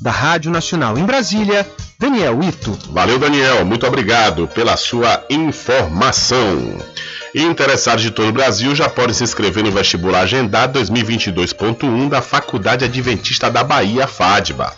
Da 0.00 0.10
Rádio 0.10 0.50
Nacional 0.50 0.98
em 0.98 1.04
Brasília, 1.04 1.68
Daniel 1.98 2.42
Ito. 2.42 2.76
Valeu, 2.90 3.18
Daniel. 3.18 3.64
Muito 3.64 3.86
obrigado 3.86 4.48
pela 4.48 4.76
sua 4.76 5.24
informação. 5.30 6.76
Interessados 7.34 8.02
de 8.02 8.10
todo 8.10 8.28
o 8.28 8.32
Brasil 8.32 8.74
já 8.74 8.88
podem 8.88 9.14
se 9.14 9.24
inscrever 9.24 9.64
no 9.64 9.70
vestibular 9.70 10.22
agendado 10.22 10.78
2022.1 10.80 12.08
da 12.08 12.20
Faculdade 12.20 12.84
Adventista 12.84 13.50
da 13.50 13.64
Bahia, 13.64 14.06
FADBA. 14.06 14.74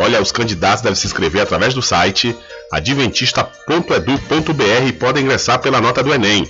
Olha, 0.00 0.22
os 0.22 0.30
candidatos 0.30 0.80
devem 0.80 0.94
se 0.94 1.06
inscrever 1.06 1.42
através 1.42 1.74
do 1.74 1.82
site 1.82 2.32
adventista.edu.br 2.72 4.86
e 4.86 4.92
podem 4.92 5.24
ingressar 5.24 5.58
pela 5.58 5.80
nota 5.80 6.04
do 6.04 6.14
Enem. 6.14 6.48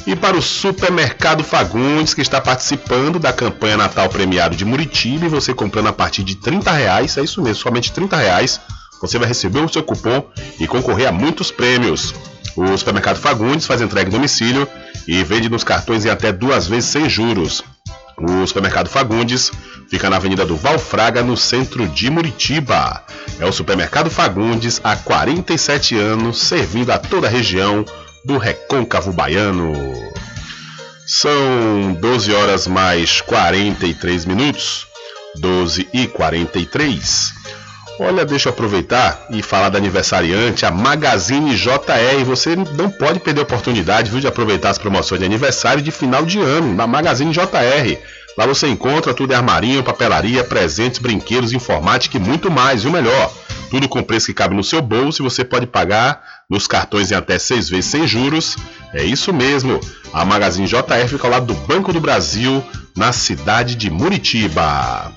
E 0.07 0.17
para 0.17 0.37
o 0.37 0.43
Supermercado 0.43 1.45
Fagundes, 1.45 2.15
que 2.15 2.23
está 2.23 2.41
participando 2.41 3.19
da 3.19 3.33
campanha 3.33 3.77
Natal 3.77 4.09
Premiado 4.09 4.57
de 4.57 4.65
Muritiba, 4.65 5.27
e 5.27 5.29
você 5.29 5.53
comprando 5.53 5.89
a 5.89 5.93
partir 5.93 6.23
de 6.23 6.37
30 6.37 6.71
reais, 6.73 7.17
é 7.17 7.23
isso 7.23 7.43
mesmo, 7.43 7.63
somente 7.63 7.93
30 7.93 8.17
reais, 8.17 8.61
você 9.01 9.19
vai 9.19 9.29
receber 9.29 9.61
o 9.61 9.69
seu 9.69 9.83
cupom 9.83 10.25
e 10.59 10.67
concorrer 10.67 11.09
a 11.09 11.13
muitos 11.13 11.51
prêmios. 11.51 12.15
O 12.57 12.77
Supermercado 12.77 13.17
Fagundes 13.17 13.67
faz 13.67 13.81
entrega 13.81 14.09
em 14.09 14.13
domicílio 14.13 14.67
e 15.07 15.23
vende 15.23 15.49
nos 15.49 15.65
cartões 15.65 16.05
em 16.05 16.11
até 16.11 16.33
duas 16.33 16.67
vezes 16.67 16.91
sem 16.91 17.09
juros. 17.09 17.63
O 18.19 18.47
Supermercado 18.47 18.89
Fagundes 18.89 19.51
fica 19.89 20.11
na 20.11 20.17
Avenida 20.17 20.45
do 20.45 20.57
Valfraga, 20.57 21.23
no 21.23 21.37
centro 21.37 21.87
de 21.89 22.11
Muritiba. 22.11 23.03
É 23.39 23.47
o 23.47 23.53
Supermercado 23.53 24.11
Fagundes 24.11 24.81
há 24.85 24.95
47 24.97 25.97
anos, 25.97 26.39
servindo 26.39 26.91
a 26.91 26.99
toda 26.99 27.27
a 27.27 27.31
região 27.31 27.85
do 28.25 28.39
Recôncavo 28.39 29.13
Baiano. 29.13 29.73
São 31.07 31.95
12 31.99 32.33
horas 32.33 32.67
mais 32.67 33.21
43 33.21 34.25
minutos. 34.25 34.87
12 35.37 35.89
e 35.93 36.07
43. 36.07 37.33
Olha, 38.01 38.25
deixa 38.25 38.49
eu 38.49 38.53
aproveitar 38.53 39.27
e 39.31 39.43
falar 39.43 39.69
da 39.69 39.79
aniversariante, 39.79 40.65
a 40.65 40.71
Magazine 40.71 41.55
JR. 41.55 42.25
Você 42.25 42.57
não 42.57 42.91
pode 42.91 43.21
perder 43.21 43.41
a 43.41 43.43
oportunidade 43.43 44.11
viu, 44.11 44.21
de 44.21 44.27
aproveitar 44.27 44.71
as 44.71 44.79
promoções 44.79 45.21
de 45.21 45.27
aniversário 45.27 45.83
de 45.83 45.91
final 45.91 46.25
de 46.25 46.41
ano 46.41 46.75
na 46.75 46.87
Magazine 46.87 47.31
JR. 47.31 47.99
Lá 48.39 48.47
você 48.47 48.67
encontra 48.69 49.13
tudo 49.13 49.33
em 49.33 49.37
armarinho, 49.37 49.83
papelaria, 49.83 50.43
presentes, 50.43 50.99
brinquedos, 50.99 51.53
informática 51.53 52.17
e 52.17 52.21
muito 52.21 52.51
mais, 52.51 52.85
e 52.85 52.87
o 52.87 52.91
melhor. 52.91 53.33
Tudo 53.71 53.89
com 53.89 54.03
preço 54.03 54.27
que 54.27 54.35
cabe 54.35 54.55
no 54.55 54.65
seu 54.65 54.81
bolso 54.81 55.23
e 55.23 55.25
você 55.25 55.45
pode 55.45 55.67
pagar 55.67 56.23
nos 56.51 56.67
cartões 56.67 57.13
em 57.13 57.15
até 57.15 57.39
seis 57.39 57.69
vezes 57.69 57.87
sem 57.87 58.07
juros. 58.07 58.57
É 58.93 59.05
isso 59.05 59.33
mesmo. 59.33 59.81
A 60.13 60.25
Magazine 60.25 60.67
JR 60.67 61.09
fica 61.09 61.27
ao 61.27 61.31
lado 61.31 61.47
do 61.47 61.55
Banco 61.55 61.93
do 61.93 62.01
Brasil, 62.01 62.63
na 62.97 63.13
cidade 63.13 63.77
de 63.77 63.89
Muritiba. 63.89 65.13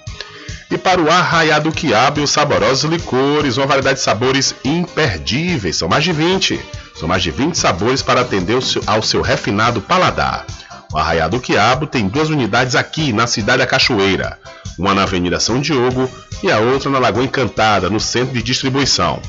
E 0.69 0.77
para 0.77 1.01
o 1.01 1.09
arraiado 1.09 1.71
quiabo 1.71 2.19
e 2.19 2.23
os 2.23 2.31
saborosos 2.31 2.89
licores, 2.89 3.57
uma 3.57 3.65
variedade 3.65 3.99
de 3.99 4.05
sabores 4.05 4.55
imperdíveis. 4.63 5.75
São 5.75 5.89
mais 5.89 6.03
de 6.03 6.13
20. 6.13 6.59
São 6.95 7.07
mais 7.07 7.23
de 7.23 7.31
20 7.31 7.55
sabores 7.57 8.01
para 8.01 8.21
atender 8.21 8.57
ao 8.85 9.01
seu 9.01 9.21
refinado 9.21 9.81
paladar. 9.81 10.45
O 10.93 10.97
Arraiado 10.97 11.39
Quiabo 11.39 11.87
tem 11.87 12.07
duas 12.07 12.29
unidades 12.29 12.75
aqui 12.75 13.11
na 13.11 13.25
cidade 13.25 13.57
da 13.57 13.65
Cachoeira, 13.65 14.37
uma 14.77 14.93
na 14.93 15.01
Avenida 15.01 15.39
São 15.39 15.59
Diogo 15.59 16.07
e 16.43 16.51
a 16.51 16.59
outra 16.59 16.87
na 16.91 16.99
Lagoa 16.99 17.23
Encantada, 17.23 17.89
no 17.89 17.99
centro 17.99 18.31
de 18.31 18.43
distribuição. 18.43 19.19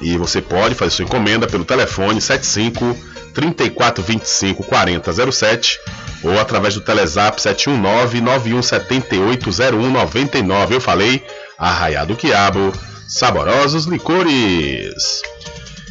E 0.00 0.16
você 0.16 0.40
pode 0.40 0.74
fazer 0.74 0.90
sua 0.90 1.04
encomenda 1.04 1.46
pelo 1.46 1.64
telefone 1.64 2.20
75 2.20 2.96
3425 3.34 4.64
4007 4.64 5.78
ou 6.22 6.38
através 6.38 6.74
do 6.74 6.80
Telezap 6.80 7.40
719 7.40 8.20
9178 8.20 9.50
0199. 9.50 10.74
Eu 10.74 10.80
falei 10.80 11.24
Arraiado 11.58 12.16
Quiabo, 12.16 12.72
saborosos 13.06 13.84
licores. 13.84 15.22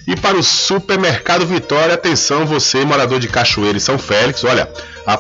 E 0.07 0.15
para 0.15 0.37
o 0.37 0.43
Supermercado 0.43 1.45
Vitória, 1.45 1.93
atenção 1.93 2.43
você, 2.43 2.83
morador 2.83 3.19
de 3.19 3.27
Cachoeira 3.27 3.77
e 3.77 3.81
São 3.81 3.99
Félix, 3.99 4.43
olha, 4.43 4.67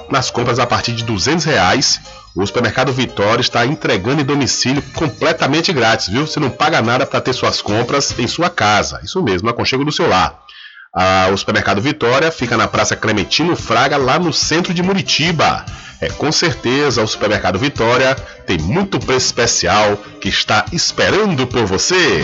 nas 0.09 0.31
compras 0.31 0.57
a 0.57 0.65
partir 0.65 0.93
de 0.93 1.03
200 1.03 1.45
reais, 1.45 2.01
o 2.41 2.47
Supermercado 2.47 2.93
Vitória 2.93 3.41
está 3.41 3.65
entregando 3.65 4.21
em 4.21 4.25
domicílio 4.25 4.81
completamente 4.93 5.73
grátis, 5.73 6.07
viu? 6.07 6.25
Você 6.25 6.39
não 6.39 6.49
paga 6.49 6.81
nada 6.81 7.05
para 7.05 7.19
ter 7.19 7.33
suas 7.33 7.61
compras 7.61 8.17
em 8.17 8.27
sua 8.27 8.49
casa. 8.49 9.01
Isso 9.03 9.21
mesmo, 9.21 9.45
no 9.45 9.51
aconchego 9.51 9.83
do 9.83 9.91
seu 9.91 10.07
lar. 10.07 10.39
Ah, 10.95 11.29
o 11.31 11.37
Supermercado 11.37 11.81
Vitória 11.81 12.31
fica 12.31 12.55
na 12.55 12.67
Praça 12.67 12.95
Clementino 12.95 13.55
Fraga, 13.55 13.97
lá 13.97 14.17
no 14.17 14.31
centro 14.31 14.73
de 14.73 14.81
Muritiba. 14.81 15.65
É 16.01 16.07
com 16.07 16.31
certeza 16.31 17.03
o 17.03 17.07
Supermercado 17.07 17.59
Vitória 17.59 18.15
tem 18.47 18.57
muito 18.57 18.99
preço 18.99 19.25
especial 19.25 19.97
que 20.21 20.29
está 20.29 20.65
esperando 20.71 21.45
por 21.45 21.65
você. 21.65 22.23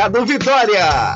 Mercado 0.01 0.25
Vitória. 0.25 1.15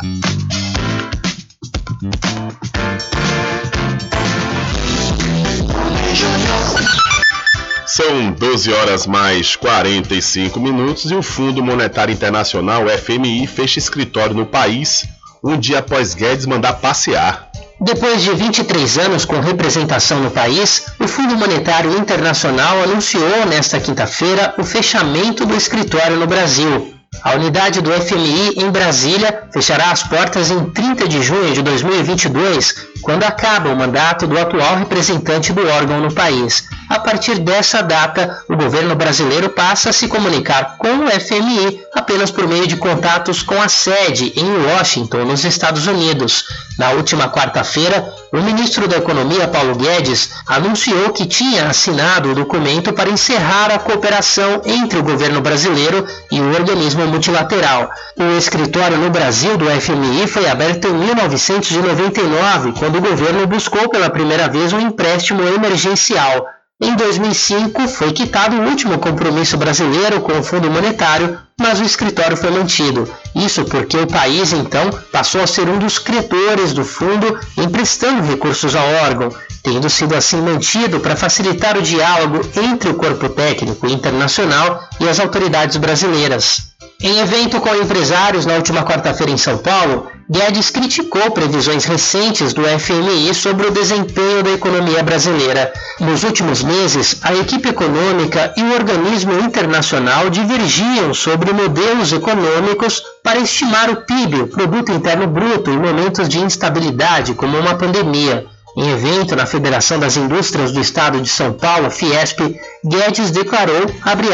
São 7.87 8.31
12 8.31 8.71
horas 8.71 9.07
mais 9.07 9.55
45 9.55 10.59
minutos 10.59 11.09
e 11.09 11.15
o 11.15 11.23
Fundo 11.23 11.63
Monetário 11.63 12.13
Internacional, 12.13 12.83
FMI, 12.87 13.47
fecha 13.47 13.79
escritório 13.79 14.35
no 14.35 14.45
país 14.45 15.07
um 15.43 15.57
dia 15.57 15.79
após 15.79 16.13
Guedes 16.13 16.45
mandar 16.45 16.73
passear. 16.73 17.49
Depois 17.81 18.21
de 18.21 18.33
23 18.33 18.99
anos 18.99 19.25
com 19.25 19.39
representação 19.39 20.19
no 20.19 20.29
país, 20.29 20.85
o 20.99 21.07
Fundo 21.07 21.35
Monetário 21.35 21.97
Internacional 21.97 22.83
anunciou 22.83 23.47
nesta 23.47 23.79
quinta-feira 23.79 24.53
o 24.59 24.63
fechamento 24.63 25.43
do 25.43 25.55
escritório 25.55 26.17
no 26.17 26.27
Brasil. 26.27 26.94
A 27.23 27.35
unidade 27.35 27.81
do 27.81 27.91
FMI 27.91 28.53
em 28.57 28.69
Brasília 28.69 29.43
fechará 29.51 29.91
as 29.91 30.03
portas 30.03 30.51
em 30.51 30.65
30 30.69 31.07
de 31.07 31.21
junho 31.21 31.53
de 31.53 31.61
2022, 31.61 32.75
quando 33.05 33.23
acaba 33.23 33.69
o 33.69 33.75
mandato 33.75 34.25
do 34.25 34.35
atual 34.35 34.77
representante 34.77 35.53
do 35.53 35.67
órgão 35.69 36.01
no 36.01 36.11
país. 36.11 36.67
A 36.89 36.99
partir 36.99 37.37
dessa 37.37 37.83
data, 37.83 38.43
o 38.49 38.55
governo 38.55 38.95
brasileiro 38.95 39.47
passa 39.49 39.91
a 39.91 39.93
se 39.93 40.07
comunicar 40.07 40.75
com 40.77 41.05
o 41.05 41.11
FMI 41.11 41.81
apenas 41.93 42.31
por 42.31 42.47
meio 42.47 42.67
de 42.67 42.77
contatos 42.77 43.43
com 43.43 43.61
a 43.61 43.69
sede 43.69 44.33
em 44.35 44.65
Washington, 44.65 45.25
nos 45.25 45.43
Estados 45.45 45.85
Unidos. 45.85 46.45
Na 46.77 46.91
última 46.91 47.29
quarta-feira, 47.29 48.11
o 48.33 48.41
ministro 48.41 48.87
da 48.87 48.97
Economia, 48.97 49.47
Paulo 49.47 49.75
Guedes, 49.75 50.31
anunciou 50.45 51.11
que 51.11 51.25
tinha 51.25 51.67
assinado 51.67 52.31
o 52.31 52.35
documento 52.35 52.91
para 52.91 53.09
encerrar 53.09 53.71
a 53.71 53.79
cooperação 53.79 54.61
entre 54.65 54.99
o 54.99 55.03
governo 55.03 55.41
brasileiro 55.41 56.05
e 56.31 56.41
o 56.41 56.53
organismo 56.53 57.07
multilateral. 57.07 57.89
O 58.17 58.37
escritório 58.37 58.97
no 58.97 59.09
Brasil 59.09 59.57
do 59.57 59.65
FMI 59.69 60.27
foi 60.27 60.49
aberto 60.49 60.87
em 60.87 60.93
1999, 60.93 62.73
quando 62.73 62.94
o 62.95 63.01
governo 63.01 63.45
buscou 63.45 63.89
pela 63.89 64.09
primeira 64.09 64.47
vez 64.47 64.71
um 64.71 64.79
empréstimo 64.79 65.43
emergencial. 65.43 66.47
Em 66.81 66.93
2005, 66.95 67.87
foi 67.87 68.11
quitado 68.11 68.57
o 68.57 68.67
último 68.67 68.99
compromisso 68.99 69.57
brasileiro 69.57 70.19
com 70.21 70.37
o 70.37 70.43
Fundo 70.43 70.69
Monetário, 70.69 71.39
mas 71.59 71.79
o 71.79 71.83
escritório 71.83 72.35
foi 72.35 72.51
mantido. 72.51 73.09
Isso 73.33 73.63
porque 73.65 73.97
o 73.97 74.07
país, 74.07 74.51
então, 74.51 74.89
passou 75.11 75.41
a 75.41 75.47
ser 75.47 75.69
um 75.69 75.79
dos 75.79 75.97
credores 75.97 76.73
do 76.73 76.83
fundo, 76.83 77.39
emprestando 77.57 78.27
recursos 78.27 78.75
ao 78.75 78.87
órgão, 79.05 79.29
tendo 79.63 79.89
sido 79.89 80.15
assim 80.15 80.41
mantido 80.41 80.99
para 80.99 81.15
facilitar 81.15 81.77
o 81.77 81.81
diálogo 81.81 82.41
entre 82.57 82.89
o 82.89 82.95
corpo 82.95 83.29
técnico 83.29 83.87
internacional 83.87 84.83
e 84.99 85.07
as 85.07 85.19
autoridades 85.19 85.77
brasileiras. 85.77 86.73
Em 87.01 87.19
evento 87.19 87.61
com 87.61 87.73
empresários 87.73 88.45
na 88.45 88.55
última 88.55 88.83
quarta-feira 88.83 89.31
em 89.31 89.37
São 89.37 89.57
Paulo, 89.57 90.11
Guedes 90.27 90.71
criticou 90.71 91.29
previsões 91.31 91.85
recentes 91.85 92.51
do 92.51 92.63
FMI 92.63 93.31
sobre 93.35 93.67
o 93.67 93.71
desempenho 93.71 94.41
da 94.41 94.51
economia 94.51 95.03
brasileira. 95.03 95.71
Nos 95.99 96.23
últimos 96.23 96.63
meses, 96.63 97.19
a 97.21 97.35
equipe 97.35 97.69
econômica 97.69 98.51
e 98.57 98.63
o 98.63 98.73
organismo 98.73 99.39
internacional 99.39 100.29
divergiam 100.31 101.13
sobre 101.13 101.53
modelos 101.53 102.11
econômicos 102.11 103.03
para 103.23 103.39
estimar 103.39 103.89
o 103.91 103.97
PIB, 103.97 104.41
o 104.41 104.47
Produto 104.47 104.91
Interno 104.91 105.27
Bruto, 105.27 105.69
em 105.69 105.77
momentos 105.77 106.27
de 106.27 106.39
instabilidade, 106.39 107.35
como 107.35 107.59
uma 107.59 107.75
pandemia. 107.75 108.47
Em 108.75 108.89
evento 108.89 109.35
na 109.35 109.45
Federação 109.45 109.99
das 109.99 110.17
Indústrias 110.17 110.71
do 110.71 110.81
Estado 110.81 111.21
de 111.21 111.29
São 111.29 111.53
Paulo, 111.53 111.91
Fiesp, 111.91 112.39
Guedes 112.83 113.29
declarou, 113.29 113.85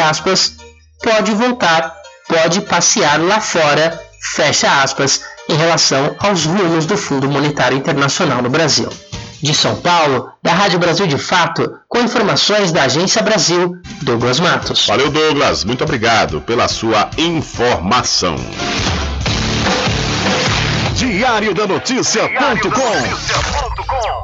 aspas, 0.10 0.54
pode 1.04 1.32
voltar 1.34 2.02
pode 2.32 2.62
passear 2.62 3.20
lá 3.22 3.42
fora, 3.42 4.00
fecha 4.36 4.82
aspas, 4.82 5.22
em 5.50 5.56
relação 5.56 6.16
aos 6.20 6.46
rumos 6.46 6.86
do 6.86 6.98
Fundo 6.98 7.30
Monetário 7.30 7.78
Internacional 7.78 8.42
no 8.42 8.50
Brasil. 8.50 8.90
De 9.42 9.54
São 9.54 9.76
Paulo, 9.76 10.30
da 10.42 10.54
Rádio 10.54 10.78
Brasil 10.78 11.08
de 11.08 11.18
Fato, 11.18 11.80
com 11.88 12.00
informações 12.00 12.72
da 12.72 12.84
Agência 12.84 13.24
Brasil, 13.24 13.76
Douglas 14.04 14.40
Matos. 14.40 14.86
Valeu, 14.86 15.10
Douglas. 15.10 15.64
Muito 15.64 15.84
obrigado 15.84 16.42
pela 16.42 16.68
sua 16.68 17.10
informação. 17.18 18.36
Diário 20.94 21.56
da 21.56 21.66
Notícia.com 21.66 23.71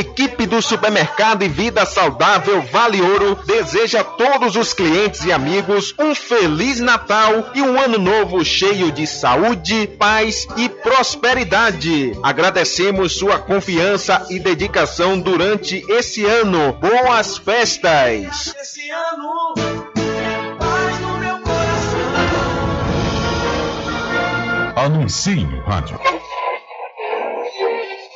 Equipe 0.00 0.46
do 0.46 0.60
supermercado 0.60 1.42
e 1.42 1.48
Vida 1.48 1.84
Saudável 1.86 2.62
Vale 2.62 3.00
Ouro 3.00 3.38
deseja 3.44 4.00
a 4.00 4.04
todos 4.04 4.56
os 4.56 4.72
clientes 4.72 5.24
e 5.24 5.32
amigos 5.32 5.94
um 5.98 6.14
feliz 6.14 6.80
Natal 6.80 7.50
e 7.54 7.62
um 7.62 7.78
ano 7.78 7.98
novo 7.98 8.44
cheio 8.44 8.90
de 8.90 9.06
saúde, 9.06 9.86
paz 9.98 10.46
e 10.56 10.68
prosperidade. 10.68 12.18
Agradecemos 12.22 13.12
sua 13.12 13.38
confiança 13.38 14.26
e 14.30 14.38
dedicação 14.38 15.18
durante 15.18 15.84
esse 15.88 16.24
ano. 16.24 16.72
Boas 16.72 17.36
festas! 17.36 18.54
Esse 18.60 18.90
ano 18.90 19.54
é 19.96 20.56
paz 20.56 21.00
no 21.00 21.18
meu 21.18 21.38
coração. 21.38 22.00
Anuncie 24.76 25.44
o 25.44 25.60
rádio. 25.68 25.98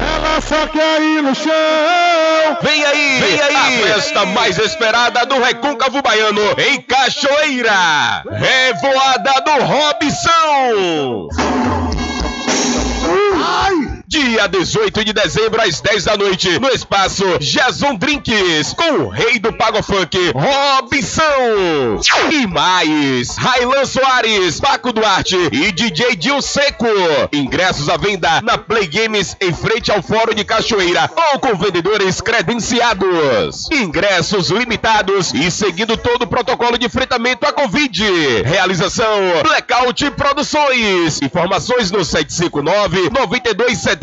Ela 0.00 0.40
só 0.40 0.66
quer 0.68 1.00
ir 1.00 1.22
no 1.22 1.34
chão. 1.34 1.52
Vem 2.62 2.84
aí, 2.84 3.20
vem 3.20 3.40
aí, 3.40 3.56
a 3.56 3.86
festa 3.86 4.26
mais 4.26 4.58
esperada 4.58 5.24
do 5.26 5.40
Recôncavo 5.40 6.02
Baiano 6.02 6.54
em 6.58 6.80
Cachoeira. 6.82 8.22
Revoada 8.30 9.40
do 9.42 9.64
Robson. 9.64 11.28
Dia 14.14 14.46
18 14.46 15.04
de 15.04 15.12
dezembro, 15.12 15.60
às 15.60 15.80
10 15.80 16.04
da 16.04 16.16
noite, 16.16 16.60
no 16.60 16.68
espaço 16.68 17.24
Jason 17.40 17.96
Drinks, 17.96 18.72
com 18.72 19.06
o 19.06 19.08
rei 19.08 19.40
do 19.40 19.52
Pago 19.52 19.82
Funk, 19.82 20.16
Robson. 20.32 22.00
E 22.30 22.46
mais, 22.46 23.36
Railan 23.36 23.84
Soares, 23.84 24.60
Paco 24.60 24.92
Duarte 24.92 25.36
e 25.50 25.72
DJ 25.72 26.14
Dil 26.14 26.40
Seco. 26.40 26.86
Ingressos 27.32 27.88
à 27.88 27.96
venda 27.96 28.40
na 28.40 28.56
Play 28.56 28.86
Games 28.86 29.36
em 29.40 29.52
frente 29.52 29.90
ao 29.90 30.00
Fórum 30.00 30.32
de 30.32 30.44
Cachoeira 30.44 31.10
ou 31.32 31.40
com 31.40 31.56
vendedores 31.56 32.20
credenciados. 32.20 33.68
Ingressos 33.72 34.48
limitados 34.48 35.34
e 35.34 35.50
seguindo 35.50 35.96
todo 35.96 36.22
o 36.22 36.28
protocolo 36.28 36.78
de 36.78 36.86
enfrentamento 36.86 37.48
à 37.48 37.52
Covid. 37.52 38.04
Realização 38.44 39.42
Blackout 39.42 40.08
Produções. 40.12 41.20
Informações 41.20 41.90
no 41.90 42.04
759 42.04 43.10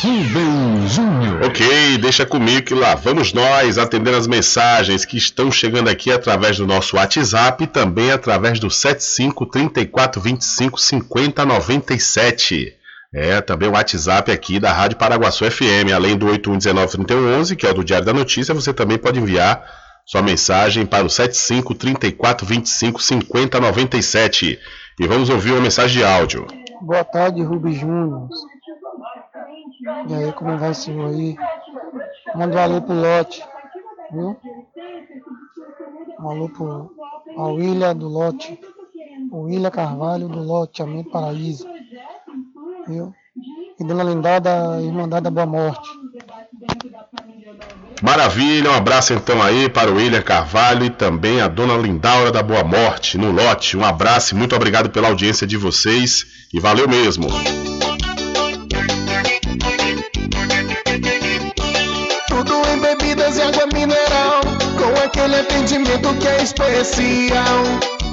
Rubem 0.01 0.89
Júnior. 0.89 1.43
Ok, 1.45 1.99
deixa 1.99 2.25
comigo 2.25 2.67
que 2.67 2.75
lá 2.75 2.95
vamos 2.95 3.33
nós 3.33 3.79
atender 3.79 4.15
as 4.15 4.29
mensagens 4.29 5.05
que 5.05 5.17
estão 5.17 5.51
chegando 5.51 5.89
aqui 5.89 6.13
através 6.13 6.59
do 6.59 6.67
nosso 6.67 6.97
WhatsApp 6.97 7.65
e 7.65 7.67
também 7.67 8.13
através 8.13 8.61
do 8.61 8.71
75 8.71 9.47
34 9.47 10.21
25 10.21 10.81
50 10.81 11.45
97. 11.45 12.77
É, 13.19 13.41
também 13.41 13.67
o 13.67 13.73
WhatsApp 13.73 14.31
aqui 14.31 14.61
da 14.61 14.71
Rádio 14.71 14.99
Paraguaçu 14.99 15.51
FM, 15.51 15.91
além 15.95 16.19
do 16.19 16.27
81193111, 16.27 17.57
que 17.57 17.67
é 17.67 17.71
o 17.71 17.73
do 17.73 17.83
Diário 17.83 18.05
da 18.05 18.13
Notícia, 18.13 18.55
você 18.55 18.75
também 18.75 18.99
pode 18.99 19.19
enviar 19.19 19.65
sua 20.05 20.21
mensagem 20.21 20.85
para 20.85 21.07
o 21.07 21.09
75 21.09 21.75
34 21.75 22.47
25 22.47 23.03
50 23.03 23.59
97. 23.59 24.59
E 25.01 25.07
vamos 25.07 25.31
ouvir 25.31 25.53
uma 25.53 25.63
mensagem 25.63 25.97
de 25.97 26.05
áudio. 26.05 26.47
Boa 26.83 27.05
tarde, 27.05 27.43
Rubens 27.43 27.79
Júnior. 27.79 28.29
E 30.11 30.15
aí, 30.15 30.33
como 30.33 30.59
vai, 30.59 30.75
senhor 30.75 31.09
aí? 31.09 31.39
Manda 32.35 32.55
um 32.55 32.61
alô 32.61 32.83
pro 32.83 32.95
Lote, 32.95 33.43
viu? 34.13 34.37
Um 36.21 36.29
alô 36.29 36.49
pro 36.51 36.95
a 37.39 37.49
William 37.49 37.97
do 37.97 38.09
Lote, 38.09 38.61
o 39.33 39.45
William 39.45 39.71
Carvalho 39.71 40.29
do 40.29 40.43
Lote, 40.43 40.83
Amém 40.83 41.03
Paraíso, 41.03 41.67
viu? 42.89 43.13
E 43.79 43.85
Dona 43.85 44.03
Lindada, 44.03 44.81
Irmandade 44.81 45.25
da 45.25 45.31
Boa 45.31 45.47
Morte. 45.47 45.89
Maravilha, 48.03 48.71
um 48.71 48.75
abraço 48.75 49.15
então 49.15 49.43
aí 49.43 49.69
para 49.69 49.91
o 49.91 49.97
William 49.97 50.23
Carvalho 50.23 50.85
e 50.85 50.91
também 50.91 51.41
a 51.41 51.49
dona 51.49 51.77
Lindaura 51.77 52.31
da 52.31 52.43
Boa 52.43 52.63
Morte, 52.63 53.17
no 53.17 53.33
lote. 53.33 53.77
Um 53.77 53.85
abraço 53.85 54.35
e 54.35 54.37
muito 54.37 54.55
obrigado 54.55 54.91
pela 54.91 55.09
audiência 55.09 55.47
de 55.47 55.57
vocês 55.57 56.27
e 56.53 56.61
valeu 56.61 56.87
mesmo. 56.89 57.27
Tudo 62.29 62.55
em 62.69 62.81
bebidas 62.81 63.39
e 63.39 63.43
água 63.43 63.67
mineral, 63.73 64.41
com 64.79 65.05
aquele 65.05 65.37
atendimento 65.37 66.15
que 66.19 66.29
é 66.29 66.43
especial. 66.43 67.96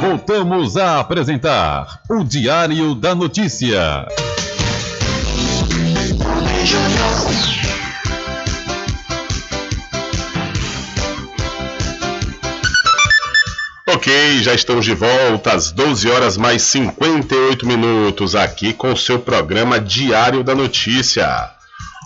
Voltamos 0.00 0.76
a 0.76 1.00
apresentar 1.00 2.00
o 2.08 2.22
Diário 2.22 2.94
da 2.94 3.14
Notícia. 3.14 4.06
Ok, 13.88 14.42
já 14.42 14.54
estamos 14.54 14.84
de 14.84 14.94
volta 14.94 15.54
às 15.54 15.72
12 15.72 16.10
horas 16.10 16.36
mais 16.36 16.62
58 16.62 17.66
minutos 17.66 18.36
aqui 18.36 18.74
com 18.74 18.92
o 18.92 18.96
seu 18.96 19.18
programa 19.18 19.80
Diário 19.80 20.44
da 20.44 20.54
Notícia. 20.54 21.50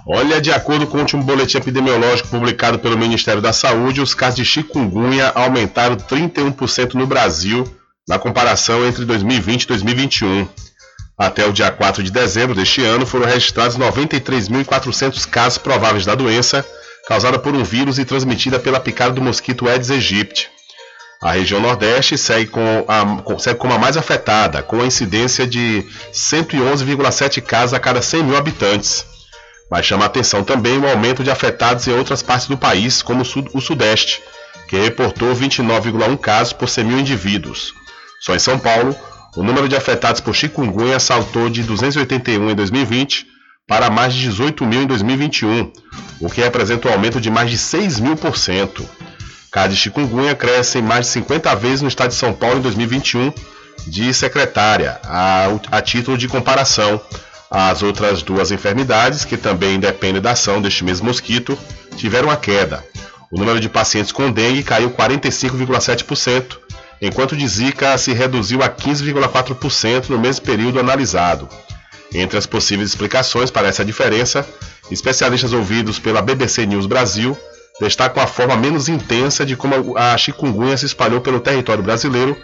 Olha, 0.06 0.40
de 0.40 0.52
acordo 0.52 0.86
com 0.86 0.96
o 0.96 1.00
último 1.00 1.22
boletim 1.22 1.58
epidemiológico 1.58 2.28
publicado 2.28 2.78
pelo 2.78 2.96
Ministério 2.96 3.42
da 3.42 3.52
Saúde, 3.52 4.00
os 4.00 4.14
casos 4.14 4.36
de 4.36 4.44
chikungunya 4.44 5.30
aumentaram 5.34 5.96
31% 5.96 6.94
no 6.94 7.06
Brasil 7.06 7.79
na 8.10 8.18
comparação 8.18 8.84
entre 8.84 9.04
2020 9.04 9.62
e 9.62 9.66
2021. 9.68 10.48
Até 11.16 11.46
o 11.46 11.52
dia 11.52 11.70
4 11.70 12.02
de 12.02 12.10
dezembro 12.10 12.56
deste 12.56 12.82
ano 12.82 13.06
foram 13.06 13.24
registrados 13.24 13.78
93.400 13.78 15.28
casos 15.28 15.58
prováveis 15.58 16.04
da 16.04 16.16
doença, 16.16 16.66
causada 17.06 17.38
por 17.38 17.54
um 17.54 17.62
vírus 17.62 18.00
e 18.00 18.04
transmitida 18.04 18.58
pela 18.58 18.80
picada 18.80 19.12
do 19.12 19.22
mosquito 19.22 19.68
Aedes 19.68 19.92
aegypti. 19.92 20.50
A 21.22 21.32
região 21.32 21.60
Nordeste 21.60 22.18
segue, 22.18 22.50
com 22.50 22.84
a, 22.88 23.38
segue 23.38 23.60
como 23.60 23.74
a 23.74 23.78
mais 23.78 23.96
afetada, 23.96 24.60
com 24.60 24.80
a 24.80 24.86
incidência 24.86 25.46
de 25.46 25.86
111,7 26.12 27.40
casos 27.40 27.74
a 27.74 27.78
cada 27.78 28.02
100 28.02 28.24
mil 28.24 28.36
habitantes. 28.36 29.06
Mas 29.70 29.86
chama 29.86 30.06
atenção 30.06 30.42
também 30.42 30.78
o 30.78 30.88
aumento 30.88 31.22
de 31.22 31.30
afetados 31.30 31.86
em 31.86 31.92
outras 31.92 32.24
partes 32.24 32.48
do 32.48 32.58
país, 32.58 33.02
como 33.02 33.22
o, 33.22 33.58
o 33.58 33.60
Sudeste, 33.60 34.20
que 34.66 34.76
reportou 34.76 35.32
29,1 35.32 36.18
casos 36.18 36.52
por 36.52 36.68
100 36.68 36.84
mil 36.84 36.98
indivíduos. 36.98 37.78
Só 38.20 38.34
em 38.34 38.38
São 38.38 38.58
Paulo, 38.58 38.94
o 39.36 39.42
número 39.42 39.68
de 39.68 39.76
afetados 39.76 40.20
por 40.20 40.34
chikungunya 40.34 41.00
saltou 41.00 41.48
de 41.48 41.62
281 41.62 42.50
em 42.50 42.54
2020 42.54 43.26
para 43.66 43.88
mais 43.88 44.12
de 44.12 44.22
18 44.22 44.66
mil 44.66 44.82
em 44.82 44.86
2021, 44.86 45.72
o 46.20 46.28
que 46.28 46.40
representa 46.40 46.88
um 46.88 46.92
aumento 46.92 47.20
de 47.20 47.30
mais 47.30 47.50
de 47.50 47.56
6 47.56 48.00
mil 48.00 48.16
por 48.16 48.36
cento. 48.36 48.84
Casos 49.50 49.76
de 49.76 49.80
chikungunya 49.80 50.34
crescem 50.34 50.82
mais 50.82 51.06
de 51.06 51.12
50 51.12 51.54
vezes 51.54 51.82
no 51.82 51.88
estado 51.88 52.10
de 52.10 52.16
São 52.16 52.32
Paulo 52.32 52.58
em 52.58 52.62
2021, 52.62 53.32
de 53.86 54.12
secretária, 54.12 55.00
a, 55.04 55.46
a 55.70 55.80
título 55.80 56.18
de 56.18 56.28
comparação. 56.28 57.00
As 57.50 57.82
outras 57.82 58.22
duas 58.22 58.52
enfermidades, 58.52 59.24
que 59.24 59.36
também 59.36 59.80
dependem 59.80 60.22
da 60.22 60.32
ação 60.32 60.62
deste 60.62 60.84
mesmo 60.84 61.06
mosquito, 61.06 61.58
tiveram 61.96 62.30
a 62.30 62.36
queda. 62.36 62.84
O 63.30 63.38
número 63.38 63.58
de 63.58 63.68
pacientes 63.68 64.12
com 64.12 64.30
dengue 64.30 64.62
caiu 64.62 64.90
45,7%, 64.90 66.58
enquanto 67.00 67.36
de 67.36 67.46
Zika 67.46 67.96
se 67.96 68.12
reduziu 68.12 68.62
a 68.62 68.68
15,4% 68.68 70.08
no 70.08 70.18
mesmo 70.18 70.44
período 70.44 70.78
analisado. 70.78 71.48
Entre 72.12 72.36
as 72.36 72.46
possíveis 72.46 72.90
explicações 72.90 73.50
para 73.50 73.68
essa 73.68 73.84
diferença, 73.84 74.46
especialistas 74.90 75.52
ouvidos 75.52 75.98
pela 75.98 76.20
BBC 76.20 76.66
News 76.66 76.86
Brasil 76.86 77.38
destacam 77.80 78.22
a 78.22 78.26
forma 78.26 78.56
menos 78.56 78.88
intensa 78.88 79.46
de 79.46 79.56
como 79.56 79.96
a 79.96 80.16
chikungunya 80.18 80.76
se 80.76 80.86
espalhou 80.86 81.20
pelo 81.20 81.40
território 81.40 81.82
brasileiro 81.82 82.36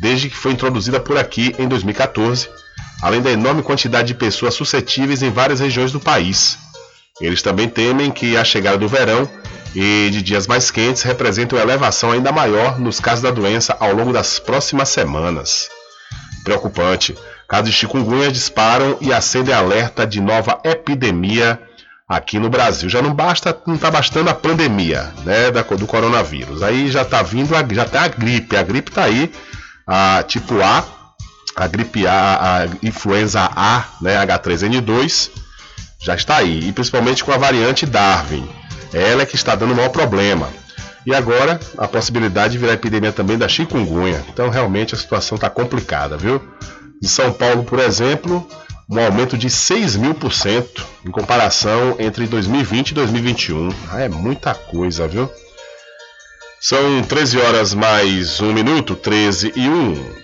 desde 0.00 0.28
que 0.28 0.36
foi 0.36 0.52
introduzida 0.52 1.00
por 1.00 1.16
aqui 1.16 1.54
em 1.58 1.68
2014, 1.68 2.48
além 3.00 3.22
da 3.22 3.30
enorme 3.30 3.62
quantidade 3.62 4.08
de 4.08 4.14
pessoas 4.14 4.54
suscetíveis 4.54 5.22
em 5.22 5.30
várias 5.30 5.60
regiões 5.60 5.92
do 5.92 6.00
país. 6.00 6.58
Eles 7.20 7.40
também 7.40 7.68
temem 7.68 8.10
que 8.10 8.36
a 8.36 8.44
chegada 8.44 8.76
do 8.76 8.88
verão 8.88 9.30
e 9.74 10.10
de 10.10 10.22
dias 10.22 10.46
mais 10.46 10.70
quentes 10.70 11.02
representem 11.02 11.58
uma 11.58 11.64
elevação 11.64 12.12
ainda 12.12 12.30
maior 12.30 12.78
nos 12.78 13.00
casos 13.00 13.22
da 13.22 13.30
doença 13.30 13.76
ao 13.80 13.94
longo 13.94 14.12
das 14.12 14.38
próximas 14.38 14.88
semanas. 14.88 15.68
Preocupante. 16.44 17.16
Casos 17.48 17.70
de 17.70 17.76
chikungunya 17.76 18.30
disparam 18.30 18.96
e 19.00 19.12
acendem 19.12 19.54
alerta 19.54 20.06
de 20.06 20.20
nova 20.20 20.60
epidemia 20.64 21.60
aqui 22.08 22.38
no 22.38 22.50
Brasil. 22.50 22.88
Já 22.88 23.00
não 23.00 23.14
basta, 23.14 23.56
não 23.66 23.74
está 23.74 23.90
bastando 23.90 24.28
a 24.28 24.34
pandemia, 24.34 25.12
né, 25.24 25.50
do 25.50 25.86
coronavírus. 25.86 26.62
Aí 26.62 26.90
já 26.90 27.02
está 27.02 27.22
vindo, 27.22 27.54
a, 27.54 27.64
já 27.70 27.84
tá 27.84 28.02
a 28.02 28.08
gripe. 28.08 28.56
A 28.56 28.62
gripe 28.62 28.90
está 28.90 29.04
aí, 29.04 29.32
a 29.86 30.22
tipo 30.26 30.60
A, 30.60 30.84
a 31.56 31.66
gripe 31.66 32.06
A, 32.06 32.62
a 32.62 32.86
influenza 32.86 33.50
A, 33.54 33.84
né, 34.00 34.24
H3N2, 34.26 35.30
já 36.00 36.14
está 36.14 36.36
aí. 36.36 36.68
E 36.68 36.72
principalmente 36.72 37.24
com 37.24 37.32
a 37.32 37.38
variante 37.38 37.86
Darwin. 37.86 38.61
Ela 38.92 39.22
é 39.22 39.26
que 39.26 39.36
está 39.36 39.54
dando 39.54 39.72
o 39.72 39.76
maior 39.76 39.88
problema. 39.88 40.48
E 41.04 41.14
agora 41.14 41.58
a 41.76 41.88
possibilidade 41.88 42.52
de 42.52 42.58
virar 42.58 42.74
epidemia 42.74 43.12
também 43.12 43.36
da 43.36 43.48
chikungunya. 43.48 44.24
Então 44.32 44.48
realmente 44.48 44.94
a 44.94 44.98
situação 44.98 45.36
está 45.36 45.50
complicada, 45.50 46.16
viu? 46.16 46.40
Em 47.02 47.08
São 47.08 47.32
Paulo, 47.32 47.64
por 47.64 47.80
exemplo, 47.80 48.46
um 48.88 49.00
aumento 49.00 49.36
de 49.36 49.50
6 49.50 49.96
mil 49.96 50.14
por 50.14 50.32
cento 50.32 50.86
em 51.04 51.10
comparação 51.10 51.96
entre 51.98 52.26
2020 52.26 52.90
e 52.90 52.94
2021. 52.94 53.74
Ah, 53.90 54.02
é 54.02 54.08
muita 54.08 54.54
coisa, 54.54 55.08
viu? 55.08 55.28
São 56.60 57.02
13 57.02 57.38
horas 57.38 57.74
mais 57.74 58.40
um 58.40 58.52
minuto, 58.52 58.94
13 58.94 59.52
e 59.56 59.68
1. 59.68 60.22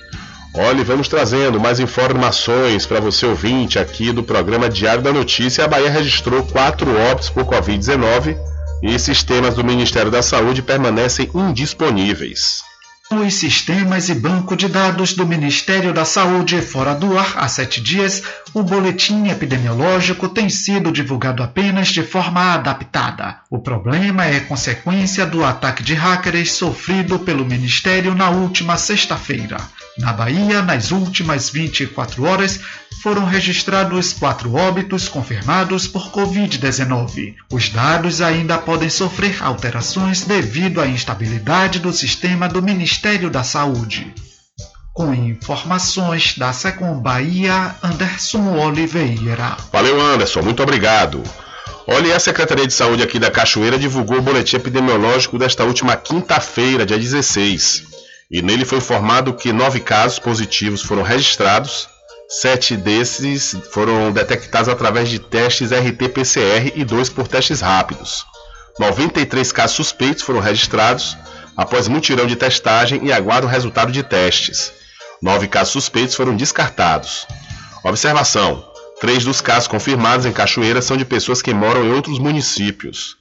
Olha, 0.55 0.85
vamos 0.85 1.09
trazendo 1.09 1.59
mais 1.59 1.81
informações 1.81 2.87
para 2.87 3.01
você 3.01 3.27
ouvinte 3.27 3.79
aqui 3.79 4.12
do 4.12 4.23
programa 4.23 4.69
Diário 4.69 5.03
da 5.03 5.12
Notícia. 5.12 5.64
A 5.64 5.69
Bahia 5.69 5.91
registrou 5.91 6.45
quatro 6.45 6.89
óbitos 7.11 7.31
por 7.31 7.45
Covid-19 7.45 8.37
e 8.83 8.99
sistemas 8.99 9.55
do 9.55 9.64
Ministério 9.64 10.11
da 10.11 10.22
Saúde 10.22 10.62
permanecem 10.62 11.31
indisponíveis. 11.35 12.62
Os 13.11 13.35
sistemas 13.35 14.11
e 14.11 14.14
banco 14.14 14.55
de 14.55 14.68
dados 14.68 15.14
do 15.14 15.26
Ministério 15.26 15.95
da 15.95 16.05
Saúde 16.05 16.61
fora 16.61 16.95
do 16.95 17.16
ar 17.16 17.39
há 17.39 17.49
sete 17.49 17.81
dias, 17.81 18.22
o 18.53 18.62
boletim 18.62 19.29
epidemiológico 19.31 20.29
tem 20.29 20.51
sido 20.51 20.93
divulgado 20.93 21.43
apenas 21.43 21.89
de 21.89 22.03
forma 22.03 22.53
adaptada. 22.53 23.41
O 23.51 23.59
problema 23.59 24.26
é 24.26 24.41
consequência 24.41 25.24
do 25.24 25.43
ataque 25.43 25.83
de 25.83 25.95
hackers 25.95 26.53
sofrido 26.53 27.18
pelo 27.18 27.47
Ministério 27.47 28.14
na 28.14 28.29
última 28.29 28.76
sexta-feira. 28.76 29.57
Na 29.99 30.12
Bahia, 30.12 30.62
nas 30.62 30.92
últimas 30.92 31.51
24 31.51 32.24
horas, 32.24 32.61
foram 33.03 33.24
registrados 33.24 34.12
quatro 34.12 34.55
óbitos 34.55 35.09
confirmados 35.09 35.88
por 35.88 36.12
Covid-19. 36.12 37.34
Os 37.53 37.68
dados 37.68 38.20
ainda 38.20 38.59
podem 38.59 38.88
sofrer 38.88 39.42
alterações 39.42 40.22
devido 40.22 40.80
à 40.80 40.86
instabilidade 40.86 41.80
do 41.80 41.92
sistema 41.92 42.49
do 42.49 42.62
Ministério 42.62 43.28
da 43.28 43.42
Saúde. 43.42 44.14
Com 44.92 45.12
informações 45.12 46.36
da 46.38 46.53
Secom 46.53 47.01
Bahia, 47.01 47.74
Anderson 47.82 48.57
Oliveira. 48.57 49.57
Valeu, 49.72 50.01
Anderson, 50.01 50.42
muito 50.42 50.62
obrigado. 50.62 51.22
Olha, 51.86 52.14
a 52.14 52.20
Secretaria 52.20 52.66
de 52.66 52.74
Saúde 52.74 53.03
aqui 53.03 53.18
da 53.18 53.30
Cachoeira 53.30 53.78
divulgou 53.78 54.18
o 54.18 54.22
boletim 54.22 54.57
epidemiológico 54.57 55.38
desta 55.38 55.64
última 55.64 55.96
quinta-feira, 55.96 56.86
dia 56.86 56.99
16 56.99 57.97
e 58.31 58.43
nele 58.43 58.64
foi 58.64 58.79
informado 58.79 59.33
que 59.33 59.53
nove 59.53 59.81
casos 59.81 60.18
positivos 60.18 60.83
foram 60.83 61.03
registrados, 61.03 61.89
sete 62.29 62.76
desses 62.76 63.57
foram 63.72 64.12
detectados 64.12 64.68
através 64.68 65.09
de 65.09 65.18
testes 65.18 65.70
RT-PCR 65.72 66.72
e 66.74 66.85
dois 66.85 67.09
por 67.09 67.26
testes 67.26 67.61
rápidos. 67.61 68.26
93 68.79 69.51
casos 69.51 69.76
suspeitos 69.76 70.22
foram 70.22 70.41
registrados 70.41 71.16
após 71.57 71.89
mutirão 71.89 72.26
de 72.26 72.37
testagem 72.37 73.05
e 73.05 73.12
aguardam 73.12 73.51
resultado 73.51 73.91
de 73.91 74.03
testes. 74.03 74.72
Nove 75.22 75.49
casos 75.49 75.72
suspeitos 75.72 76.14
foram 76.14 76.37
descartados. 76.37 77.26
Observação: 77.83 78.62
três 79.01 79.24
dos 79.24 79.41
casos 79.41 79.66
confirmados 79.66 80.26
em 80.26 80.33
Cachoeira 80.33 80.83
são 80.83 80.97
de 80.97 81.05
pessoas 81.05 81.41
que 81.41 81.55
moram 81.55 81.85
em 81.85 81.93
outros 81.93 82.18
municípios. 82.18 83.16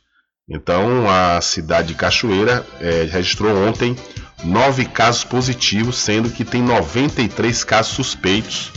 Então, 0.50 1.10
a 1.10 1.42
cidade 1.42 1.90
de 1.90 1.96
Cachoeira 1.96 2.66
é, 2.80 3.08
registrou 3.10 3.54
ontem 3.68 3.98
nove 4.44 4.86
casos 4.86 5.24
positivos, 5.24 5.98
sendo 5.98 6.30
que 6.30 6.46
tem 6.46 6.62
93 6.62 7.64
casos 7.64 7.94
suspeitos 7.94 8.72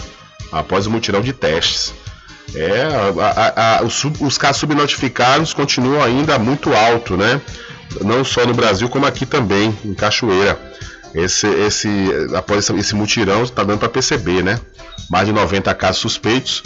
após 0.53 0.87
o 0.87 0.91
mutirão 0.91 1.21
de 1.21 1.33
testes. 1.33 1.95
É, 2.55 2.83
a, 2.83 3.27
a, 3.27 3.79
a, 3.79 3.83
os, 3.83 4.05
os, 4.05 4.37
casos 4.37 4.61
subnotificados 4.61 5.55
continuam 5.55 6.03
ainda 6.03 6.39
muito 6.39 6.75
alto, 6.75 7.17
né? 7.17 7.41
Não 8.03 8.25
só 8.25 8.45
no 8.45 8.55
Brasil, 8.55 8.89
como 8.89 9.07
aqui 9.07 9.25
também, 9.25 9.77
em 9.85 9.95
Cachoeira. 9.95 10.59
Esse, 11.15 11.47
esse, 11.47 11.89
após 12.37 12.69
esse 12.71 12.95
mutirão, 12.95 13.43
está 13.43 13.65
dando 13.65 13.79
para 13.79 13.89
perceber, 13.89 14.43
né? 14.43 14.61
Mais 15.09 15.27
de 15.27 15.33
90 15.33 15.73
casos 15.75 16.01
suspeitos. 16.01 16.63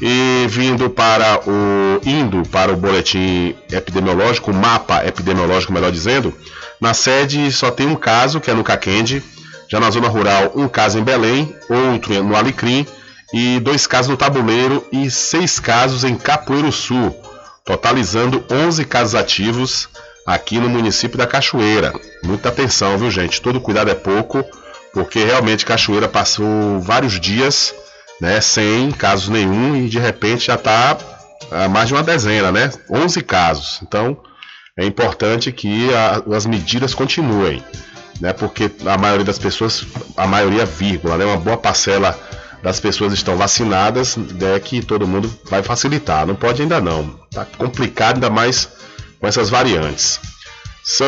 E 0.00 0.46
vindo 0.48 0.88
para 0.88 1.40
o 1.46 2.00
indo 2.04 2.48
para 2.48 2.72
o 2.72 2.76
boletim 2.76 3.54
epidemiológico, 3.70 4.52
mapa 4.52 5.04
epidemiológico, 5.04 5.72
melhor 5.72 5.90
dizendo, 5.90 6.32
na 6.80 6.94
sede 6.94 7.50
só 7.50 7.70
tem 7.70 7.88
um 7.88 7.96
caso, 7.96 8.40
que 8.40 8.50
é 8.50 8.54
no 8.54 8.62
Caquende. 8.62 9.22
Já 9.70 9.78
na 9.78 9.90
zona 9.90 10.08
rural, 10.08 10.52
um 10.54 10.68
caso 10.68 10.98
em 10.98 11.02
Belém, 11.02 11.54
outro 11.68 12.22
no 12.22 12.36
Alecrim, 12.36 12.86
e 13.34 13.60
dois 13.60 13.86
casos 13.86 14.08
no 14.08 14.16
Tabuleiro 14.16 14.86
e 14.90 15.10
seis 15.10 15.60
casos 15.60 16.04
em 16.04 16.16
Capoeiro 16.16 16.72
Sul, 16.72 17.14
totalizando 17.64 18.42
11 18.50 18.84
casos 18.86 19.14
ativos 19.14 19.88
aqui 20.26 20.58
no 20.58 20.68
município 20.68 21.18
da 21.18 21.26
Cachoeira. 21.26 21.92
Muita 22.22 22.48
atenção, 22.48 22.96
viu, 22.96 23.10
gente? 23.10 23.42
Todo 23.42 23.60
cuidado 23.60 23.90
é 23.90 23.94
pouco, 23.94 24.42
porque 24.94 25.22
realmente 25.22 25.66
Cachoeira 25.66 26.08
passou 26.08 26.80
vários 26.80 27.20
dias 27.20 27.74
né, 28.20 28.40
sem 28.40 28.90
casos 28.90 29.28
nenhum 29.28 29.76
e 29.76 29.88
de 29.88 29.98
repente 29.98 30.46
já 30.46 30.54
está 30.54 30.98
mais 31.70 31.88
de 31.88 31.94
uma 31.94 32.02
dezena, 32.02 32.52
né? 32.52 32.70
11 32.90 33.22
casos. 33.22 33.80
Então, 33.82 34.16
é 34.76 34.84
importante 34.84 35.50
que 35.50 35.92
a, 35.94 36.22
as 36.36 36.46
medidas 36.46 36.94
continuem, 36.94 37.62
né? 38.20 38.32
Porque 38.32 38.70
a 38.86 38.98
maioria 38.98 39.24
das 39.24 39.38
pessoas, 39.38 39.86
a 40.16 40.26
maioria 40.26 40.66
vírgula, 40.66 41.16
né? 41.16 41.24
Uma 41.24 41.36
boa 41.36 41.56
parcela 41.56 42.18
das 42.62 42.80
pessoas 42.80 43.12
estão 43.12 43.36
vacinadas, 43.36 44.16
é 44.54 44.58
que 44.58 44.82
todo 44.82 45.06
mundo 45.06 45.32
vai 45.48 45.62
facilitar. 45.62 46.26
Não 46.26 46.34
pode 46.34 46.62
ainda 46.62 46.80
não. 46.80 47.08
Tá 47.30 47.44
complicado 47.44 48.16
ainda 48.16 48.30
mais 48.30 48.68
com 49.20 49.26
essas 49.26 49.48
variantes. 49.48 50.20
São 50.82 51.06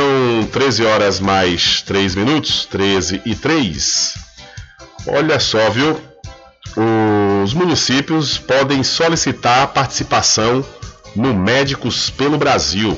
13 0.52 0.84
horas 0.84 1.20
mais 1.20 1.82
3 1.82 2.14
minutos, 2.14 2.66
13 2.66 3.22
e 3.24 3.34
3. 3.34 4.14
Olha 5.06 5.40
só, 5.40 5.70
viu? 5.70 6.09
Os 7.42 7.54
municípios 7.54 8.38
podem 8.38 8.82
solicitar 8.82 9.68
participação 9.68 10.64
no 11.16 11.34
Médicos 11.34 12.10
pelo 12.10 12.38
Brasil. 12.38 12.96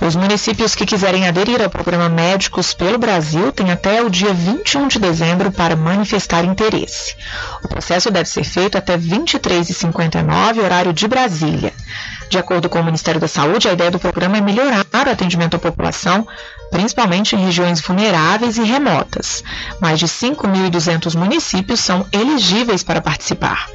Os 0.00 0.14
municípios 0.14 0.76
que 0.76 0.86
quiserem 0.86 1.26
aderir 1.26 1.60
ao 1.60 1.68
programa 1.68 2.08
Médicos 2.08 2.72
pelo 2.72 2.98
Brasil 2.98 3.50
têm 3.50 3.72
até 3.72 4.00
o 4.00 4.08
dia 4.08 4.32
21 4.32 4.86
de 4.86 4.98
dezembro 4.98 5.50
para 5.50 5.74
manifestar 5.74 6.44
interesse. 6.44 7.16
O 7.64 7.68
processo 7.68 8.08
deve 8.08 8.28
ser 8.28 8.44
feito 8.44 8.78
até 8.78 8.96
23h59, 8.96 10.62
horário 10.62 10.92
de 10.92 11.08
Brasília. 11.08 11.72
De 12.30 12.38
acordo 12.38 12.68
com 12.68 12.78
o 12.78 12.84
Ministério 12.84 13.20
da 13.20 13.26
Saúde, 13.26 13.68
a 13.68 13.72
ideia 13.72 13.90
do 13.90 13.98
programa 13.98 14.36
é 14.36 14.40
melhorar 14.40 14.84
o 14.84 15.10
atendimento 15.10 15.56
à 15.56 15.58
população, 15.58 16.26
principalmente 16.70 17.34
em 17.34 17.44
regiões 17.44 17.80
vulneráveis 17.80 18.56
e 18.56 18.62
remotas. 18.62 19.42
Mais 19.80 19.98
de 19.98 20.06
5.200 20.06 21.16
municípios 21.16 21.80
são 21.80 22.06
elegíveis 22.12 22.82
para 22.82 23.00
participar. 23.00 23.66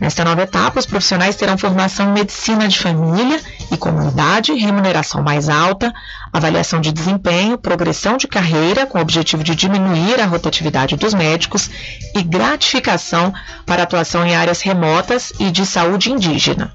Nesta 0.00 0.24
nova 0.24 0.42
etapa, 0.42 0.80
os 0.80 0.86
profissionais 0.86 1.36
terão 1.36 1.56
formação 1.56 2.08
em 2.08 2.12
medicina 2.12 2.66
de 2.66 2.78
família 2.78 3.40
e 3.70 3.76
comunidade, 3.76 4.52
remuneração 4.52 5.22
mais 5.22 5.48
alta, 5.48 5.92
avaliação 6.32 6.80
de 6.80 6.92
desempenho, 6.92 7.56
progressão 7.56 8.16
de 8.16 8.26
carreira 8.26 8.86
com 8.86 8.98
o 8.98 9.00
objetivo 9.00 9.44
de 9.44 9.54
diminuir 9.54 10.20
a 10.20 10.26
rotatividade 10.26 10.96
dos 10.96 11.14
médicos 11.14 11.70
e 12.14 12.22
gratificação 12.22 13.32
para 13.64 13.84
atuação 13.84 14.26
em 14.26 14.34
áreas 14.34 14.60
remotas 14.60 15.32
e 15.38 15.50
de 15.50 15.64
saúde 15.64 16.10
indígena. 16.10 16.74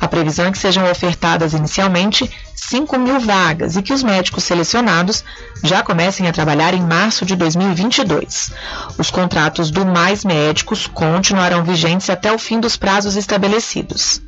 A 0.00 0.08
previsão 0.08 0.46
é 0.46 0.52
que 0.52 0.58
sejam 0.58 0.90
ofertadas 0.90 1.52
inicialmente 1.52 2.30
5 2.54 2.98
mil 2.98 3.20
vagas 3.20 3.76
e 3.76 3.82
que 3.82 3.92
os 3.92 4.02
médicos 4.02 4.44
selecionados 4.44 5.22
já 5.62 5.82
comecem 5.82 6.26
a 6.26 6.32
trabalhar 6.32 6.74
em 6.74 6.82
março 6.82 7.24
de 7.24 7.36
2022. 7.36 8.52
Os 8.98 9.10
contratos 9.10 9.70
do 9.70 9.84
Mais 9.86 10.24
Médicos 10.24 10.86
continuarão 10.86 11.62
vigentes 11.62 12.10
até 12.10 12.32
o 12.32 12.38
fim 12.38 12.55
dos 12.60 12.76
prazos 12.76 13.16
estabelecidos. 13.16 14.20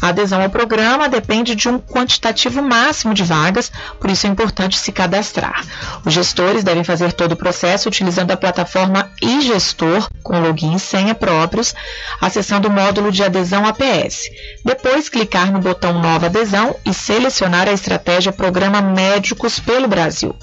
A 0.00 0.08
adesão 0.08 0.42
ao 0.42 0.50
programa 0.50 1.08
depende 1.08 1.54
de 1.54 1.68
um 1.68 1.78
quantitativo 1.78 2.62
máximo 2.62 3.14
de 3.14 3.22
vagas, 3.22 3.70
por 4.00 4.10
isso 4.10 4.26
é 4.26 4.30
importante 4.30 4.78
se 4.78 4.92
cadastrar. 4.92 5.64
Os 6.04 6.12
gestores 6.12 6.64
devem 6.64 6.84
fazer 6.84 7.12
todo 7.12 7.32
o 7.32 7.36
processo 7.36 7.88
utilizando 7.88 8.30
a 8.30 8.36
plataforma 8.36 9.10
e-gestor 9.20 10.08
com 10.22 10.40
login 10.40 10.74
e 10.74 10.80
senha 10.80 11.14
próprios, 11.14 11.74
acessando 12.20 12.68
o 12.68 12.70
módulo 12.70 13.10
de 13.10 13.22
adesão 13.22 13.66
APS. 13.66 14.24
Depois, 14.64 15.08
clicar 15.08 15.52
no 15.52 15.60
botão 15.60 16.00
Nova 16.00 16.26
Adesão 16.26 16.76
e 16.84 16.92
selecionar 16.94 17.68
a 17.68 17.72
estratégia 17.72 18.32
Programa 18.32 18.80
Médicos 18.80 19.58
pelo 19.58 19.88
Brasil. 19.88 20.34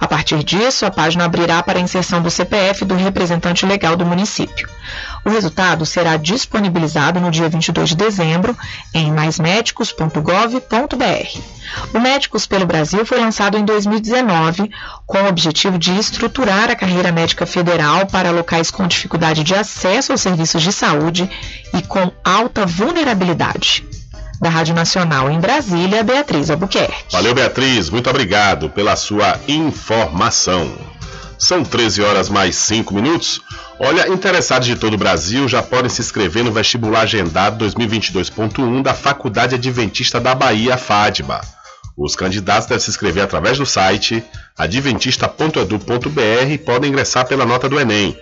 A 0.00 0.06
partir 0.06 0.42
disso, 0.42 0.86
a 0.86 0.90
página 0.90 1.24
abrirá 1.24 1.62
para 1.62 1.78
a 1.78 1.82
inserção 1.82 2.22
do 2.22 2.30
CPF 2.30 2.84
do 2.84 2.94
representante 2.94 3.66
legal 3.66 3.96
do 3.96 4.06
município. 4.06 4.68
O 5.24 5.30
resultado 5.30 5.84
será 5.84 6.16
disponibilizado 6.16 7.20
no 7.20 7.30
dia 7.30 7.48
22 7.48 7.90
de 7.90 7.96
dezembro 7.96 8.56
em 8.94 9.12
maismédicos.gov.br. 9.12 11.40
O 11.92 12.00
Médicos 12.00 12.46
pelo 12.46 12.66
Brasil 12.66 13.04
foi 13.04 13.18
lançado 13.18 13.58
em 13.58 13.64
2019 13.64 14.70
com 15.06 15.18
o 15.18 15.28
objetivo 15.28 15.78
de 15.78 15.96
estruturar 15.98 16.70
a 16.70 16.76
carreira 16.76 17.12
médica 17.12 17.46
federal 17.46 18.06
para 18.06 18.30
locais 18.30 18.70
com 18.70 18.86
dificuldade 18.86 19.44
de 19.44 19.54
acesso 19.54 20.12
aos 20.12 20.20
serviços 20.20 20.62
de 20.62 20.72
saúde 20.72 21.28
e 21.74 21.82
com 21.82 22.10
alta 22.24 22.64
vulnerabilidade. 22.64 23.84
Da 24.40 24.48
Rádio 24.48 24.74
Nacional 24.74 25.30
em 25.30 25.40
Brasília, 25.40 26.04
Beatriz 26.04 26.48
Albuquerque. 26.48 27.06
Valeu, 27.10 27.34
Beatriz. 27.34 27.90
Muito 27.90 28.08
obrigado 28.08 28.70
pela 28.70 28.94
sua 28.94 29.38
informação. 29.48 30.72
São 31.38 31.62
13 31.62 32.02
horas 32.02 32.28
mais 32.28 32.56
5 32.56 32.92
minutos. 32.92 33.40
Olha, 33.78 34.08
interessados 34.08 34.66
de 34.66 34.74
todo 34.74 34.94
o 34.94 34.98
Brasil 34.98 35.46
já 35.46 35.62
podem 35.62 35.88
se 35.88 36.00
inscrever 36.00 36.42
no 36.42 36.50
vestibular 36.50 37.02
agendado 37.02 37.64
2022.1 37.64 38.82
da 38.82 38.92
Faculdade 38.92 39.54
Adventista 39.54 40.18
da 40.18 40.34
Bahia, 40.34 40.76
FADBA. 40.76 41.40
Os 41.96 42.16
candidatos 42.16 42.66
devem 42.66 42.82
se 42.82 42.90
inscrever 42.90 43.22
através 43.22 43.56
do 43.56 43.64
site 43.64 44.24
adventista.edu.br 44.56 46.50
e 46.50 46.58
podem 46.58 46.90
ingressar 46.90 47.24
pela 47.26 47.46
nota 47.46 47.68
do 47.68 47.78
Enem. 47.78 48.18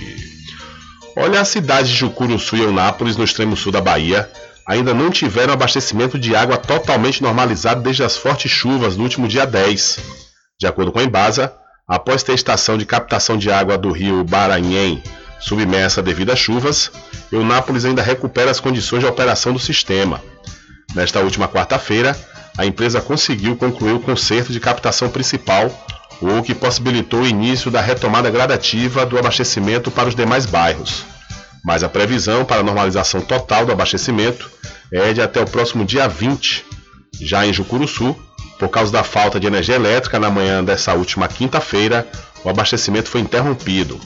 Olha, 1.17 1.41
a 1.41 1.45
cidade 1.45 1.89
de 1.89 1.97
Jucuruçu 1.97 2.57
e 2.57 2.63
Eunápolis, 2.63 3.17
no 3.17 3.25
extremo 3.25 3.57
sul 3.57 3.73
da 3.73 3.81
Bahia, 3.81 4.31
ainda 4.67 4.95
não 4.95 5.11
tiveram 5.11 5.53
abastecimento 5.53 6.19
de 6.19 6.35
água 6.35 6.57
totalmente 6.57 7.23
normalizado 7.23 7.83
desde 7.83 8.03
as 8.05 8.17
fortes 8.17 8.51
chuvas 8.51 8.97
no 8.97 9.03
último 9.03 9.27
dia 9.27 9.47
10. 9.47 9.99
De 10.61 10.67
acordo 10.67 10.93
com 10.93 10.99
a 10.99 11.05
Embasa, 11.05 11.53
após 11.87 12.23
ter 12.23 12.33
a 12.33 12.35
estação 12.35 12.79
de 12.79 12.87
captação 12.87 13.37
de 13.37 13.51
água 13.51 13.77
do 13.77 13.91
rio 13.91 14.23
Baranhem 14.25 15.03
submersa 15.41 16.03
devido 16.03 16.31
às 16.31 16.39
chuvas, 16.39 16.91
Eunápolis 17.31 17.85
ainda 17.85 18.03
recupera 18.03 18.51
as 18.51 18.61
condições 18.61 19.01
de 19.01 19.07
operação 19.07 19.53
do 19.53 19.59
sistema. 19.59 20.23
Nesta 20.95 21.21
última 21.21 21.49
quarta-feira, 21.49 22.19
a 22.57 22.67
empresa 22.67 23.01
conseguiu 23.01 23.57
concluir 23.57 23.93
o 23.93 24.01
conserto 24.01 24.53
de 24.53 24.59
captação 24.59 25.09
principal, 25.09 25.71
o 26.21 26.43
que 26.43 26.55
possibilitou 26.55 27.23
o 27.23 27.27
início 27.27 27.71
da 27.71 27.81
retomada 27.81 28.31
gradativa 28.31 29.07
do 29.07 29.19
abastecimento 29.19 29.91
para 29.91 30.09
os 30.09 30.15
demais 30.15 30.47
bairros. 30.47 31.05
Mas 31.65 31.83
a 31.83 31.89
previsão 31.89 32.45
para 32.45 32.61
a 32.61 32.65
normalização 32.65 33.21
total 33.21 33.67
do 33.67 33.73
abastecimento 33.73 34.51
é 34.93 35.13
de 35.13 35.21
até 35.21 35.41
o 35.41 35.47
próximo 35.47 35.85
dia 35.85 36.09
20. 36.09 36.65
Já 37.21 37.47
em 37.47 37.53
Jucuruçu, 37.53 38.17
por 38.59 38.69
causa 38.69 38.91
da 38.91 39.05
falta 39.05 39.39
de 39.39 39.47
energia 39.47 39.77
elétrica 39.77 40.19
na 40.19 40.31
manhã 40.31 40.65
dessa 40.65 40.95
última 40.95 41.29
quinta-feira, 41.29 42.07
o 42.45 42.49
abastecimento 42.49 43.09
foi 43.09 43.21
interrompido. 43.21 44.01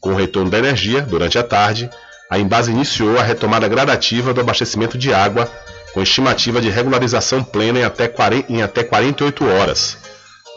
Com 0.00 0.10
o 0.10 0.16
retorno 0.16 0.50
da 0.50 0.58
energia, 0.58 1.02
durante 1.02 1.38
a 1.38 1.42
tarde, 1.42 1.90
a 2.30 2.38
Embasa 2.38 2.70
iniciou 2.70 3.18
a 3.18 3.22
retomada 3.22 3.66
gradativa 3.66 4.32
do 4.32 4.40
abastecimento 4.40 4.96
de 4.96 5.12
água, 5.12 5.50
com 5.92 6.02
estimativa 6.02 6.60
de 6.60 6.68
regularização 6.68 7.42
plena 7.42 7.80
em 7.80 7.84
até, 7.84 8.06
40, 8.06 8.52
em 8.52 8.62
até 8.62 8.84
48 8.84 9.44
horas. 9.46 9.96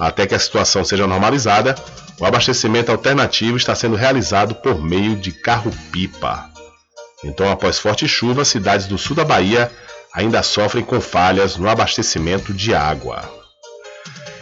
Até 0.02 0.26
que 0.26 0.34
a 0.34 0.40
situação 0.40 0.84
seja 0.84 1.06
normalizada, 1.06 1.76
o 2.20 2.26
abastecimento 2.26 2.92
alternativo 2.92 3.56
está 3.56 3.76
sendo 3.76 3.96
realizado 3.96 4.56
por 4.56 4.82
meio 4.82 5.16
de 5.16 5.32
carro-pipa. 5.32 6.50
Então, 7.24 7.52
após 7.52 7.78
forte 7.78 8.08
chuva, 8.08 8.44
cidades 8.44 8.88
do 8.88 8.98
sul 8.98 9.16
da 9.16 9.24
Bahia 9.24 9.72
ainda 10.12 10.42
sofrem 10.42 10.84
com 10.84 11.00
falhas 11.00 11.56
no 11.56 11.70
abastecimento 11.70 12.52
de 12.52 12.74
água. 12.74 13.41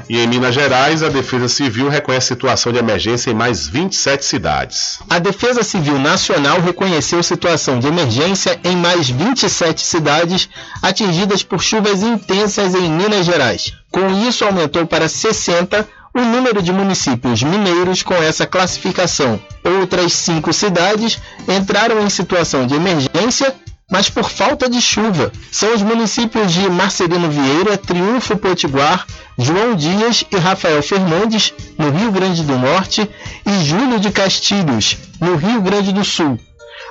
E 0.09 0.17
em 0.17 0.25
Minas 0.25 0.55
Gerais, 0.55 1.03
a 1.03 1.09
Defesa 1.09 1.47
Civil 1.47 1.87
reconhece 1.87 2.29
situação 2.29 2.73
de 2.73 2.79
emergência 2.79 3.29
em 3.29 3.33
mais 3.35 3.67
27 3.67 4.25
cidades. 4.25 4.97
A 5.07 5.19
Defesa 5.19 5.61
Civil 5.61 5.99
Nacional 5.99 6.59
reconheceu 6.59 7.21
situação 7.21 7.79
de 7.79 7.85
emergência 7.85 8.59
em 8.63 8.75
mais 8.75 9.07
27 9.07 9.79
cidades 9.79 10.49
atingidas 10.81 11.43
por 11.43 11.61
chuvas 11.61 12.01
intensas 12.01 12.73
em 12.73 12.89
Minas 12.89 13.23
Gerais. 13.23 13.71
Com 13.91 14.09
isso, 14.27 14.43
aumentou 14.43 14.87
para 14.87 15.07
60 15.07 15.87
o 16.11 16.21
número 16.21 16.63
de 16.63 16.73
municípios 16.73 17.43
mineiros 17.43 18.01
com 18.01 18.15
essa 18.15 18.47
classificação. 18.47 19.39
Outras 19.63 20.11
cinco 20.13 20.51
cidades 20.51 21.19
entraram 21.47 22.03
em 22.03 22.09
situação 22.09 22.65
de 22.65 22.73
emergência 22.73 23.55
mas 23.91 24.09
por 24.09 24.29
falta 24.29 24.69
de 24.69 24.79
chuva. 24.79 25.31
São 25.51 25.73
os 25.73 25.81
municípios 25.81 26.53
de 26.53 26.69
Marcelino 26.69 27.29
Vieira, 27.29 27.77
Triunfo 27.77 28.37
Potiguar, 28.37 29.05
João 29.41 29.73
Dias 29.73 30.25
e 30.29 30.35
Rafael 30.35 30.83
Fernandes, 30.83 31.53
no 31.77 31.89
Rio 31.91 32.11
Grande 32.11 32.43
do 32.43 32.57
Norte, 32.57 33.09
e 33.45 33.63
Júlio 33.63 33.97
de 33.97 34.11
Castilhos, 34.11 34.97
no 35.17 35.37
Rio 35.37 35.61
Grande 35.61 35.93
do 35.93 36.03
Sul. 36.03 36.37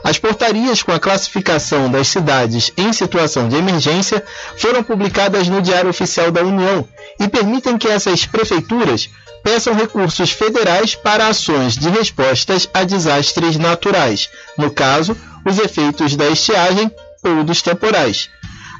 As 0.02 0.18
portarias 0.18 0.82
com 0.82 0.90
a 0.90 0.98
classificação 0.98 1.90
das 1.90 2.08
cidades 2.08 2.72
em 2.74 2.90
situação 2.90 3.50
de 3.50 3.56
emergência 3.56 4.24
foram 4.56 4.82
publicadas 4.82 5.46
no 5.46 5.60
Diário 5.60 5.90
Oficial 5.90 6.30
da 6.30 6.42
União 6.42 6.88
e 7.20 7.28
permitem 7.28 7.76
que 7.76 7.88
essas 7.88 8.24
prefeituras 8.24 9.10
peçam 9.42 9.74
recursos 9.74 10.30
federais 10.30 10.94
para 10.94 11.26
ações 11.26 11.76
de 11.76 11.90
respostas 11.90 12.66
a 12.72 12.82
desastres 12.82 13.58
naturais, 13.58 14.30
no 14.56 14.70
caso, 14.70 15.14
os 15.44 15.58
efeitos 15.58 16.16
da 16.16 16.28
estiagem 16.30 16.90
ou 17.22 17.44
dos 17.44 17.60
temporais. 17.60 18.30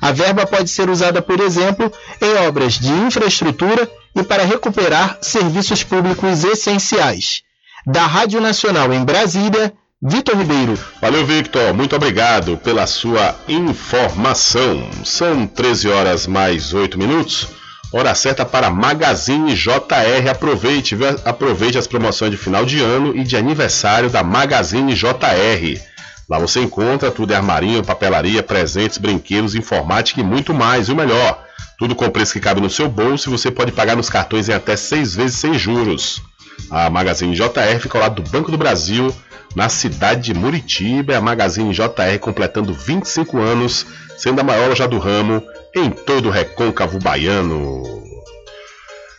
A 0.01 0.13
verba 0.13 0.47
pode 0.47 0.71
ser 0.71 0.89
usada, 0.89 1.21
por 1.21 1.41
exemplo, 1.41 1.93
em 2.21 2.47
obras 2.47 2.79
de 2.79 2.91
infraestrutura 2.91 3.91
e 4.15 4.23
para 4.23 4.45
recuperar 4.45 5.19
serviços 5.21 5.83
públicos 5.83 6.45
essenciais. 6.45 7.43
Da 7.87 8.07
Rádio 8.07 8.41
Nacional 8.41 8.93
em 8.93 9.05
Brasília, 9.05 9.73
Vitor 10.01 10.37
Ribeiro. 10.37 10.79
Valeu, 11.01 11.27
Victor. 11.27 11.75
Muito 11.75 11.97
obrigado 11.97 12.57
pela 12.59 12.87
sua 12.87 13.35
informação. 13.49 14.89
São 15.05 15.47
13 15.47 15.89
horas 15.89 16.27
mais 16.27 16.73
8 16.73 16.97
minutos. 16.97 17.49
Hora 17.93 18.15
certa 18.15 18.45
para 18.45 18.71
Magazine 18.71 19.55
JR. 19.55 20.31
Aproveite, 20.31 20.97
aproveite 21.25 21.79
as 21.79 21.87
promoções 21.87 22.31
de 22.31 22.37
final 22.37 22.65
de 22.65 22.81
ano 22.81 23.17
e 23.17 23.25
de 23.25 23.37
aniversário 23.37 24.11
da 24.11 24.23
Magazine 24.23 24.95
JR. 24.95 25.81
Lá 26.29 26.39
você 26.39 26.61
encontra 26.61 27.11
tudo 27.11 27.33
em 27.33 27.37
armarinho, 27.37 27.83
papelaria, 27.83 28.43
presentes, 28.43 28.99
brinquedos, 28.99 29.55
informática 29.55 30.21
e 30.21 30.25
muito 30.25 30.53
mais. 30.53 30.89
E 30.89 30.93
o 30.93 30.97
melhor, 30.97 31.43
tudo 31.79 31.95
com 31.95 32.11
preço 32.11 32.35
que 32.35 32.41
cabe 32.41 32.61
no 32.61 32.69
seu 32.69 32.89
bolso 32.89 33.29
e 33.29 33.33
você 33.33 33.51
pode 33.51 33.73
pagar 33.73 33.97
nos 33.97 34.11
cartões 34.11 34.49
em 34.49 34.53
até 34.53 34.77
seis 34.77 35.15
vezes 35.15 35.39
sem 35.39 35.55
juros. 35.55 36.23
A 36.71 36.91
Magazine 36.91 37.35
JR 37.35 37.81
fica 37.81 37.97
ao 37.97 38.03
lado 38.03 38.23
do 38.23 38.31
Banco 38.31 38.51
do 38.51 38.59
Brasil, 38.59 39.15
na 39.55 39.69
cidade 39.69 40.23
de 40.23 40.35
Muritiba. 40.35 41.15
É 41.15 41.17
a 41.17 41.21
Magazine 41.21 41.73
JR 41.73 42.19
completando 42.21 42.75
25 42.75 43.39
anos, 43.39 43.87
sendo 44.17 44.41
a 44.41 44.45
maior 44.45 44.69
loja 44.69 44.87
do 44.87 44.99
ramo 44.99 45.43
em 45.75 45.91
todo 45.91 46.29
o 46.29 46.33
recôncavo 46.33 46.99
baiano. 46.99 48.08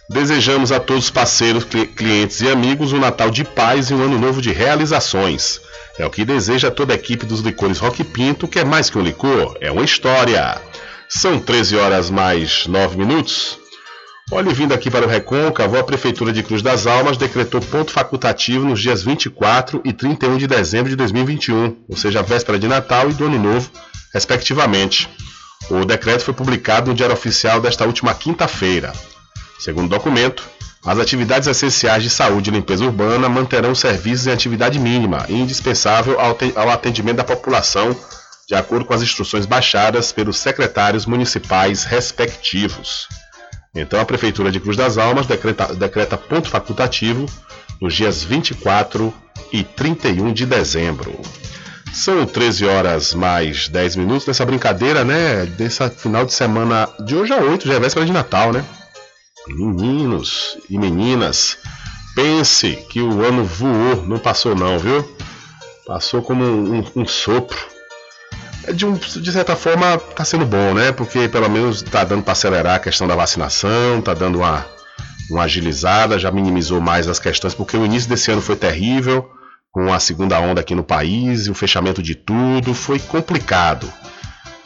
Desejamos 0.09 0.71
a 0.71 0.79
todos 0.79 1.05
os 1.05 1.09
parceiros, 1.11 1.63
cli- 1.63 1.85
clientes 1.87 2.41
e 2.41 2.49
amigos 2.49 2.91
um 2.93 2.99
Natal 2.99 3.29
de 3.29 3.43
paz 3.43 3.89
e 3.89 3.93
um 3.93 4.01
ano 4.03 4.17
novo 4.17 4.41
de 4.41 4.51
realizações. 4.51 5.61
É 5.99 6.05
o 6.05 6.09
que 6.09 6.25
deseja 6.25 6.71
toda 6.71 6.93
a 6.93 6.95
equipe 6.95 7.25
dos 7.25 7.41
licores 7.41 7.77
Rock 7.77 8.03
Pinto, 8.03 8.47
que 8.47 8.57
é 8.59 8.63
mais 8.63 8.89
que 8.89 8.97
um 8.97 9.01
licor, 9.03 9.55
é 9.61 9.71
uma 9.71 9.83
história. 9.83 10.59
São 11.07 11.39
13 11.39 11.75
horas 11.77 12.09
mais 12.09 12.65
9 12.65 12.97
minutos. 12.97 13.59
Olha, 14.31 14.49
e 14.49 14.53
vindo 14.53 14.73
aqui 14.73 14.89
para 14.91 15.05
o 15.05 15.09
Recôncavo, 15.09 15.77
a 15.77 15.83
Prefeitura 15.83 16.31
de 16.31 16.43
Cruz 16.43 16.61
das 16.61 16.85
Almas 16.87 17.17
decretou 17.17 17.59
ponto 17.61 17.91
facultativo 17.91 18.65
nos 18.65 18.79
dias 18.79 19.03
24 19.03 19.81
e 19.83 19.91
31 19.91 20.37
de 20.37 20.47
dezembro 20.47 20.89
de 20.89 20.95
2021, 20.95 21.75
ou 21.89 21.97
seja, 21.97 22.21
véspera 22.21 22.59
de 22.59 22.67
Natal 22.67 23.09
e 23.09 23.13
do 23.13 23.25
Ano 23.25 23.39
Novo, 23.39 23.69
respectivamente. 24.13 25.09
O 25.69 25.83
decreto 25.83 26.23
foi 26.23 26.33
publicado 26.33 26.89
no 26.89 26.95
Diário 26.95 27.13
Oficial 27.15 27.59
desta 27.59 27.85
última 27.85 28.13
quinta-feira. 28.13 28.93
Segundo 29.59 29.85
o 29.87 29.89
documento, 29.89 30.43
as 30.85 30.97
atividades 30.97 31.47
essenciais 31.47 32.01
de 32.03 32.09
saúde 32.09 32.49
e 32.49 32.53
limpeza 32.53 32.85
urbana 32.85 33.27
manterão 33.27 33.75
serviços 33.75 34.27
em 34.27 34.31
atividade 34.31 34.79
mínima 34.79 35.25
e 35.27 35.33
indispensável 35.33 36.19
ao 36.19 36.33
te- 36.33 36.53
ao 36.55 36.69
atendimento 36.69 37.17
da 37.17 37.23
população, 37.23 37.95
de 38.47 38.55
acordo 38.55 38.85
com 38.85 38.93
as 38.93 39.01
instruções 39.01 39.45
baixadas 39.45 40.11
pelos 40.11 40.37
secretários 40.37 41.05
municipais 41.05 41.83
respectivos. 41.83 43.07
Então, 43.75 43.99
a 43.99 44.05
Prefeitura 44.05 44.51
de 44.51 44.59
Cruz 44.59 44.75
das 44.77 44.97
Almas 44.97 45.27
decreta, 45.27 45.75
decreta 45.75 46.17
ponto 46.17 46.49
facultativo 46.49 47.25
nos 47.79 47.93
dias 47.93 48.23
24 48.23 49.13
e 49.53 49.63
31 49.63 50.33
de 50.33 50.45
dezembro. 50.45 51.19
São 51.93 52.25
13 52.25 52.65
horas 52.65 53.13
mais 53.13 53.67
10 53.67 53.95
minutos 53.95 54.25
nessa 54.25 54.45
brincadeira, 54.45 55.03
né? 55.03 55.45
Dessa 55.45 55.89
final 55.89 56.25
de 56.25 56.33
semana 56.33 56.87
de 57.05 57.15
hoje 57.15 57.33
a 57.33 57.37
8, 57.37 57.67
já 57.67 57.75
é 57.75 57.79
véspera 57.79 58.05
de 58.05 58.11
Natal, 58.11 58.51
né? 58.51 58.63
Meninos 59.55 60.57
e 60.69 60.77
meninas, 60.77 61.57
pense 62.15 62.75
que 62.89 63.01
o 63.01 63.23
ano 63.23 63.43
voou, 63.43 64.05
não 64.05 64.19
passou 64.19 64.55
não, 64.55 64.77
viu? 64.77 65.07
Passou 65.85 66.21
como 66.21 66.43
um, 66.43 66.83
um 66.95 67.05
sopro. 67.07 67.57
É 68.63 68.73
de, 68.73 68.85
um, 68.85 68.93
de 68.93 69.31
certa 69.31 69.55
forma 69.55 69.97
tá 69.97 70.23
sendo 70.23 70.45
bom, 70.45 70.73
né? 70.73 70.91
Porque 70.91 71.27
pelo 71.27 71.49
menos 71.49 71.81
tá 71.81 72.03
dando 72.03 72.23
para 72.23 72.33
acelerar 72.33 72.75
a 72.75 72.79
questão 72.79 73.07
da 73.07 73.15
vacinação, 73.15 74.01
tá 74.01 74.13
dando 74.13 74.39
uma, 74.39 74.65
uma 75.31 75.43
agilizada, 75.43 76.19
já 76.19 76.31
minimizou 76.31 76.79
mais 76.79 77.07
as 77.07 77.19
questões, 77.19 77.53
porque 77.53 77.75
o 77.75 77.85
início 77.85 78.09
desse 78.09 78.31
ano 78.31 78.41
foi 78.41 78.55
terrível, 78.55 79.29
com 79.71 79.91
a 79.93 79.99
segunda 79.99 80.39
onda 80.39 80.61
aqui 80.61 80.75
no 80.75 80.83
país 80.83 81.47
o 81.47 81.53
fechamento 81.53 82.01
de 82.01 82.15
tudo, 82.15 82.73
foi 82.73 82.99
complicado. 82.99 83.91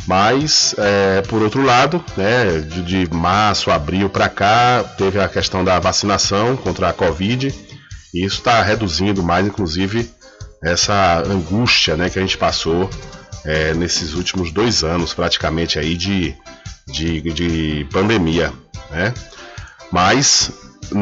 Mas, 0.05 0.75
é, 0.77 1.21
por 1.21 1.41
outro 1.41 1.63
lado, 1.63 2.03
né, 2.17 2.59
de, 2.59 2.81
de 3.05 3.13
março, 3.13 3.71
abril 3.71 4.09
para 4.09 4.27
cá, 4.27 4.83
teve 4.97 5.19
a 5.19 5.29
questão 5.29 5.63
da 5.63 5.79
vacinação 5.79 6.57
contra 6.57 6.89
a 6.89 6.93
Covid, 6.93 7.53
e 8.13 8.25
isso 8.25 8.39
está 8.39 8.61
reduzindo 8.61 9.23
mais, 9.23 9.47
inclusive, 9.47 10.11
essa 10.61 11.23
angústia 11.25 11.95
né, 11.95 12.09
que 12.09 12.19
a 12.19 12.21
gente 12.21 12.37
passou 12.37 12.89
é, 13.45 13.73
nesses 13.73 14.13
últimos 14.13 14.51
dois 14.51 14.83
anos, 14.83 15.13
praticamente, 15.13 15.79
aí 15.79 15.95
de, 15.95 16.35
de, 16.87 17.21
de 17.21 17.87
pandemia. 17.91 18.51
Né? 18.91 19.13
Mas 19.91 20.51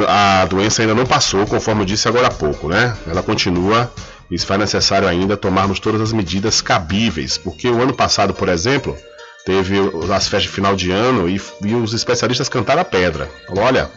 a 0.08 0.45
doença 0.45 0.82
ainda 0.82 0.93
não 0.93 1.06
passou, 1.06 1.45
conforme 1.45 1.82
eu 1.82 1.86
disse 1.86 2.08
agora 2.08 2.28
há 2.28 2.32
pouco, 2.32 2.68
né? 2.68 2.95
Ela 3.08 3.24
continua 3.24 3.91
e 4.32 4.39
faz 4.39 4.59
necessário 4.59 5.07
ainda 5.07 5.36
tomarmos 5.36 5.79
todas 5.79 5.99
as 6.01 6.13
medidas 6.13 6.61
cabíveis, 6.61 7.38
porque 7.38 7.67
o 7.67 7.82
ano 7.82 7.93
passado, 7.93 8.34
por 8.34 8.47
exemplo, 8.49 8.97
teve 9.45 9.75
as 10.11 10.23
festas 10.29 10.43
de 10.43 10.49
final 10.49 10.75
de 10.75 10.89
ano 10.91 11.27
e, 11.29 11.39
e 11.65 11.75
os 11.75 11.93
especialistas 11.93 12.47
cantaram 12.47 12.82
a 12.82 12.86
pedra. 12.86 13.29
Falaram, 13.45 13.67
olha, 13.67 13.91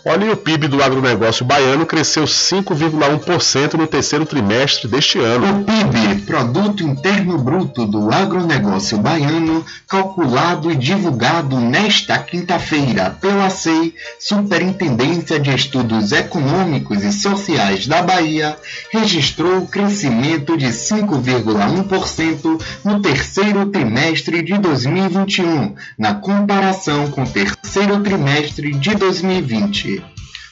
Olha, 0.07 0.33
o 0.33 0.37
PIB 0.37 0.69
do 0.69 0.83
agronegócio 0.83 1.47
baiano 1.47 1.87
cresceu 1.87 2.25
5,1% 2.25 3.73
no 3.73 3.87
terceiro 3.87 4.27
trimestre 4.27 4.87
deste 4.87 5.19
ano. 5.19 5.63
O 5.63 5.65
PIB, 5.65 6.27
Produto 6.27 6.83
Interno 6.83 7.39
Bruto 7.39 7.87
do 7.87 8.13
Agronegócio 8.13 8.99
Baiano, 8.99 9.65
calculado 9.89 10.71
e 10.71 10.77
divulgado 10.77 11.59
nesta 11.59 12.19
quinta-feira 12.19 13.17
pela 13.19 13.49
SEI, 13.49 13.95
Superintendência 14.21 15.41
de 15.41 15.55
Estudos 15.55 16.13
Econômicos 16.13 17.03
e 17.03 17.11
Sociais 17.11 17.87
da 17.87 18.03
Bahia, 18.03 18.59
registrou 18.93 19.67
crescimento 19.67 20.55
de 20.59 20.67
5,1% 20.67 22.61
no 22.85 23.01
terceiro 23.01 23.65
trimestre 23.71 24.43
de 24.43 24.59
2021, 24.59 25.75
na 25.99 26.15
comparação 26.15 27.11
com 27.11 27.23
o 27.23 27.27
terceiro 27.27 28.01
trimestre 28.01 28.75
de 28.75 28.95
2020. 28.95 29.94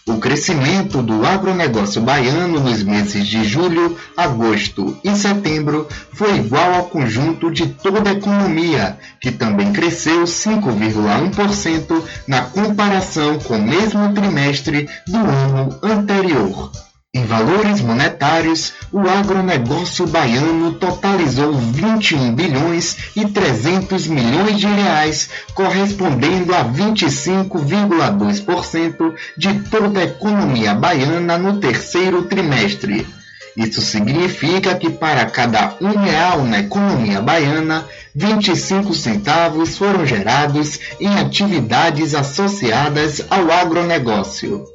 O 0.05 0.19
crescimento 0.19 1.01
do 1.01 1.25
agronegócio 1.25 2.03
baiano 2.03 2.59
nos 2.59 2.83
meses 2.83 3.25
de 3.25 3.45
julho, 3.45 3.97
agosto 4.17 4.99
e 5.05 5.15
setembro 5.15 5.87
foi 6.13 6.39
igual 6.39 6.75
ao 6.75 6.85
conjunto 6.87 7.53
de 7.53 7.69
toda 7.69 8.11
a 8.11 8.13
economia, 8.13 8.99
que 9.21 9.31
também 9.31 9.73
cresceu 9.73 10.25
5,1% 10.25 12.03
na 12.27 12.43
comparação 12.43 13.39
com 13.39 13.55
o 13.55 13.63
mesmo 13.63 14.13
trimestre 14.13 14.89
do 15.07 15.19
ano 15.19 15.79
anterior. 15.85 16.73
Em 17.15 17.27
valores 17.27 17.83
monetários, 17.83 18.73
o 18.91 19.01
agronegócio 19.01 20.07
baiano 20.07 20.73
totalizou 20.73 21.53
21 21.53 22.35
bilhões 22.35 22.97
e 23.15 23.27
300 23.27 24.07
milhões 24.07 24.59
de 24.59 24.67
reais, 24.67 25.29
correspondendo 25.53 26.55
a 26.55 26.65
25,2% 26.65 29.15
de 29.37 29.61
toda 29.69 30.01
a 30.01 30.05
economia 30.05 30.75
baiana 30.75 31.37
no 31.37 31.61
terceiro 31.61 32.23
trimestre. 32.23 33.07
Isso 33.55 33.83
significa 33.83 34.75
que 34.75 34.89
para 34.89 35.27
cada 35.27 35.77
um 35.83 35.91
real 35.91 36.43
na 36.45 36.61
economia 36.61 37.21
baiana, 37.21 37.87
25 38.15 38.95
centavos 38.95 39.77
foram 39.77 40.07
gerados 40.07 40.81
em 40.99 41.15
atividades 41.19 42.15
associadas 42.15 43.23
ao 43.29 43.53
agronegócio. 43.53 44.72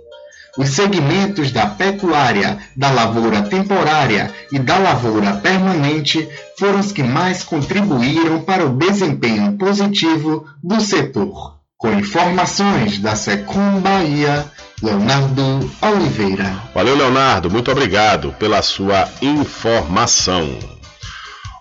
Os 0.58 0.70
segmentos 0.70 1.52
da 1.52 1.68
pecuária, 1.68 2.58
da 2.76 2.90
lavoura 2.90 3.44
temporária 3.44 4.34
e 4.52 4.58
da 4.58 4.78
lavoura 4.80 5.34
permanente 5.34 6.28
foram 6.58 6.80
os 6.80 6.92
que 6.92 7.04
mais 7.04 7.44
contribuíram 7.44 8.42
para 8.42 8.66
o 8.66 8.76
desempenho 8.76 9.54
positivo 9.54 10.48
do 10.64 10.82
setor. 10.82 11.58
Com 11.78 11.94
informações 11.94 12.98
da 12.98 13.16
Secom 13.16 13.80
Bahia, 13.82 14.46
Leonardo 14.82 15.70
Oliveira. 15.80 16.56
Valeu, 16.74 16.96
Leonardo, 16.96 17.52
muito 17.52 17.72
obrigado 17.72 18.34
pela 18.40 18.64
sua 18.64 19.08
informação. 19.22 20.58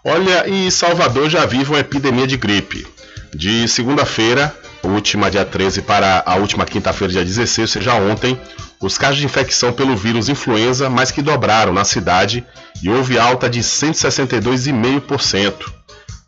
Olha, 0.02 0.48
e 0.48 0.70
Salvador 0.70 1.28
já 1.28 1.44
vive 1.44 1.70
uma 1.70 1.80
epidemia 1.80 2.26
de 2.26 2.38
gripe. 2.38 2.86
De 3.34 3.68
segunda-feira, 3.68 4.56
última 4.82 5.30
dia 5.30 5.44
13, 5.44 5.82
para 5.82 6.22
a 6.24 6.36
última 6.36 6.64
quinta-feira, 6.64 7.12
dia 7.12 7.24
16, 7.24 7.58
ou 7.58 7.66
seja, 7.66 7.94
ontem, 7.94 8.38
os 8.80 8.98
casos 8.98 9.16
de 9.18 9.24
infecção 9.24 9.72
pelo 9.72 9.96
vírus 9.96 10.28
influenza 10.28 10.90
mais 10.90 11.10
que 11.10 11.22
dobraram 11.22 11.72
na 11.72 11.84
cidade 11.84 12.44
e 12.82 12.90
houve 12.90 13.18
alta 13.18 13.48
de 13.48 13.60
162,5%, 13.60 15.54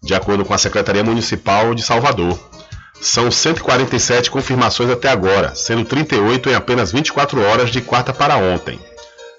de 0.02 0.14
acordo 0.14 0.44
com 0.44 0.54
a 0.54 0.58
Secretaria 0.58 1.04
Municipal 1.04 1.74
de 1.74 1.82
Salvador. 1.82 2.38
São 3.00 3.30
147 3.30 4.30
confirmações 4.30 4.90
até 4.90 5.08
agora, 5.08 5.54
sendo 5.54 5.84
38 5.84 6.50
em 6.50 6.54
apenas 6.54 6.90
24 6.90 7.40
horas 7.42 7.70
de 7.70 7.80
quarta 7.80 8.12
para 8.12 8.36
ontem. 8.36 8.80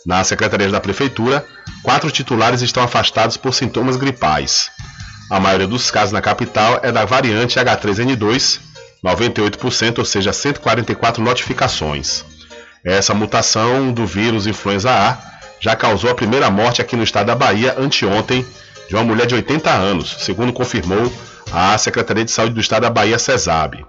Na 0.06 0.24
Secretaria 0.24 0.70
da 0.70 0.80
Prefeitura, 0.80 1.46
quatro 1.84 2.10
titulares 2.10 2.62
estão 2.62 2.82
afastados 2.82 3.36
por 3.36 3.54
sintomas 3.54 3.98
gripais. 3.98 4.72
A 5.30 5.40
maioria 5.40 5.68
dos 5.68 5.92
casos 5.92 6.14
na 6.14 6.22
capital 6.22 6.80
é 6.82 6.92
da 6.92 7.04
variante 7.06 7.60
H3N2, 7.60 8.60
98%, 9.04 10.00
ou 10.00 10.06
seja, 10.06 10.32
144 10.32 11.22
notificações. 11.22 12.24
Essa 12.84 13.14
mutação 13.14 13.92
do 13.92 14.06
vírus 14.06 14.48
influenza 14.48 14.92
A 14.92 15.18
já 15.60 15.76
causou 15.76 16.10
a 16.10 16.16
primeira 16.16 16.50
morte 16.50 16.82
aqui 16.82 16.96
no 16.96 17.04
estado 17.04 17.28
da 17.28 17.36
Bahia 17.36 17.76
anteontem 17.78 18.46
de 18.88 18.96
uma 18.96 19.04
mulher 19.04 19.28
de 19.28 19.36
80 19.36 19.70
anos, 19.70 20.18
segundo 20.20 20.54
confirmou 20.54 21.12
a 21.52 21.78
Secretaria 21.78 22.24
de 22.24 22.32
Saúde 22.32 22.54
do 22.54 22.62
Estado 22.62 22.84
da 22.84 22.90
Bahia, 22.90 23.20
CESAB. 23.20 23.86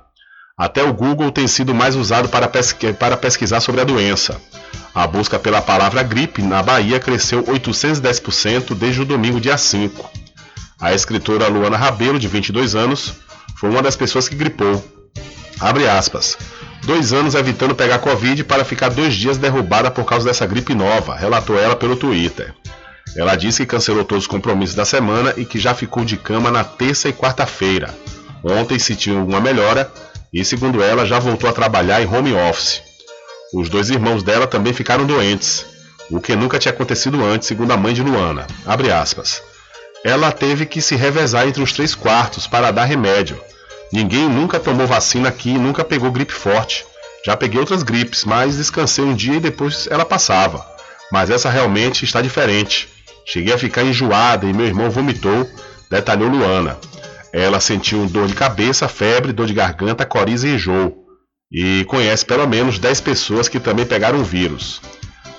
Até 0.57 0.83
o 0.83 0.93
Google 0.93 1.31
tem 1.31 1.47
sido 1.47 1.75
mais 1.75 1.95
usado 1.97 2.29
para, 2.29 2.49
pesqui 2.49 2.93
para 2.93 3.17
pesquisar 3.17 3.61
sobre 3.61 3.81
a 3.81 3.85
doença. 3.85 4.41
A 4.95 5.07
busca 5.07 5.39
pela 5.39 5.63
palavra 5.63 6.03
gripe 6.03 6.43
na 6.43 6.63
Bahia 6.63 6.99
cresceu 6.99 7.43
810% 7.45 8.75
desde 8.75 9.01
o 9.01 9.05
domingo, 9.05 9.41
dia 9.41 9.57
5. 9.57 10.11
A 10.81 10.93
escritora 10.93 11.47
Luana 11.49 11.77
Rabelo, 11.77 12.19
de 12.19 12.27
22 12.27 12.75
anos, 12.75 13.15
foi 13.57 13.71
uma 13.71 13.83
das 13.83 13.97
pessoas 13.97 14.29
que 14.29 14.35
gripou. 14.35 14.85
Abre 15.61 15.89
aspas. 15.89 16.37
Dois 16.83 17.13
anos 17.13 17.35
evitando 17.35 17.75
pegar 17.75 17.99
Covid 17.99 18.45
para 18.45 18.65
ficar 18.65 18.89
dois 18.89 19.15
dias 19.15 19.39
derrubada 19.39 19.91
por 19.91 20.05
causa 20.05 20.27
dessa 20.27 20.47
gripe 20.47 20.75
nova, 20.75 21.15
relatou 21.15 21.59
ela 21.59 21.77
pelo 21.77 21.97
Twitter. 21.97 22.55
Ela 23.17 23.37
disse 23.37 23.63
que 23.63 23.73
cancelou 23.73 24.05
todos 24.05 24.25
os 24.25 24.29
compromissos 24.29 24.75
da 24.75 24.85
semana 24.85 25.35
e 25.37 25.45
que 25.45 25.59
já 25.59 25.75
ficou 25.75 26.05
de 26.05 26.17
cama 26.17 26.51
na 26.51 26.65
terça 26.65 27.09
e 27.09 27.13
quarta-feira. 27.13 27.95
Ontem 28.43 28.79
sentiu 28.79 29.25
uma 29.25 29.41
melhora 29.41 29.91
e, 30.33 30.45
segundo 30.45 30.83
ela, 30.83 31.05
já 31.05 31.19
voltou 31.19 31.51
a 31.51 31.53
trabalhar 31.53 32.01
em 32.01 32.07
home 32.07 32.33
office. 32.33 32.83
Os 33.53 33.69
dois 33.69 33.91
irmãos 33.91 34.23
dela 34.23 34.47
também 34.47 34.73
ficaram 34.73 35.05
doentes, 35.05 35.67
o 36.11 36.21
que 36.21 36.37
nunca 36.37 36.59
tinha 36.59 36.73
acontecido 36.73 37.23
antes, 37.25 37.49
segundo 37.49 37.73
a 37.73 37.77
mãe 37.77 37.93
de 37.93 38.03
Luana. 38.03 38.47
Ela 40.05 40.33
teve 40.33 40.65
que 40.65 40.81
se 40.81 40.95
revezar 40.95 41.47
entre 41.47 41.63
os 41.63 41.73
três 41.73 41.95
quartos 41.95 42.47
para 42.47 42.71
dar 42.71 42.85
remédio. 42.85 43.39
Ninguém 43.93 44.29
nunca 44.29 44.61
tomou 44.61 44.87
vacina 44.87 45.29
aqui 45.29 45.53
nunca 45.53 45.85
pegou 45.85 46.13
gripe 46.13 46.33
forte. 46.33 46.85
Já 47.25 47.37
peguei 47.37 47.61
outras 47.61 47.83
gripes, 47.83 48.25
mas 48.25 48.57
descansei 48.57 49.05
um 49.05 49.15
dia 49.15 49.35
e 49.35 49.41
depois 49.41 49.87
ela 49.91 50.05
passava. 50.05 50.65
Mas 51.13 51.29
essa 51.29 51.51
realmente 51.51 52.05
está 52.05 52.23
diferente. 52.23 52.89
Cheguei 53.27 53.53
a 53.53 53.59
ficar 53.59 53.83
enjoada 53.83 54.47
e 54.47 54.53
meu 54.53 54.67
irmão 54.67 54.91
vomitou, 54.91 55.49
detalhou 55.91 56.29
Luana. 56.29 56.79
Ela 57.33 57.61
sentiu 57.61 58.07
dor 58.07 58.27
de 58.27 58.35
cabeça, 58.35 58.89
febre, 58.89 59.33
dor 59.33 59.47
de 59.47 59.55
garganta, 59.55 60.07
coriza 60.07 60.49
e 60.49 60.55
enjoo. 60.55 60.97
E 61.53 61.85
conhece 61.87 62.25
pelo 62.25 62.47
menos 62.47 62.79
10 62.79 63.01
pessoas 63.01 63.49
que 63.49 63.61
também 63.61 63.85
pegaram 63.85 64.21
o 64.21 64.25
vírus. 64.25 64.81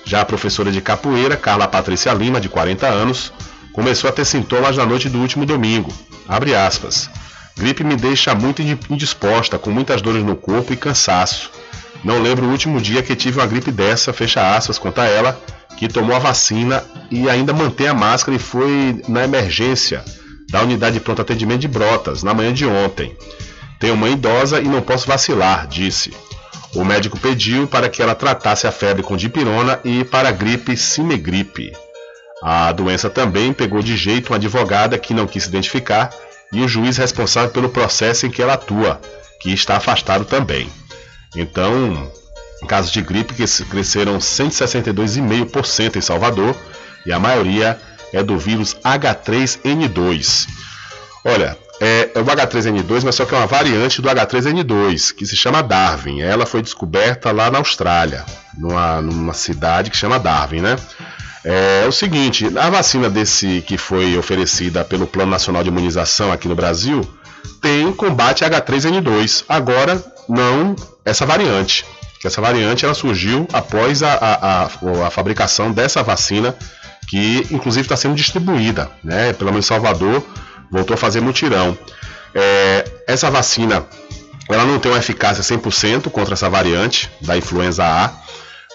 Já 0.04 0.20
a 0.20 0.24
professora 0.24 0.70
de 0.70 0.80
capoeira, 0.80 1.36
Carla 1.36 1.66
Patrícia 1.66 2.12
Lima, 2.12 2.40
de 2.40 2.48
40 2.48 2.86
anos, 2.86 3.32
começou 3.72 4.08
a 4.08 4.12
ter 4.12 4.24
sintomas 4.24 4.76
na 4.76 4.84
noite 4.84 5.08
do 5.08 5.18
último 5.18 5.46
domingo. 5.46 5.92
Abre 6.28 6.54
aspas. 6.54 7.10
Gripe 7.56 7.84
me 7.84 7.96
deixa 7.96 8.34
muito 8.34 8.62
indisposta, 8.62 9.58
com 9.58 9.70
muitas 9.70 10.00
dores 10.00 10.24
no 10.24 10.36
corpo 10.36 10.72
e 10.72 10.76
cansaço. 10.76 11.50
Não 12.04 12.20
lembro 12.20 12.46
o 12.46 12.50
último 12.50 12.80
dia 12.80 13.02
que 13.02 13.14
tive 13.14 13.38
uma 13.38 13.46
gripe 13.46 13.70
dessa, 13.70 14.12
fecha 14.12 14.56
aspas, 14.56 14.78
conta 14.78 15.04
ela, 15.04 15.40
que 15.76 15.88
tomou 15.88 16.16
a 16.16 16.18
vacina 16.18 16.82
e 17.10 17.28
ainda 17.28 17.52
mantém 17.52 17.88
a 17.88 17.94
máscara 17.94 18.36
e 18.36 18.40
foi 18.40 19.02
na 19.06 19.24
emergência 19.24 20.04
da 20.50 20.62
unidade 20.62 20.94
de 20.94 21.00
pronto 21.00 21.22
atendimento 21.22 21.60
de 21.60 21.68
Brotas, 21.68 22.22
na 22.22 22.34
manhã 22.34 22.52
de 22.52 22.66
ontem. 22.66 23.16
Tenho 23.78 23.96
mãe 23.96 24.12
idosa 24.12 24.60
e 24.60 24.64
não 24.64 24.82
posso 24.82 25.06
vacilar, 25.06 25.66
disse. 25.66 26.12
O 26.74 26.84
médico 26.84 27.18
pediu 27.18 27.66
para 27.66 27.88
que 27.88 28.02
ela 28.02 28.14
tratasse 28.14 28.66
a 28.66 28.72
febre 28.72 29.02
com 29.02 29.16
dipirona 29.16 29.78
e 29.84 30.04
para 30.04 30.28
a 30.30 30.32
gripe 30.32 30.76
cinegripe. 30.76 31.72
A 32.42 32.72
doença 32.72 33.08
também 33.08 33.52
pegou 33.52 33.82
de 33.82 33.96
jeito 33.96 34.30
uma 34.30 34.36
advogada 34.36 34.98
que 34.98 35.14
não 35.14 35.26
quis 35.26 35.44
se 35.44 35.48
identificar 35.48 36.10
e 36.52 36.60
o 36.60 36.68
juiz 36.68 36.96
responsável 36.96 37.50
pelo 37.50 37.68
processo 37.68 38.26
em 38.26 38.30
que 38.30 38.42
ela 38.42 38.54
atua, 38.54 39.00
que 39.40 39.52
está 39.52 39.76
afastado 39.76 40.24
também. 40.24 40.70
Então, 41.34 42.10
Casos 42.66 42.92
de 42.92 43.02
gripe 43.02 43.34
que 43.34 43.44
cresceram 43.64 44.18
162,5% 44.18 45.96
em 45.96 46.00
Salvador 46.00 46.56
e 47.04 47.12
a 47.12 47.18
maioria 47.18 47.78
é 48.12 48.22
do 48.22 48.38
vírus 48.38 48.76
H3N2. 48.84 50.46
Olha, 51.24 51.58
é, 51.80 52.10
é, 52.14 52.20
o 52.20 52.24
H3N2, 52.24 53.02
mas 53.04 53.14
só 53.16 53.24
que 53.24 53.34
é 53.34 53.38
uma 53.38 53.46
variante 53.46 54.00
do 54.00 54.08
H3N2, 54.08 55.14
que 55.14 55.26
se 55.26 55.36
chama 55.36 55.62
Darwin. 55.62 56.20
Ela 56.20 56.46
foi 56.46 56.62
descoberta 56.62 57.32
lá 57.32 57.50
na 57.50 57.58
Austrália, 57.58 58.24
numa, 58.56 59.02
numa 59.02 59.34
cidade 59.34 59.90
que 59.90 59.96
chama 59.96 60.18
Darwin, 60.18 60.60
né? 60.60 60.76
É, 61.44 61.82
é 61.84 61.88
o 61.88 61.92
seguinte, 61.92 62.46
a 62.56 62.70
vacina 62.70 63.10
desse 63.10 63.62
que 63.66 63.76
foi 63.76 64.16
oferecida 64.16 64.84
pelo 64.84 65.06
Plano 65.06 65.30
Nacional 65.30 65.62
de 65.62 65.68
Imunização 65.68 66.32
aqui 66.32 66.48
no 66.48 66.54
Brasil 66.54 67.00
tem 67.60 67.92
combate 67.92 68.44
H3N2. 68.44 69.44
Agora 69.48 70.02
não 70.28 70.76
essa 71.04 71.26
variante 71.26 71.84
que 72.22 72.28
essa 72.28 72.40
variante 72.40 72.84
ela 72.84 72.94
surgiu 72.94 73.48
após 73.52 74.00
a, 74.00 74.14
a, 74.14 74.62
a, 74.62 75.06
a 75.08 75.10
fabricação 75.10 75.72
dessa 75.72 76.04
vacina, 76.04 76.54
que 77.08 77.44
inclusive 77.50 77.84
está 77.84 77.96
sendo 77.96 78.14
distribuída, 78.14 78.88
né? 79.02 79.32
Pelo 79.32 79.50
menos 79.50 79.66
Salvador 79.66 80.24
voltou 80.70 80.94
a 80.94 80.96
fazer 80.96 81.20
mutirão. 81.20 81.76
É, 82.32 82.84
essa 83.08 83.28
vacina 83.28 83.84
ela 84.48 84.64
não 84.64 84.78
tem 84.78 84.92
uma 84.92 84.98
eficácia 84.98 85.42
100% 85.42 86.10
contra 86.10 86.34
essa 86.34 86.48
variante 86.48 87.10
da 87.20 87.36
influenza 87.36 87.84
A, 87.84 88.12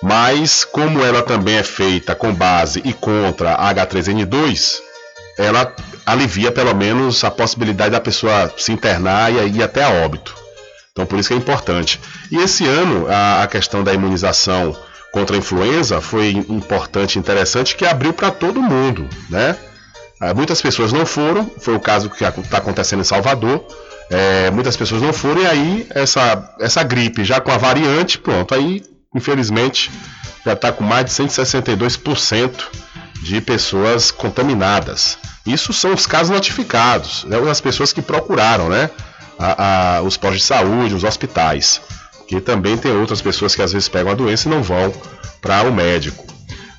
mas 0.01 0.63
como 0.63 1.03
ela 1.03 1.21
também 1.21 1.55
é 1.55 1.63
feita 1.63 2.15
com 2.15 2.33
base 2.33 2.81
e 2.85 2.93
contra 2.93 3.53
a 3.53 3.73
H3N2, 3.73 4.79
ela 5.37 5.73
alivia 6.05 6.51
pelo 6.51 6.75
menos 6.75 7.23
a 7.23 7.31
possibilidade 7.31 7.91
da 7.91 7.99
pessoa 7.99 8.51
se 8.57 8.71
internar 8.71 9.31
e 9.31 9.57
ir 9.57 9.63
até 9.63 9.83
a 9.83 9.89
óbito. 10.05 10.35
Então 10.91 11.05
por 11.05 11.19
isso 11.19 11.29
que 11.29 11.35
é 11.35 11.37
importante. 11.37 11.99
E 12.31 12.37
esse 12.37 12.65
ano 12.67 13.07
a, 13.07 13.43
a 13.43 13.47
questão 13.47 13.83
da 13.83 13.93
imunização 13.93 14.75
contra 15.11 15.35
a 15.35 15.39
influenza 15.39 16.01
foi 16.01 16.31
importante 16.31 17.15
e 17.15 17.19
interessante 17.19 17.75
que 17.75 17.85
abriu 17.85 18.13
para 18.13 18.31
todo 18.31 18.61
mundo, 18.61 19.07
né? 19.29 19.55
Ah, 20.19 20.33
muitas 20.33 20.61
pessoas 20.61 20.91
não 20.91 21.05
foram, 21.05 21.49
foi 21.59 21.75
o 21.75 21.79
caso 21.79 22.09
que 22.09 22.23
está 22.23 22.57
acontecendo 22.57 23.01
em 23.01 23.05
Salvador. 23.05 23.63
É, 24.09 24.49
muitas 24.51 24.75
pessoas 24.75 25.01
não 25.01 25.13
foram 25.13 25.41
e 25.41 25.45
aí 25.45 25.87
essa, 25.93 26.55
essa 26.59 26.81
gripe 26.81 27.23
já 27.25 27.41
com 27.41 27.51
a 27.51 27.57
variante, 27.57 28.17
pronto, 28.17 28.55
aí 28.55 28.81
infelizmente 29.13 29.91
já 30.45 30.53
está 30.53 30.71
com 30.71 30.83
mais 30.83 31.05
de 31.05 31.11
162% 31.11 32.51
de 33.23 33.41
pessoas 33.41 34.11
contaminadas. 34.11 35.17
Isso 35.45 35.73
são 35.73 35.93
os 35.93 36.05
casos 36.05 36.29
notificados, 36.29 37.23
né, 37.25 37.37
as 37.49 37.61
pessoas 37.61 37.91
que 37.91 38.01
procuraram, 38.01 38.69
né? 38.69 38.89
a, 39.37 39.97
a, 39.97 40.01
os 40.01 40.17
postos 40.17 40.41
de 40.41 40.47
saúde, 40.47 40.95
os 40.95 41.03
hospitais. 41.03 41.81
Que 42.27 42.41
também 42.41 42.77
tem 42.77 42.91
outras 42.91 43.21
pessoas 43.21 43.55
que 43.55 43.61
às 43.61 43.71
vezes 43.71 43.87
pegam 43.87 44.11
a 44.11 44.15
doença 44.15 44.47
e 44.47 44.51
não 44.51 44.61
vão 44.61 44.93
para 45.41 45.63
o 45.63 45.71
médico. 45.71 46.25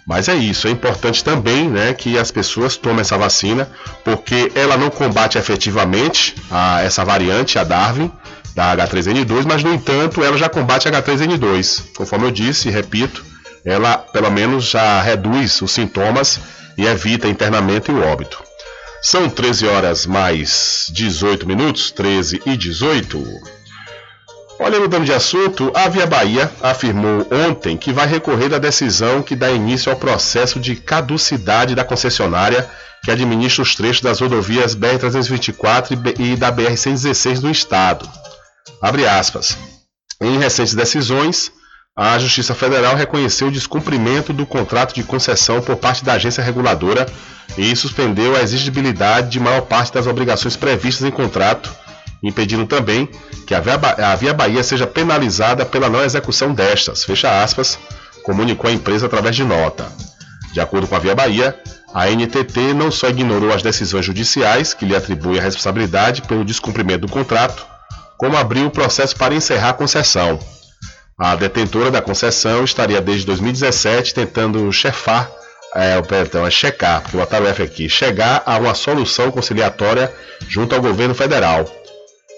Mas 0.08 0.26
é 0.26 0.34
isso, 0.34 0.66
é 0.66 0.70
importante 0.70 1.22
também 1.22 1.68
né, 1.68 1.92
que 1.92 2.16
as 2.16 2.30
pessoas 2.30 2.78
tomem 2.78 3.02
essa 3.02 3.18
vacina, 3.18 3.70
porque 4.02 4.50
ela 4.54 4.74
não 4.74 4.88
combate 4.88 5.36
efetivamente 5.36 6.34
a, 6.50 6.80
essa 6.80 7.04
variante, 7.04 7.58
a 7.58 7.64
Darwin, 7.64 8.10
da 8.54 8.74
H3N2, 8.74 9.44
mas 9.46 9.62
no 9.62 9.74
entanto 9.74 10.24
ela 10.24 10.38
já 10.38 10.48
combate 10.48 10.88
a 10.88 10.92
H3N2. 10.92 11.94
Conforme 11.94 12.24
eu 12.24 12.30
disse 12.30 12.68
e 12.68 12.70
repito, 12.70 13.22
ela 13.62 13.98
pelo 13.98 14.30
menos 14.30 14.70
já 14.70 14.98
reduz 15.02 15.60
os 15.60 15.72
sintomas 15.72 16.40
e 16.78 16.86
evita 16.86 17.28
internamento 17.28 17.92
e 17.92 17.94
o 17.94 18.02
óbito. 18.02 18.42
São 19.02 19.28
13 19.28 19.66
horas 19.66 20.06
mais 20.06 20.90
18 20.90 21.46
minutos, 21.46 21.90
13 21.90 22.40
e 22.46 22.56
18. 22.56 23.57
Olha, 24.60 24.80
mudando 24.80 25.04
de 25.04 25.12
assunto, 25.12 25.70
a 25.72 25.88
Via 25.88 26.06
Bahia 26.06 26.50
afirmou 26.60 27.26
ontem 27.30 27.76
que 27.76 27.92
vai 27.92 28.06
recorrer 28.08 28.48
da 28.48 28.58
decisão 28.58 29.22
que 29.22 29.36
dá 29.36 29.50
início 29.50 29.90
ao 29.90 29.98
processo 29.98 30.58
de 30.58 30.74
caducidade 30.74 31.76
da 31.76 31.84
concessionária 31.84 32.68
que 33.04 33.10
administra 33.10 33.62
os 33.62 33.76
trechos 33.76 34.02
das 34.02 34.20
rodovias 34.20 34.74
BR-324 34.74 36.18
e 36.18 36.34
da 36.34 36.52
BR-116 36.52 37.40
do 37.40 37.48
Estado. 37.48 38.08
Abre 38.82 39.06
aspas. 39.06 39.56
Em 40.20 40.36
recentes 40.38 40.74
decisões, 40.74 41.52
a 41.96 42.18
Justiça 42.18 42.54
Federal 42.54 42.96
reconheceu 42.96 43.48
o 43.48 43.52
descumprimento 43.52 44.32
do 44.32 44.44
contrato 44.44 44.92
de 44.94 45.04
concessão 45.04 45.60
por 45.60 45.76
parte 45.76 46.04
da 46.04 46.14
agência 46.14 46.42
reguladora 46.42 47.06
e 47.56 47.74
suspendeu 47.76 48.36
a 48.36 48.42
exigibilidade 48.42 49.30
de 49.30 49.40
maior 49.40 49.62
parte 49.62 49.92
das 49.92 50.08
obrigações 50.08 50.56
previstas 50.56 51.06
em 51.06 51.10
contrato, 51.12 51.72
impedindo 52.22 52.66
também 52.66 53.08
que 53.46 53.54
a 53.54 54.16
Via 54.16 54.34
Bahia 54.34 54.62
seja 54.62 54.86
penalizada 54.86 55.64
pela 55.64 55.88
não 55.88 56.02
execução 56.02 56.52
destas, 56.52 57.04
fecha 57.04 57.42
aspas, 57.42 57.78
comunicou 58.22 58.68
a 58.68 58.72
empresa 58.72 59.06
através 59.06 59.34
de 59.36 59.44
nota. 59.44 59.86
De 60.52 60.60
acordo 60.60 60.86
com 60.86 60.96
a 60.96 60.98
Via 60.98 61.14
Bahia, 61.14 61.58
a 61.94 62.06
NTT 62.10 62.74
não 62.74 62.90
só 62.90 63.08
ignorou 63.08 63.52
as 63.52 63.62
decisões 63.62 64.04
judiciais 64.04 64.74
que 64.74 64.84
lhe 64.84 64.94
atribuem 64.94 65.38
a 65.38 65.42
responsabilidade 65.42 66.22
pelo 66.22 66.44
descumprimento 66.44 67.06
do 67.06 67.12
contrato, 67.12 67.66
como 68.16 68.36
abrir 68.36 68.64
o 68.64 68.70
processo 68.70 69.16
para 69.16 69.34
encerrar 69.34 69.70
a 69.70 69.74
concessão. 69.74 70.38
A 71.18 71.34
detentora 71.34 71.90
da 71.90 72.02
concessão 72.02 72.64
estaria 72.64 73.00
desde 73.00 73.26
2017 73.26 74.14
tentando 74.14 74.70
chefar, 74.72 75.30
é, 75.74 76.00
perdão, 76.02 76.46
é 76.46 76.50
checar, 76.50 77.02
porque 77.02 77.16
botaram 77.16 77.46
o 77.46 77.48
F 77.48 77.62
aqui, 77.62 77.88
chegar 77.88 78.42
a 78.44 78.56
uma 78.58 78.74
solução 78.74 79.30
conciliatória 79.30 80.12
junto 80.48 80.74
ao 80.74 80.80
governo 80.80 81.14
federal. 81.14 81.64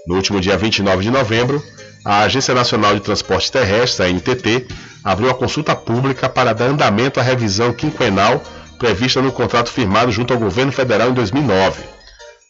No 0.07 0.17
último 0.17 0.41
dia 0.41 0.57
29 0.57 1.03
de 1.03 1.11
novembro, 1.11 1.63
a 2.05 2.21
Agência 2.21 2.55
Nacional 2.55 2.95
de 2.95 3.01
Transportes 3.01 3.51
Terrestres, 3.51 4.01
a 4.01 4.09
NTT, 4.09 4.67
abriu 5.05 5.31
a 5.31 5.35
consulta 5.35 5.77
pública 5.77 6.29
para 6.29 6.55
dar 6.55 6.67
andamento 6.67 7.21
à 7.21 7.23
revisão 7.23 7.73
quinquenal 7.73 8.43
prevista 8.79 9.21
no 9.21 9.31
contrato 9.31 9.71
firmado 9.71 10.11
junto 10.11 10.33
ao 10.33 10.41
governo 10.41 10.73
federal 10.73 11.11
em 11.11 11.15
2009. 11.15 11.83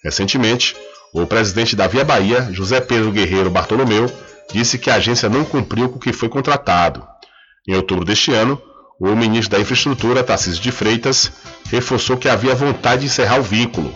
Recentemente, 0.05 0.77
o 1.13 1.27
presidente 1.27 1.75
da 1.75 1.89
Via 1.89 2.05
Bahia, 2.05 2.49
José 2.53 2.81
Pedro 2.81 3.11
Guerreiro 3.11 3.51
Bartolomeu, 3.51 4.11
disse 4.53 4.79
que 4.79 4.89
a 4.89 4.95
agência 4.95 5.29
não 5.29 5.45
cumpriu 5.45 5.89
com 5.89 5.97
o 5.97 6.01
que 6.01 6.13
foi 6.13 6.29
contratado. 6.29 7.05
Em 7.69 7.75
outubro 7.75 8.05
deste 8.05 8.33
ano, 8.33 8.61
o 9.01 9.09
ministro 9.17 9.57
da 9.57 9.61
Infraestrutura, 9.61 10.23
Tarcísio 10.23 10.63
de 10.63 10.71
Freitas, 10.71 11.33
reforçou 11.71 12.17
que 12.17 12.29
havia 12.29 12.55
vontade 12.55 13.01
de 13.01 13.07
encerrar 13.07 13.41
o 13.41 13.43
vínculo. 13.43 13.93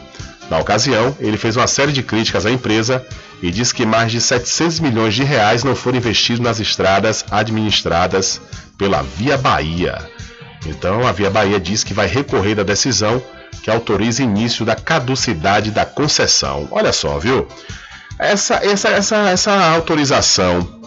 Na 0.51 0.59
ocasião, 0.59 1.16
ele 1.20 1.36
fez 1.36 1.56
uma 1.56 1.66
série 1.66 1.93
de 1.93 2.02
críticas 2.02 2.44
à 2.44 2.51
empresa 2.51 3.05
e 3.44 3.50
disse 3.50 3.74
que 3.74 3.84
mais 3.84 4.10
de 4.10 4.22
700 4.22 4.80
milhões 4.80 5.12
de 5.12 5.22
reais 5.22 5.62
não 5.62 5.76
foram 5.76 5.98
investidos 5.98 6.40
nas 6.40 6.60
estradas 6.60 7.26
administradas 7.30 8.40
pela 8.78 9.02
Via 9.02 9.36
Bahia. 9.36 9.98
Então, 10.64 11.06
a 11.06 11.12
Via 11.12 11.28
Bahia 11.28 11.60
diz 11.60 11.84
que 11.84 11.92
vai 11.92 12.06
recorrer 12.06 12.54
da 12.54 12.62
decisão 12.62 13.22
que 13.62 13.70
autoriza 13.70 14.22
início 14.22 14.64
da 14.64 14.74
caducidade 14.74 15.70
da 15.70 15.84
concessão. 15.84 16.66
Olha 16.70 16.90
só, 16.90 17.18
viu? 17.18 17.46
Essa, 18.18 18.64
essa, 18.64 18.88
essa, 18.88 19.16
essa 19.28 19.52
autorização 19.74 20.80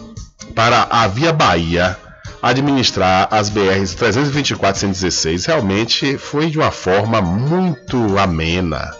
para 0.52 0.88
a 0.90 1.06
Via 1.06 1.32
Bahia 1.32 1.96
administrar 2.42 3.28
as 3.30 3.48
BRs 3.50 3.94
324 3.94 4.78
e 4.78 4.80
116 4.80 5.46
realmente 5.46 6.18
foi 6.18 6.50
de 6.50 6.58
uma 6.58 6.72
forma 6.72 7.22
muito 7.22 8.18
amena. 8.18 8.90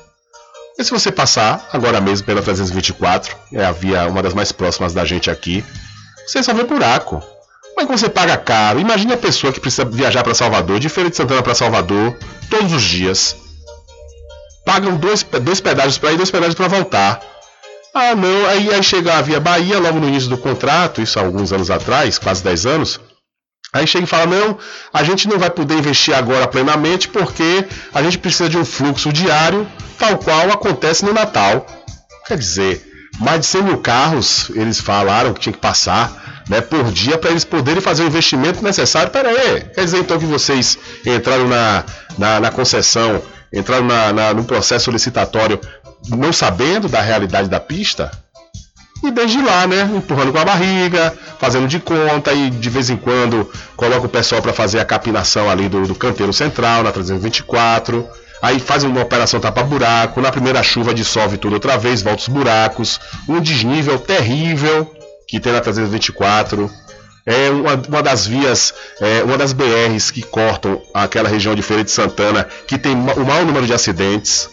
E 0.79 0.85
se 0.85 0.93
você 0.93 1.11
passar 1.11 1.69
agora 1.73 2.01
mesmo 2.01 2.25
pela 2.25 2.41
324, 2.41 3.37
é 3.53 3.65
a 3.65 3.73
via 3.73 4.07
uma 4.07 4.23
das 4.23 4.33
mais 4.33 4.53
próximas 4.53 4.95
da 4.95 5.05
gente 5.05 5.29
aqui, 5.29 5.65
você 6.25 6.41
só 6.41 6.55
vê 6.55 6.63
buraco. 6.63 7.21
Como 7.75 7.81
é 7.81 7.87
que 7.87 7.99
você 7.99 8.09
paga 8.09 8.37
caro? 8.37 8.79
Imagine 8.79 9.15
a 9.15 9.17
pessoa 9.17 9.53
que 9.53 9.59
precisa 9.59 9.85
viajar 9.85 10.23
para 10.23 10.35
Salvador, 10.35 10.79
de 10.79 10.89
Feira 10.89 11.11
de 11.11 11.17
Santana 11.17 11.43
para 11.43 11.55
Salvador, 11.55 12.17
todos 12.49 12.73
os 12.73 12.83
dias. 12.83 13.37
Pagam 14.65 14.97
dois, 14.97 15.25
dois 15.43 15.61
pedágios 15.61 15.99
para 15.99 16.13
ir, 16.13 16.17
dois 16.17 16.31
pedágios 16.31 16.55
para 16.55 16.69
voltar. 16.69 17.21
Ah, 17.93 18.15
não. 18.15 18.47
Aí, 18.47 18.73
aí 18.73 18.83
chega 18.83 19.15
a 19.15 19.23
Via 19.23 19.41
Bahia, 19.41 19.81
logo 19.81 19.99
no 19.99 20.07
início 20.07 20.29
do 20.29 20.39
contrato, 20.39 21.03
isso 21.03 21.19
há 21.19 21.23
alguns 21.23 21.53
anos 21.53 21.71
atrás, 21.71 22.19
quase 22.19 22.45
10 22.45 22.67
anos. 22.67 23.01
Aí 23.73 23.86
chega 23.86 24.05
e 24.05 24.09
fala: 24.09 24.27
não, 24.27 24.59
a 24.93 25.03
gente 25.05 25.28
não 25.28 25.39
vai 25.39 25.51
poder 25.51 25.78
investir 25.78 26.15
agora 26.15 26.47
plenamente 26.47 27.09
porque 27.09 27.66
a 27.93 28.03
gente 28.03 28.19
precisa 28.19 28.49
de 28.49 28.57
um 28.57 28.65
fluxo 28.65 29.12
diário, 29.12 29.66
tal 29.99 30.19
qual 30.19 30.51
acontece 30.51 31.05
no 31.05 31.12
Natal. 31.12 31.66
Quer 32.27 32.39
dizer, 32.39 32.82
mais 33.19 33.40
de 33.40 33.47
100 33.47 33.62
mil 33.62 33.78
carros 33.78 34.51
eles 34.55 34.81
falaram 34.81 35.32
que 35.35 35.40
tinha 35.40 35.53
que 35.53 35.59
passar 35.59 36.43
né, 36.49 36.61
por 36.61 36.90
dia 36.90 37.19
para 37.19 37.31
eles 37.31 37.45
poderem 37.45 37.81
fazer 37.81 38.05
o 38.05 38.07
investimento 38.07 38.62
necessário. 38.62 39.11
Pera 39.11 39.28
aí, 39.28 39.61
quer 39.74 39.85
dizer 39.85 39.99
então 39.99 40.19
que 40.19 40.27
vocês 40.27 40.78
entraram 41.05 41.47
na, 41.47 41.85
na, 42.16 42.40
na 42.40 42.51
concessão, 42.51 43.23
entraram 43.53 43.85
na, 43.85 44.12
na, 44.12 44.35
no 44.35 44.45
processo 44.45 44.90
licitatório 44.90 45.61
não 46.09 46.32
sabendo 46.32 46.89
da 46.89 47.01
realidade 47.01 47.49
da 47.49 47.61
pista? 47.61 48.11
E 49.03 49.11
desde 49.11 49.41
lá, 49.41 49.66
né, 49.66 49.89
empurrando 49.95 50.33
com 50.33 50.39
a 50.39 50.45
barriga, 50.45 51.16
fazendo 51.39 51.69
de 51.69 51.79
conta 51.79 52.33
e 52.33 52.51
de 52.51 52.70
vez 52.70 52.91
em 52.91 52.97
quando 52.97 53.49
coloca 53.77 54.07
o 54.07 54.09
pessoal 54.09 54.43
para 54.43 54.53
fazer 54.53 54.81
a 54.81 54.85
capinação 54.85 55.49
ali 55.49 55.69
do, 55.69 55.87
do 55.87 55.95
canteiro 55.95 56.33
central 56.33 56.83
na 56.83 56.91
324. 56.91 58.09
Aí 58.43 58.59
faz 58.61 58.85
uma 58.85 59.01
operação 59.01 59.41
tapa-buraco, 59.41 60.20
na 60.20 60.31
primeira 60.31 60.62
chuva 60.62 60.95
dissolve 60.95 61.37
tudo 61.39 61.55
outra 61.55 61.77
vez, 61.77 62.03
volta 62.03 62.23
os 62.23 62.29
buracos, 62.29 63.01
um 63.29 63.41
desnível 63.41 63.99
terrível 63.99 64.93
que 65.27 65.39
tem 65.39 65.53
na 65.53 65.61
324. 65.61 66.70
É 67.27 67.51
uma, 67.51 67.75
uma 67.75 68.03
das 68.03 68.27
vias, 68.27 68.73
é, 69.01 69.23
uma 69.23 69.37
das 69.37 69.53
BRs 69.53 70.11
que 70.11 70.23
cortam 70.23 70.81
aquela 70.95 71.29
região 71.29 71.55
de 71.55 71.62
Feira 71.62 71.85
de 71.85 71.91
Santana, 71.91 72.49
que 72.66 72.79
tem 72.79 72.95
o 72.95 73.25
maior 73.25 73.45
número 73.45 73.66
de 73.66 73.75
acidentes. 73.75 74.49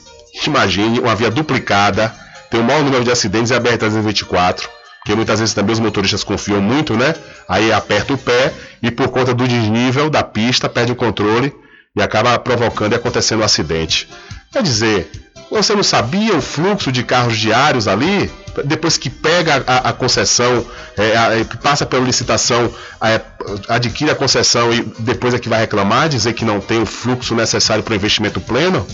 Imagine, 0.45 0.99
uma 0.99 1.15
via 1.15 1.31
duplicada, 1.31 2.13
tem 2.55 2.61
o 2.61 2.63
maior 2.63 2.83
número 2.83 3.03
de 3.03 3.11
acidentes 3.11 3.51
é 3.51 3.55
a 3.57 3.59
BR-324, 3.59 4.61
que 5.05 5.13
muitas 5.13 5.39
vezes 5.39 5.53
também 5.53 5.73
os 5.73 5.79
motoristas 5.79 6.23
confiam 6.23 6.61
muito, 6.61 6.95
né? 6.95 7.13
Aí 7.49 7.71
aperta 7.71 8.13
o 8.13 8.17
pé 8.17 8.53
e 8.81 8.89
por 8.89 9.09
conta 9.09 9.33
do 9.33 9.45
desnível 9.45 10.09
da 10.09 10.23
pista 10.23 10.69
perde 10.69 10.93
o 10.93 10.95
controle 10.95 11.53
e 11.93 12.01
acaba 12.01 12.39
provocando 12.39 12.93
e 12.93 12.95
acontecendo 12.95 13.41
um 13.41 13.43
acidente. 13.43 14.07
Quer 14.53 14.63
dizer, 14.63 15.11
você 15.51 15.75
não 15.75 15.83
sabia 15.83 16.33
o 16.33 16.41
fluxo 16.41 16.93
de 16.93 17.03
carros 17.03 17.37
diários 17.37 17.89
ali? 17.89 18.31
Depois 18.63 18.97
que 18.97 19.09
pega 19.09 19.61
a, 19.67 19.89
a 19.89 19.93
concessão, 19.93 20.65
é, 20.97 21.17
a, 21.17 21.57
passa 21.61 21.85
pela 21.85 22.05
licitação, 22.05 22.73
é, 23.01 23.19
adquire 23.67 24.11
a 24.11 24.15
concessão 24.15 24.73
e 24.73 24.81
depois 24.99 25.33
é 25.33 25.39
que 25.39 25.49
vai 25.49 25.59
reclamar, 25.59 26.07
dizer 26.07 26.31
que 26.31 26.45
não 26.45 26.61
tem 26.61 26.81
o 26.81 26.85
fluxo 26.85 27.35
necessário 27.35 27.83
para 27.83 27.91
o 27.91 27.95
investimento 27.95 28.39
pleno? 28.39 28.87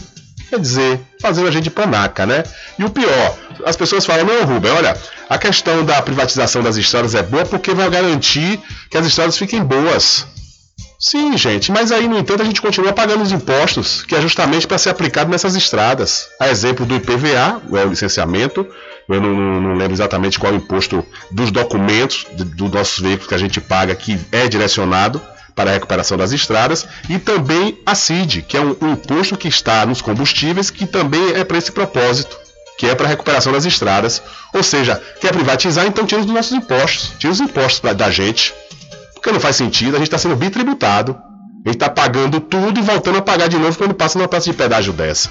Quer 0.51 0.59
dizer, 0.59 0.99
fazendo 1.21 1.47
a 1.47 1.51
gente 1.51 1.69
panaca, 1.69 2.25
né? 2.25 2.43
E 2.77 2.83
o 2.83 2.89
pior, 2.89 3.37
as 3.65 3.77
pessoas 3.77 4.05
falam, 4.05 4.25
não, 4.25 4.43
Rubem, 4.43 4.69
olha, 4.69 4.97
a 5.29 5.37
questão 5.37 5.85
da 5.85 6.01
privatização 6.01 6.61
das 6.61 6.75
estradas 6.75 7.15
é 7.15 7.23
boa 7.23 7.45
porque 7.45 7.73
vai 7.73 7.89
garantir 7.89 8.59
que 8.89 8.97
as 8.97 9.05
estradas 9.05 9.37
fiquem 9.37 9.63
boas. 9.63 10.27
Sim, 10.99 11.37
gente, 11.37 11.71
mas 11.71 11.89
aí, 11.89 12.05
no 12.05 12.19
entanto, 12.19 12.41
a 12.41 12.45
gente 12.45 12.61
continua 12.61 12.91
pagando 12.91 13.23
os 13.23 13.31
impostos, 13.31 14.03
que 14.03 14.13
é 14.13 14.19
justamente 14.19 14.67
para 14.67 14.77
ser 14.77 14.89
aplicado 14.89 15.31
nessas 15.31 15.55
estradas. 15.55 16.27
A 16.37 16.49
exemplo 16.49 16.85
do 16.85 16.95
IPVA, 16.97 17.61
é 17.71 17.85
o 17.85 17.87
licenciamento, 17.87 18.67
eu 19.07 19.21
não, 19.21 19.33
não, 19.33 19.61
não 19.61 19.73
lembro 19.75 19.93
exatamente 19.93 20.37
qual 20.37 20.51
é 20.51 20.55
o 20.57 20.57
imposto 20.57 21.01
dos 21.31 21.49
documentos 21.49 22.27
dos 22.33 22.69
nossos 22.69 22.99
veículos 22.99 23.27
que 23.27 23.35
a 23.35 23.37
gente 23.37 23.61
paga, 23.61 23.95
que 23.95 24.19
é 24.33 24.49
direcionado 24.49 25.21
para 25.61 25.69
a 25.69 25.73
recuperação 25.73 26.17
das 26.17 26.31
estradas, 26.31 26.87
e 27.07 27.19
também 27.19 27.77
a 27.85 27.93
CID, 27.93 28.41
que 28.41 28.57
é 28.57 28.61
um, 28.61 28.75
imposto 28.93 29.37
que 29.37 29.47
está 29.47 29.85
nos 29.85 30.01
combustíveis, 30.01 30.71
que 30.71 30.87
também 30.87 31.33
é 31.33 31.43
para 31.43 31.57
esse 31.57 31.71
propósito, 31.71 32.35
que 32.79 32.87
é 32.87 32.95
para 32.95 33.05
a 33.05 33.09
recuperação 33.09 33.53
das 33.53 33.63
estradas. 33.63 34.23
Ou 34.53 34.63
seja, 34.63 34.99
quer 35.19 35.31
privatizar, 35.31 35.85
então 35.85 36.05
tira 36.05 36.21
os 36.21 36.27
nossos 36.27 36.53
impostos, 36.53 37.13
tira 37.19 37.31
os 37.31 37.39
impostos 37.39 37.79
pra, 37.79 37.93
da 37.93 38.09
gente, 38.09 38.55
porque 39.13 39.31
não 39.31 39.39
faz 39.39 39.55
sentido, 39.55 39.95
a 39.95 39.99
gente 39.99 40.07
está 40.07 40.17
sendo 40.17 40.35
bitributado, 40.35 41.15
a 41.63 41.69
gente 41.69 41.75
está 41.75 41.89
pagando 41.89 42.39
tudo 42.39 42.79
e 42.79 42.81
voltando 42.83 43.19
a 43.19 43.21
pagar 43.21 43.47
de 43.47 43.57
novo 43.57 43.77
quando 43.77 43.93
passa 43.93 44.17
numa 44.17 44.27
praça 44.27 44.49
de 44.49 44.57
pedágio 44.57 44.91
dessa. 44.91 45.29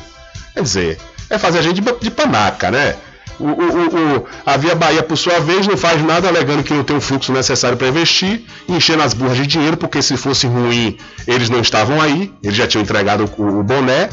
Quer 0.55 0.62
dizer, 0.62 0.98
é 1.28 1.39
fazer 1.39 1.59
a 1.59 1.62
gente 1.62 1.81
de, 1.81 1.93
de 2.01 2.11
panaca, 2.11 2.70
né? 2.70 2.97
O, 3.41 3.47
o, 3.47 4.19
o, 4.19 4.27
a 4.45 4.57
Via 4.57 4.75
Bahia, 4.75 5.03
por 5.03 5.17
sua 5.17 5.41
vez, 5.41 5.67
não 5.67 5.77
faz 5.77 6.03
nada 6.05 6.29
alegando 6.29 6.62
que 6.62 6.75
não 6.75 6.85
tem 6.85 6.97
o 6.97 7.01
fluxo 7.01 7.33
necessário 7.33 7.77
para 7.77 7.89
investir, 7.89 8.45
enchendo 8.69 9.03
as 9.03 9.15
burras 9.15 9.39
de 9.39 9.47
dinheiro, 9.47 9.77
porque 9.77 10.03
se 10.03 10.17
fosse 10.17 10.47
ruim, 10.47 10.99
eles 11.27 11.49
não 11.49 11.61
estavam 11.61 12.01
aí, 12.01 12.33
eles 12.43 12.57
já 12.57 12.67
tinham 12.67 12.83
entregado 12.83 13.31
o, 13.39 13.61
o 13.61 13.62
boné. 13.62 14.11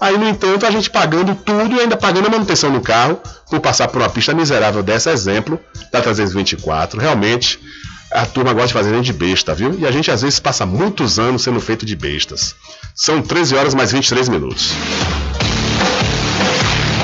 Aí, 0.00 0.16
no 0.16 0.26
entanto, 0.26 0.64
a 0.64 0.70
gente 0.70 0.88
pagando 0.88 1.34
tudo 1.34 1.76
e 1.76 1.80
ainda 1.80 1.94
pagando 1.94 2.26
a 2.26 2.30
manutenção 2.30 2.72
do 2.72 2.80
carro 2.80 3.20
por 3.50 3.60
passar 3.60 3.86
por 3.88 4.00
uma 4.00 4.08
pista 4.08 4.32
miserável 4.32 4.82
dessa, 4.82 5.10
exemplo, 5.10 5.60
da 5.92 6.00
324. 6.00 6.98
Realmente, 6.98 7.60
a 8.10 8.24
turma 8.24 8.54
gosta 8.54 8.68
de 8.68 8.72
fazer 8.72 9.00
de 9.02 9.12
besta, 9.12 9.54
viu? 9.54 9.78
E 9.78 9.86
a 9.86 9.90
gente 9.90 10.10
às 10.10 10.22
vezes 10.22 10.40
passa 10.40 10.64
muitos 10.64 11.18
anos 11.18 11.42
sendo 11.42 11.60
feito 11.60 11.84
de 11.84 11.94
bestas. 11.94 12.56
São 12.94 13.20
13 13.20 13.54
horas 13.54 13.74
mais 13.74 13.92
23 13.92 14.28
minutos. 14.30 14.72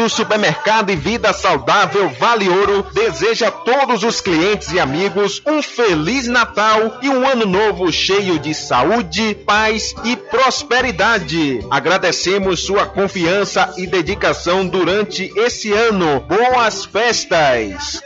Do 0.00 0.08
supermercado 0.08 0.88
e 0.88 0.96
vida 0.96 1.30
saudável 1.30 2.08
Vale 2.08 2.48
Ouro 2.48 2.86
deseja 2.90 3.48
a 3.48 3.50
todos 3.50 4.02
os 4.02 4.18
clientes 4.18 4.72
e 4.72 4.80
amigos 4.80 5.42
um 5.46 5.62
feliz 5.62 6.26
Natal 6.26 6.98
e 7.02 7.10
um 7.10 7.28
ano 7.28 7.44
novo 7.44 7.92
cheio 7.92 8.38
de 8.38 8.54
saúde, 8.54 9.34
paz 9.34 9.94
e 10.02 10.16
prosperidade. 10.16 11.62
Agradecemos 11.70 12.60
sua 12.64 12.86
confiança 12.86 13.74
e 13.76 13.86
dedicação 13.86 14.66
durante 14.66 15.30
esse 15.36 15.70
ano. 15.70 16.20
Boas 16.20 16.86
festas! 16.86 18.00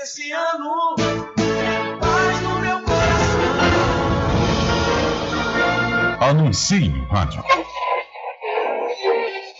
É. 6.20 6.24
Anuncie 6.24 6.88
no 6.88 7.04
rádio. 7.04 7.40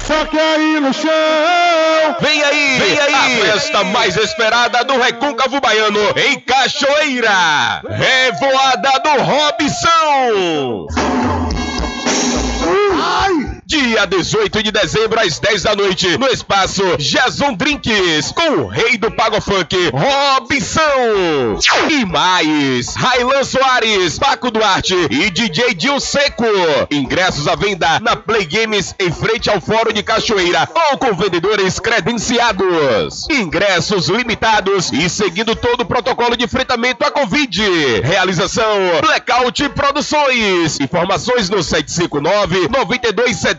Só 0.00 0.24
quer 0.26 0.58
ir 0.58 0.80
no 0.80 0.92
chão. 0.92 1.10
Vem 2.20 2.42
aí, 2.42 2.78
Vem 2.78 2.98
aí. 2.98 3.14
a 3.14 3.52
festa 3.52 3.84
mais 3.84 4.16
esperada 4.16 4.84
do 4.84 4.98
Recôncavo 4.98 5.60
Baiano 5.60 6.00
em 6.16 6.40
Cachoeira. 6.40 7.82
Revoada 7.88 8.98
do 9.00 9.22
Robson. 9.22 10.86
Dia 13.72 14.04
18 14.04 14.62
de 14.64 14.70
dezembro, 14.70 15.18
às 15.18 15.38
10 15.38 15.62
da 15.62 15.74
noite, 15.74 16.18
no 16.18 16.26
espaço 16.26 16.82
Jason 16.98 17.54
Drinks, 17.54 18.30
com 18.32 18.64
o 18.64 18.66
rei 18.66 18.98
do 18.98 19.10
Pago 19.10 19.40
Funk, 19.40 19.74
Robson. 19.94 21.58
E 21.88 22.04
mais, 22.04 22.94
Railan 22.94 23.42
Soares, 23.42 24.18
Paco 24.18 24.50
Duarte 24.50 24.94
e 25.10 25.30
DJ 25.30 25.72
Dil 25.72 25.98
Seco. 26.00 26.44
Ingressos 26.90 27.48
à 27.48 27.54
venda 27.54 27.98
na 28.00 28.14
Play 28.14 28.44
Games 28.44 28.94
em 29.00 29.10
frente 29.10 29.48
ao 29.48 29.58
Fórum 29.58 29.90
de 29.90 30.02
Cachoeira 30.02 30.68
ou 30.90 30.98
com 30.98 31.14
vendedores 31.14 31.80
credenciados. 31.80 33.26
Ingressos 33.30 34.08
limitados 34.08 34.92
e 34.92 35.08
seguindo 35.08 35.56
todo 35.56 35.80
o 35.80 35.86
protocolo 35.86 36.36
de 36.36 36.44
enfrentamento 36.44 37.06
à 37.06 37.10
Covid. 37.10 37.62
Realização 38.02 39.00
Blackout 39.00 39.66
Produções. 39.70 40.78
Informações 40.78 41.48
no 41.48 41.62
759 41.62 42.68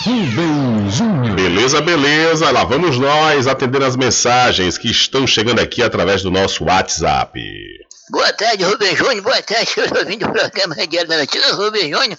Rubem 0.05 0.89
Júnior. 0.89 1.35
Beleza, 1.35 1.81
beleza. 1.81 2.49
Lá 2.51 2.63
vamos 2.63 2.97
nós 2.97 3.47
atender 3.47 3.83
as 3.83 3.97
mensagens 3.97 4.77
que 4.77 4.89
estão 4.89 5.27
chegando 5.27 5.59
aqui 5.59 5.83
através 5.83 6.23
do 6.23 6.31
nosso 6.31 6.63
WhatsApp. 6.63 7.37
Boa 8.09 8.31
tarde, 8.31 8.63
Rubem 8.63 8.95
Júnior. 8.95 9.21
Boa 9.21 9.41
tarde, 9.41 9.69
senhor 9.69 9.89
ouvindo 9.97 10.25
o 10.25 10.31
programa 10.31 10.75
Diário 10.87 11.09
da 11.09 11.17
Notícia. 11.17 11.53
Rubem 11.53 11.91
Júnior. 11.91 12.17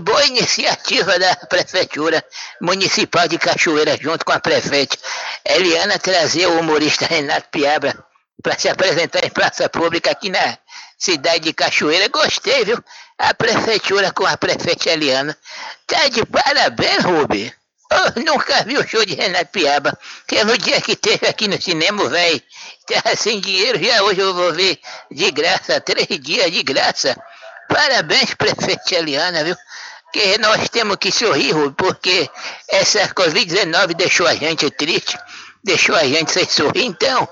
Boa 0.00 0.26
iniciativa 0.26 1.18
da 1.18 1.34
Prefeitura 1.36 2.22
Municipal 2.60 3.26
de 3.28 3.38
Cachoeira, 3.38 3.96
junto 4.00 4.24
com 4.24 4.32
a 4.32 4.40
prefeita 4.40 4.96
Eliana, 5.44 5.98
trazer 5.98 6.46
o 6.46 6.60
humorista 6.60 7.06
Renato 7.06 7.48
Piabra 7.50 7.96
para 8.42 8.58
se 8.58 8.68
apresentar 8.68 9.24
em 9.24 9.30
praça 9.30 9.68
pública 9.68 10.10
aqui 10.10 10.28
na, 10.28 10.58
cidade 10.98 11.44
de 11.44 11.52
Cachoeira. 11.52 12.08
Gostei, 12.08 12.64
viu? 12.64 12.82
A 13.18 13.34
prefeitura 13.34 14.12
com 14.12 14.26
a 14.26 14.36
prefeita 14.36 14.90
Eliana. 14.90 15.36
Tá 15.86 16.08
de 16.08 16.24
parabéns, 16.26 17.04
Rubi. 17.04 17.52
Eu 17.90 18.24
nunca 18.24 18.64
vi 18.64 18.76
o 18.76 18.86
show 18.86 19.04
de 19.04 19.14
Renato 19.14 19.52
Piaba. 19.52 19.96
Que 20.26 20.42
no 20.44 20.58
dia 20.58 20.80
que 20.80 20.96
teve 20.96 21.26
aqui 21.26 21.46
no 21.46 21.60
cinema, 21.60 22.08
velho, 22.08 22.42
tá 22.86 23.16
sem 23.16 23.40
dinheiro, 23.40 23.82
já 23.82 24.02
hoje 24.02 24.20
eu 24.20 24.34
vou 24.34 24.52
ver 24.52 24.78
de 25.10 25.30
graça, 25.30 25.80
três 25.80 26.08
dias 26.20 26.50
de 26.50 26.62
graça. 26.62 27.16
Parabéns, 27.68 28.34
prefeita 28.34 28.94
Eliana, 28.94 29.44
viu? 29.44 29.56
Que 30.12 30.38
nós 30.38 30.68
temos 30.68 30.96
que 30.96 31.10
sorrir, 31.10 31.54
porque 31.76 32.30
essa 32.70 33.08
Covid-19 33.08 33.94
deixou 33.94 34.26
a 34.26 34.34
gente 34.34 34.70
triste, 34.70 35.18
deixou 35.62 35.94
a 35.96 36.04
gente 36.04 36.32
sem 36.32 36.48
sorrir, 36.48 36.84
então 36.84 37.28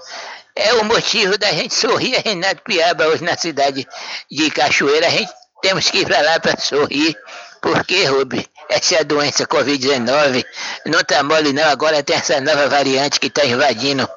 é 0.56 0.74
o 0.74 0.84
motivo 0.84 1.36
da 1.38 1.50
gente 1.50 1.74
sorrir 1.74 2.16
a 2.16 2.20
Renato 2.20 2.62
Piaba 2.62 3.06
hoje 3.06 3.24
na 3.24 3.36
cidade 3.36 3.86
de 4.30 4.50
Cachoeira. 4.50 5.06
A 5.06 5.10
gente 5.10 5.32
temos 5.62 5.90
que 5.90 5.98
ir 5.98 6.06
para 6.06 6.20
lá 6.20 6.38
para 6.38 6.58
sorrir, 6.58 7.16
porque, 7.60 8.04
Rubi, 8.04 8.46
essa 8.68 8.96
é 8.96 9.04
doença 9.04 9.46
Covid-19 9.46 10.44
não 10.86 11.02
tá 11.02 11.22
mole 11.22 11.52
não, 11.52 11.64
agora 11.64 12.02
tem 12.02 12.16
essa 12.16 12.40
nova 12.40 12.68
variante 12.68 13.18
que 13.18 13.30
tá 13.30 13.44
invadindo 13.44 14.08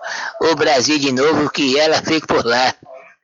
o 0.42 0.56
Brasil 0.56 1.00
de 1.00 1.12
novo, 1.12 1.50
que 1.50 1.80
ela 1.80 2.02
fique 2.02 2.28
por 2.28 2.46
lá. 2.46 2.74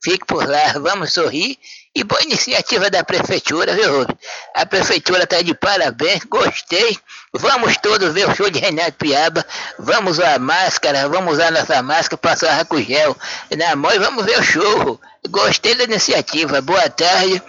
Fique 0.03 0.25
por 0.25 0.47
lá, 0.47 0.73
vamos 0.79 1.13
sorrir. 1.13 1.57
E 1.95 2.03
boa 2.03 2.23
iniciativa 2.23 2.89
da 2.89 3.03
prefeitura, 3.03 3.75
viu? 3.75 4.07
A 4.55 4.65
prefeitura 4.65 5.27
tá 5.27 5.43
de 5.43 5.53
parabéns, 5.53 6.23
gostei. 6.23 6.97
Vamos 7.31 7.77
todos 7.77 8.11
ver 8.11 8.27
o 8.27 8.35
show 8.35 8.49
de 8.49 8.57
Renato 8.57 8.93
Piaba. 8.93 9.45
Vamos 9.77 10.13
usar 10.17 10.39
máscara, 10.39 11.07
vamos 11.07 11.33
usar 11.33 11.51
nossa 11.51 11.83
máscara, 11.83 12.17
passar 12.17 12.57
álcool 12.57 12.81
gel 12.81 13.15
na 13.55 13.75
mão 13.75 13.93
e 13.93 13.99
vamos 13.99 14.25
ver 14.25 14.39
o 14.39 14.43
show. 14.43 14.99
Gostei 15.29 15.75
da 15.75 15.83
iniciativa. 15.83 16.61
Boa 16.61 16.89
tarde. 16.89 17.39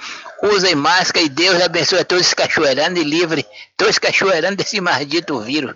Usem 0.42 0.74
máscara 0.74 1.24
e 1.24 1.28
Deus 1.30 1.62
abençoe 1.62 2.00
a 2.00 2.04
todos 2.04 2.26
os 2.26 2.34
cachoeirando 2.34 2.98
e 2.98 3.04
livre 3.04 3.46
todos 3.78 3.94
os 3.94 3.98
cachoeirando 3.98 4.56
desse 4.56 4.78
maldito 4.78 5.40
vírus. 5.40 5.74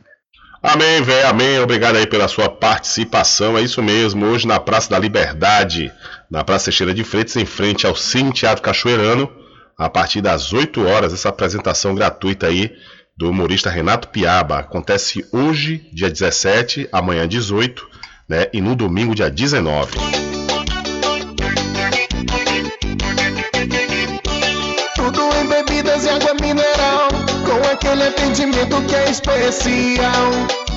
Amém, 0.63 1.01
velho, 1.03 1.29
amém. 1.29 1.59
Obrigado 1.61 1.97
aí 1.97 2.07
pela 2.07 2.29
sua 2.29 2.51
participação. 2.51 3.57
É 3.57 3.63
isso 3.63 3.83
mesmo. 3.83 4.27
Hoje 4.27 4.47
na 4.47 4.59
Praça 4.59 4.91
da 4.91 4.99
Liberdade, 4.99 5.93
na 6.31 6.45
Praça 6.45 6.67
Teixeira 6.67 6.93
de 6.93 7.05
Freitas, 7.05 7.37
em 7.37 7.47
frente 7.47 7.87
ao 7.87 7.97
Cine 7.97 8.33
Teatro 8.33 8.63
Cachoeirano, 8.63 9.31
a 9.77 9.89
partir 9.89 10.21
das 10.21 10.53
8 10.53 10.85
horas, 10.87 11.13
essa 11.13 11.29
apresentação 11.29 11.95
gratuita 11.95 12.47
aí 12.49 12.73
do 13.17 13.31
humorista 13.31 13.71
Renato 13.71 14.09
Piaba. 14.09 14.59
Acontece 14.59 15.25
hoje, 15.33 15.89
dia 15.93 16.11
17, 16.11 16.89
amanhã 16.93 17.27
18, 17.27 17.89
né? 18.29 18.47
E 18.53 18.61
no 18.61 18.77
domingo, 18.77 19.15
dia 19.15 19.31
19. 19.31 19.99
Tudo 24.95 25.21
em 25.41 25.49
bebidas 25.49 26.05
e 26.05 26.09
água 26.09 26.35
mineral, 26.35 27.09
com 27.45 27.73
aquele 27.73 28.03
atendimento 28.05 28.83
que 28.83 28.95
é 28.95 29.11
especial. 29.11 30.68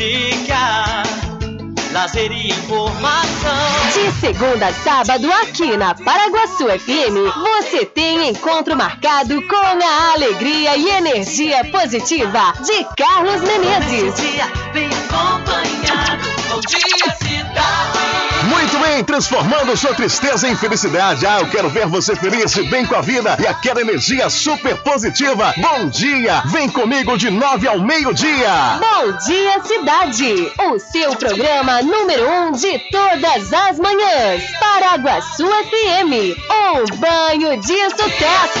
Música, 0.00 1.02
lazer 1.92 2.32
e 2.32 2.48
informação. 2.48 3.79
De 4.00 4.10
segunda 4.12 4.68
a 4.68 4.72
sábado, 4.72 5.30
aqui 5.30 5.76
na 5.76 5.94
Paraguaçu 5.94 6.64
FM, 6.64 7.20
você 7.60 7.84
tem 7.84 8.30
encontro 8.30 8.74
marcado 8.74 9.42
com 9.46 9.54
a 9.54 10.12
alegria 10.14 10.74
e 10.74 10.88
energia 10.88 11.62
positiva 11.66 12.54
de 12.64 12.82
Carlos 12.96 13.42
Menezes. 13.42 14.14
Bem 14.72 14.88
acompanhado. 14.88 16.30
Bom 16.48 16.60
dia, 16.60 17.14
cidade. 17.18 18.00
Muito 18.48 18.78
bem, 18.78 19.04
transformando 19.04 19.76
sua 19.76 19.94
tristeza 19.94 20.48
em 20.48 20.56
felicidade. 20.56 21.26
Ah, 21.26 21.40
eu 21.40 21.50
quero 21.50 21.68
ver 21.68 21.86
você 21.86 22.16
feliz 22.16 22.56
e 22.56 22.62
bem 22.64 22.86
com 22.86 22.96
a 22.96 23.00
vida 23.00 23.36
e 23.38 23.46
aquela 23.46 23.80
energia 23.80 24.30
super 24.30 24.76
positiva. 24.78 25.52
Bom 25.58 25.88
dia! 25.88 26.42
Vem 26.46 26.68
comigo 26.68 27.18
de 27.18 27.30
nove 27.30 27.68
ao 27.68 27.78
meio-dia. 27.78 28.78
Bom 28.80 29.12
dia, 29.26 29.62
cidade! 29.62 30.52
O 30.58 30.78
seu 30.78 31.14
programa 31.16 31.82
número 31.82 32.28
um 32.28 32.52
de 32.52 32.78
todas 32.90 33.52
as 33.52 33.78
manhãs. 33.78 33.89
Paraguaçu 34.60 35.44
FM, 35.46 36.36
um 36.48 36.96
banho 36.98 37.60
de 37.60 37.90
sucesso. 37.90 38.60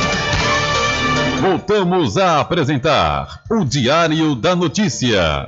voltamos 1.41 2.19
a 2.19 2.39
apresentar 2.39 3.41
o 3.49 3.65
Diário 3.65 4.35
da 4.35 4.55
Notícia. 4.55 5.47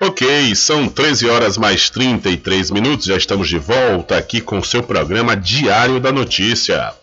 Ok, 0.00 0.54
são 0.54 0.88
13 0.88 1.28
horas 1.28 1.58
mais 1.58 1.90
33 1.90 2.70
minutos, 2.70 3.06
já 3.06 3.16
estamos 3.16 3.48
de 3.48 3.58
volta 3.58 4.16
aqui 4.16 4.40
com 4.40 4.60
o 4.60 4.64
seu 4.64 4.84
programa 4.84 5.36
Diário 5.36 5.98
da 5.98 6.12
Notícia. 6.12 6.94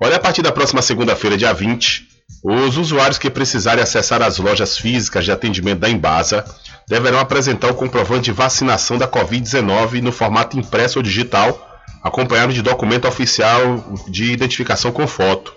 Olha, 0.00 0.16
a 0.16 0.20
partir 0.20 0.42
da 0.42 0.50
próxima 0.50 0.82
segunda-feira, 0.82 1.38
dia 1.38 1.54
20, 1.54 2.08
os 2.42 2.76
usuários 2.76 3.18
que 3.18 3.30
precisarem 3.30 3.84
acessar 3.84 4.20
as 4.20 4.38
lojas 4.38 4.76
físicas 4.76 5.24
de 5.24 5.30
atendimento 5.30 5.78
da 5.78 5.88
Embasa 5.88 6.44
deverão 6.90 7.18
apresentar 7.20 7.70
o 7.70 7.74
comprovante 7.74 8.24
de 8.24 8.32
vacinação 8.32 8.98
da 8.98 9.06
Covid-19 9.06 10.02
no 10.02 10.10
formato 10.10 10.58
impresso 10.58 10.98
ou 10.98 11.04
digital, 11.04 11.78
acompanhado 12.02 12.52
de 12.52 12.62
documento 12.62 13.06
oficial 13.06 13.96
de 14.08 14.32
identificação 14.32 14.90
com 14.90 15.06
foto. 15.06 15.54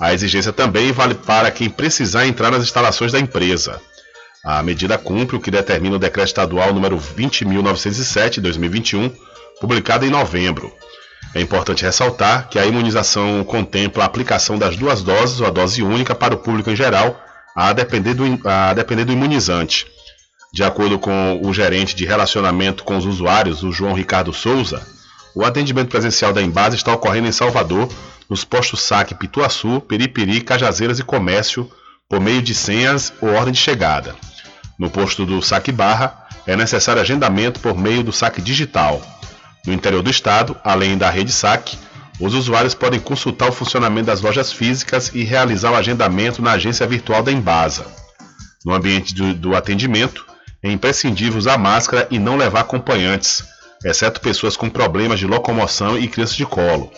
A 0.00 0.14
exigência 0.14 0.52
também 0.52 0.92
vale 0.92 1.16
para 1.16 1.50
quem 1.50 1.68
precisar 1.68 2.28
entrar 2.28 2.52
nas 2.52 2.62
instalações 2.62 3.10
da 3.10 3.18
empresa. 3.18 3.80
A 4.44 4.62
medida 4.62 4.96
cumpre 4.96 5.34
o 5.34 5.40
que 5.40 5.50
determina 5.50 5.96
o 5.96 5.98
decreto 5.98 6.28
estadual 6.28 6.72
número 6.72 6.96
20.907/2021, 6.96 9.12
publicado 9.60 10.06
em 10.06 10.10
novembro. 10.10 10.72
É 11.34 11.40
importante 11.40 11.82
ressaltar 11.82 12.48
que 12.48 12.56
a 12.56 12.64
imunização 12.64 13.42
contempla 13.42 14.04
a 14.04 14.06
aplicação 14.06 14.56
das 14.56 14.76
duas 14.76 15.02
doses 15.02 15.40
ou 15.40 15.48
a 15.48 15.50
dose 15.50 15.82
única 15.82 16.14
para 16.14 16.34
o 16.34 16.38
público 16.38 16.70
em 16.70 16.76
geral, 16.76 17.20
a 17.56 17.72
depender 17.72 18.14
do, 18.14 18.38
a 18.48 18.72
depender 18.74 19.04
do 19.04 19.12
imunizante. 19.12 19.90
De 20.52 20.62
acordo 20.62 20.98
com 20.98 21.40
o 21.42 21.54
gerente 21.54 21.96
de 21.96 22.04
relacionamento 22.04 22.84
com 22.84 22.96
os 22.98 23.06
usuários, 23.06 23.62
o 23.62 23.72
João 23.72 23.94
Ricardo 23.94 24.34
Souza, 24.34 24.86
o 25.34 25.46
atendimento 25.46 25.88
presencial 25.88 26.30
da 26.30 26.42
Embase 26.42 26.76
está 26.76 26.92
ocorrendo 26.92 27.26
em 27.26 27.32
Salvador, 27.32 27.88
nos 28.28 28.44
postos 28.44 28.82
Saque 28.82 29.14
Pituaçu, 29.14 29.80
Peripiri, 29.80 30.42
Cajazeiras 30.42 30.98
e 30.98 31.02
Comércio, 31.02 31.70
por 32.06 32.20
meio 32.20 32.42
de 32.42 32.54
senhas 32.54 33.14
ou 33.22 33.30
ordem 33.30 33.52
de 33.52 33.58
chegada. 33.58 34.14
No 34.78 34.90
posto 34.90 35.24
do 35.24 35.40
Saque 35.40 35.72
Barra, 35.72 36.26
é 36.46 36.54
necessário 36.54 37.00
agendamento 37.00 37.58
por 37.60 37.74
meio 37.74 38.02
do 38.02 38.12
saque 38.12 38.42
digital. 38.42 39.00
No 39.66 39.72
interior 39.72 40.02
do 40.02 40.10
estado, 40.10 40.54
além 40.62 40.98
da 40.98 41.08
rede 41.08 41.32
saque, 41.32 41.78
os 42.20 42.34
usuários 42.34 42.74
podem 42.74 43.00
consultar 43.00 43.48
o 43.48 43.52
funcionamento 43.52 44.06
das 44.06 44.20
lojas 44.20 44.52
físicas 44.52 45.12
e 45.14 45.24
realizar 45.24 45.70
o 45.70 45.76
agendamento 45.76 46.42
na 46.42 46.52
agência 46.52 46.86
virtual 46.86 47.22
da 47.22 47.32
Embasa. 47.32 47.86
No 48.66 48.74
ambiente 48.74 49.14
do, 49.14 49.32
do 49.32 49.56
atendimento, 49.56 50.31
é 50.62 50.70
imprescindível 50.70 51.38
usar 51.38 51.58
máscara 51.58 52.06
e 52.10 52.18
não 52.18 52.36
levar 52.36 52.60
acompanhantes, 52.60 53.44
exceto 53.84 54.20
pessoas 54.20 54.56
com 54.56 54.70
problemas 54.70 55.18
de 55.18 55.26
locomoção 55.26 55.98
e 55.98 56.06
crianças 56.06 56.36
de 56.36 56.46
colo. 56.46 56.92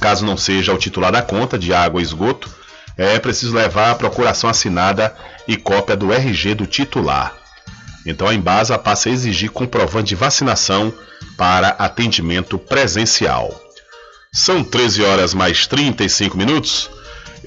Caso 0.00 0.24
não 0.24 0.36
seja 0.36 0.72
o 0.72 0.78
titular 0.78 1.10
da 1.10 1.22
conta 1.22 1.58
de 1.58 1.74
água 1.74 2.00
e 2.00 2.04
esgoto, 2.04 2.48
é 2.96 3.18
preciso 3.18 3.54
levar 3.54 3.90
a 3.90 3.94
procuração 3.94 4.48
assinada 4.48 5.14
e 5.48 5.56
cópia 5.56 5.96
do 5.96 6.12
RG 6.12 6.54
do 6.54 6.66
titular. 6.66 7.34
Então 8.04 8.28
a 8.28 8.34
Embasa 8.34 8.78
passa 8.78 9.08
a 9.08 9.12
exigir 9.12 9.50
comprovante 9.50 10.08
de 10.08 10.14
vacinação 10.14 10.92
para 11.36 11.68
atendimento 11.70 12.58
presencial. 12.58 13.60
São 14.32 14.64
13 14.64 15.04
horas 15.04 15.34
mais 15.34 15.66
35 15.66 16.36
minutos. 16.36 16.90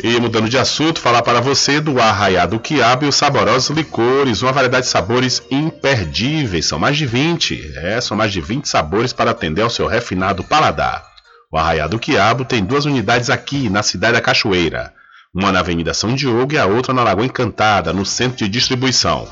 E 0.04 0.20
mudando 0.20 0.50
de 0.50 0.58
assunto, 0.58 1.00
falar 1.00 1.22
para 1.22 1.40
você 1.40 1.80
do 1.80 2.02
Arraiado 2.02 2.60
Quiabo 2.60 3.06
e 3.06 3.08
os 3.08 3.16
saborosos 3.16 3.76
licores, 3.76 4.42
uma 4.42 4.52
variedade 4.52 4.86
de 4.86 4.92
sabores 4.92 5.42
imperdíveis. 5.50 6.66
São 6.66 6.78
mais 6.78 6.98
de 6.98 7.06
20, 7.06 7.74
é, 7.78 8.02
são 8.02 8.18
mais 8.18 8.34
de 8.34 8.42
20 8.42 8.68
sabores 8.68 9.14
para 9.14 9.32
atender 9.32 9.62
ao 9.62 9.70
seu 9.70 9.88
refinado 9.88 10.44
paladar. 10.44 11.06
O 11.50 11.58
Arraiado 11.58 11.98
Quiabo 11.98 12.44
tem 12.44 12.64
duas 12.64 12.84
unidades 12.84 13.30
aqui 13.30 13.70
na 13.70 13.82
cidade 13.82 14.14
da 14.14 14.22
Cachoeira, 14.22 14.94
uma 15.34 15.52
na 15.52 15.62
Avenida 15.62 15.94
São 15.94 16.14
Diogo 16.14 16.54
e 16.54 16.58
a 16.58 16.66
outra 16.66 16.94
na 16.94 17.04
Lagoa 17.04 17.26
Encantada, 17.26 17.94
no 17.94 18.06
centro 18.06 18.38
de 18.38 18.50
distribuição. 18.50 19.26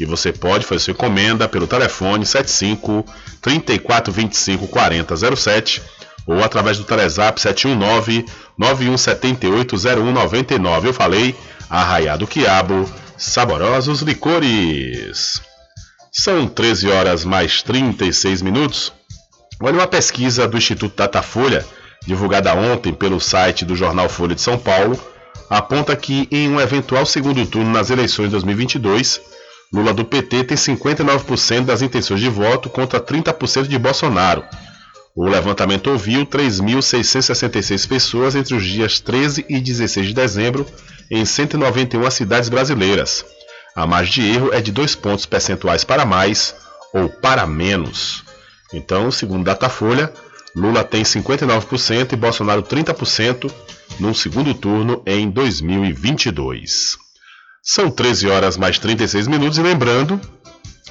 E 0.00 0.04
você 0.04 0.32
pode 0.32 0.66
fazer 0.66 0.80
sua 0.80 0.92
encomenda 0.92 1.46
pelo 1.46 1.68
telefone 1.68 2.26
75 2.26 3.04
3425 3.40 4.66
4007 4.66 5.82
ou 6.26 6.42
através 6.42 6.78
do 6.78 6.84
Telezap 6.84 7.40
719 7.40 8.24
9178 8.56 9.76
0199. 9.76 10.88
Eu 10.88 10.94
falei, 10.94 11.34
Arraiado 11.68 12.26
Quiabo, 12.26 12.90
saborosos 13.16 14.00
licores. 14.02 15.40
São 16.10 16.46
13 16.46 16.88
horas 16.90 17.24
mais 17.24 17.62
36 17.62 18.42
minutos. 18.42 18.92
Olha 19.60 19.78
uma 19.78 19.86
pesquisa 19.86 20.46
do 20.46 20.58
Instituto 20.58 20.96
Datafolha, 20.96 21.64
divulgada 22.06 22.54
ontem 22.54 22.92
pelo 22.92 23.20
site 23.20 23.64
do 23.64 23.76
jornal 23.76 24.08
Folha 24.08 24.34
de 24.34 24.40
São 24.40 24.58
Paulo, 24.58 24.98
aponta 25.48 25.94
que 25.96 26.28
em 26.30 26.48
um 26.50 26.60
eventual 26.60 27.06
segundo 27.06 27.46
turno 27.46 27.70
nas 27.70 27.90
eleições 27.90 28.26
de 28.26 28.32
2022, 28.32 29.20
Lula 29.72 29.94
do 29.94 30.04
PT 30.04 30.44
tem 30.44 30.56
59% 30.56 31.64
das 31.64 31.80
intenções 31.80 32.20
de 32.20 32.28
voto 32.28 32.68
contra 32.68 33.00
30% 33.00 33.66
de 33.66 33.78
Bolsonaro. 33.78 34.44
O 35.14 35.28
levantamento 35.28 35.90
ouviu 35.90 36.24
3.666 36.24 37.86
pessoas 37.86 38.34
entre 38.34 38.54
os 38.54 38.64
dias 38.64 38.98
13 38.98 39.44
e 39.48 39.60
16 39.60 40.08
de 40.08 40.14
dezembro 40.14 40.66
em 41.10 41.24
191 41.24 42.10
cidades 42.10 42.48
brasileiras. 42.48 43.24
A 43.76 43.86
margem 43.86 44.24
de 44.24 44.30
erro 44.30 44.52
é 44.52 44.60
de 44.60 44.72
2 44.72 44.94
pontos 44.96 45.26
percentuais 45.26 45.84
para 45.84 46.06
mais 46.06 46.54
ou 46.94 47.08
para 47.08 47.46
menos. 47.46 48.24
Então, 48.72 49.10
segundo 49.10 49.44
Datafolha, 49.44 50.12
Lula 50.56 50.82
tem 50.82 51.02
59% 51.02 52.12
e 52.12 52.16
Bolsonaro 52.16 52.62
30% 52.62 53.50
no 54.00 54.14
segundo 54.14 54.54
turno 54.54 55.02
em 55.06 55.30
2022. 55.30 56.96
São 57.62 57.90
13 57.90 58.28
horas 58.28 58.56
mais 58.56 58.78
36 58.78 59.28
minutos 59.28 59.58
e 59.58 59.62
lembrando 59.62 60.20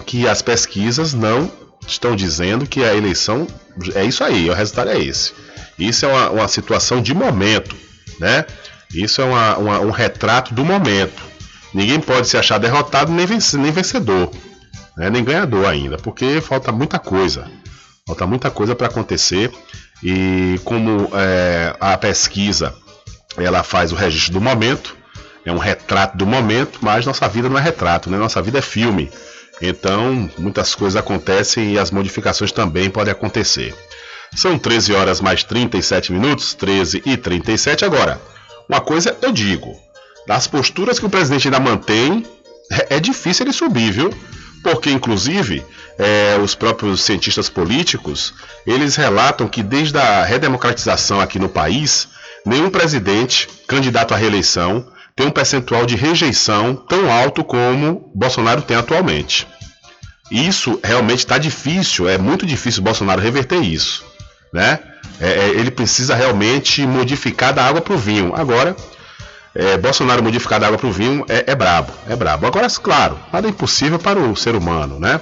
que 0.06 0.28
as 0.28 0.42
pesquisas 0.42 1.14
não 1.14 1.52
estão 1.88 2.16
dizendo 2.16 2.66
que 2.66 2.84
a 2.84 2.96
eleição 2.96 3.48
é 3.96 4.04
isso 4.04 4.24
aí, 4.24 4.50
o 4.50 4.54
resultado 4.54 4.90
é 4.90 5.00
esse. 5.00 5.34
Isso 5.78 6.06
é 6.06 6.08
uma, 6.08 6.30
uma 6.30 6.48
situação 6.48 7.02
de 7.02 7.14
momento, 7.14 7.76
né? 8.20 8.46
Isso 8.94 9.22
é 9.22 9.26
uma, 9.26 9.58
uma, 9.58 9.80
um 9.80 9.92
retrato 9.92 10.54
do 10.54 10.66
momento. 10.66 11.22
Ninguém 11.74 12.00
pode 12.00 12.28
se 12.28 12.38
achar 12.38 12.58
derrotado 12.58 13.12
nem, 13.12 13.26
vencer, 13.26 13.60
nem 13.60 13.72
vencedor, 13.72 14.30
né? 14.98 15.10
nem 15.10 15.24
ganhador 15.24 15.66
ainda, 15.66 15.98
porque 15.98 16.42
falta 16.42 16.72
muita 16.72 17.00
coisa. 17.00 17.50
Falta 18.06 18.28
muita 18.28 18.52
coisa 18.52 18.76
para 18.76 18.88
acontecer 18.88 19.52
e 20.04 20.60
como 20.66 21.10
é, 21.14 21.76
a 21.80 21.98
pesquisa 21.98 22.76
ela 23.38 23.64
faz 23.64 23.92
o 23.92 23.96
registro 23.96 24.34
do 24.34 24.42
momento, 24.42 24.98
é 25.46 25.52
um 25.52 25.58
retrato 25.58 26.18
do 26.18 26.26
momento, 26.26 26.80
mas 26.82 27.06
nossa 27.06 27.28
vida 27.28 27.48
não 27.48 27.58
é 27.58 27.62
retrato, 27.62 28.10
né? 28.10 28.18
Nossa 28.18 28.42
vida 28.42 28.60
é 28.60 28.62
filme. 28.62 29.10
Então, 29.62 30.30
muitas 30.38 30.74
coisas 30.74 30.96
acontecem 30.96 31.74
e 31.74 31.80
as 31.80 31.92
modificações 31.92 32.52
também 32.52 32.90
podem 32.90 33.12
acontecer. 33.12 33.76
São 34.36 34.58
13 34.58 34.94
horas 34.94 35.22
mais 35.22 35.44
37 35.44 36.12
minutos, 36.12 36.54
13 36.54 37.04
e 37.06 37.18
37 37.18 37.86
agora. 37.86 38.20
Uma 38.68 38.82
coisa 38.82 39.16
eu 39.22 39.32
digo, 39.32 39.78
das 40.26 40.48
posturas 40.48 40.98
que 40.98 41.06
o 41.06 41.10
presidente 41.10 41.48
ainda 41.48 41.60
mantém, 41.60 42.26
é, 42.72 42.96
é 42.96 43.00
difícil 43.00 43.46
ele 43.46 43.54
subir, 43.54 43.92
viu? 43.92 44.10
Porque, 44.64 44.90
inclusive, 44.90 45.66
é, 45.98 46.38
os 46.42 46.56
próprios 46.56 47.02
cientistas 47.02 47.50
políticos, 47.50 48.34
eles 48.66 48.96
relatam 48.96 49.48
que 49.48 49.62
desde 49.62 49.98
a 49.98 50.24
redemocratização 50.24 51.20
aqui 51.20 51.38
no 51.38 51.50
país, 51.50 52.08
nenhum 52.46 52.70
presidente 52.70 53.50
candidato 53.68 54.14
à 54.14 54.18
reeleição 54.18 54.88
tem 55.16 55.28
um 55.28 55.32
percentual 55.32 55.86
de 55.86 55.96
rejeição 55.96 56.76
tão 56.76 57.12
alto 57.12 57.44
como 57.44 58.12
Bolsonaro 58.16 58.62
tem 58.62 58.78
atualmente. 58.78 59.48
Isso 60.32 60.80
realmente 60.84 61.20
está 61.20 61.38
difícil, 61.38 62.08
é 62.08 62.18
muito 62.18 62.46
difícil 62.46 62.82
Bolsonaro 62.82 63.22
reverter 63.22 63.62
isso. 63.62 64.06
Né? 64.54 64.80
É, 65.20 65.30
é, 65.30 65.50
ele 65.50 65.72
precisa 65.72 66.16
realmente 66.16 66.86
modificar 66.86 67.54
da 67.54 67.66
água 67.66 67.82
para 67.82 67.94
o 67.94 67.98
vinho. 67.98 68.34
Agora, 68.36 68.76
é, 69.54 69.78
Bolsonaro 69.78 70.24
modificar 70.24 70.60
da 70.60 70.68
água 70.68 70.80
para 70.80 70.88
o 70.88 70.92
vinho 70.92 71.26
é, 71.28 71.52
é 71.52 71.56
brabo, 71.56 71.92
é 72.08 72.16
brabo. 72.16 72.48
Agora, 72.48 72.68
claro, 72.70 73.20
nada 73.32 73.48
é 73.48 73.50
impossível 73.50 74.00
para 74.00 74.20
o 74.20 74.36
ser 74.36 74.56
humano, 74.56 75.00
né? 75.00 75.20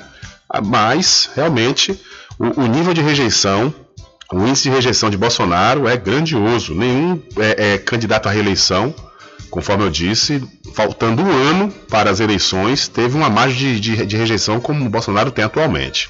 Mas, 0.65 1.29
realmente, 1.35 1.99
o, 2.37 2.61
o 2.61 2.67
nível 2.67 2.93
de 2.93 3.01
rejeição 3.01 3.73
o 4.31 4.45
índice 4.45 4.63
de 4.63 4.69
rejeição 4.69 5.09
de 5.09 5.17
Bolsonaro 5.17 5.87
é 5.87 5.97
grandioso. 5.97 6.75
Nenhum 6.75 7.19
é, 7.39 7.73
é, 7.73 7.77
candidato 7.79 8.29
à 8.29 8.31
reeleição 8.31 8.93
Conforme 9.49 9.83
eu 9.83 9.89
disse, 9.89 10.43
faltando 10.75 11.23
um 11.23 11.31
ano 11.31 11.71
para 11.89 12.09
as 12.09 12.19
eleições, 12.19 12.87
teve 12.87 13.17
uma 13.17 13.29
margem 13.29 13.75
de, 13.75 13.79
de, 13.79 14.05
de 14.05 14.17
rejeição 14.17 14.59
como 14.59 14.85
o 14.85 14.89
Bolsonaro 14.89 15.31
tem 15.31 15.43
atualmente. 15.43 16.09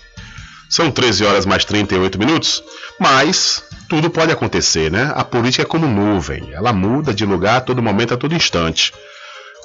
São 0.69 0.91
13 0.91 1.25
horas 1.25 1.45
mais 1.45 1.65
38 1.65 2.19
minutos, 2.19 2.63
mas 2.99 3.63
tudo 3.87 4.09
pode 4.09 4.31
acontecer, 4.31 4.91
né? 4.91 5.11
A 5.15 5.23
política 5.23 5.63
é 5.63 5.65
como 5.65 5.87
nuvem, 5.87 6.49
ela 6.53 6.71
muda 6.71 7.13
de 7.13 7.25
lugar 7.25 7.57
a 7.57 7.61
todo 7.61 7.81
momento, 7.81 8.13
a 8.13 8.17
todo 8.17 8.35
instante. 8.35 8.93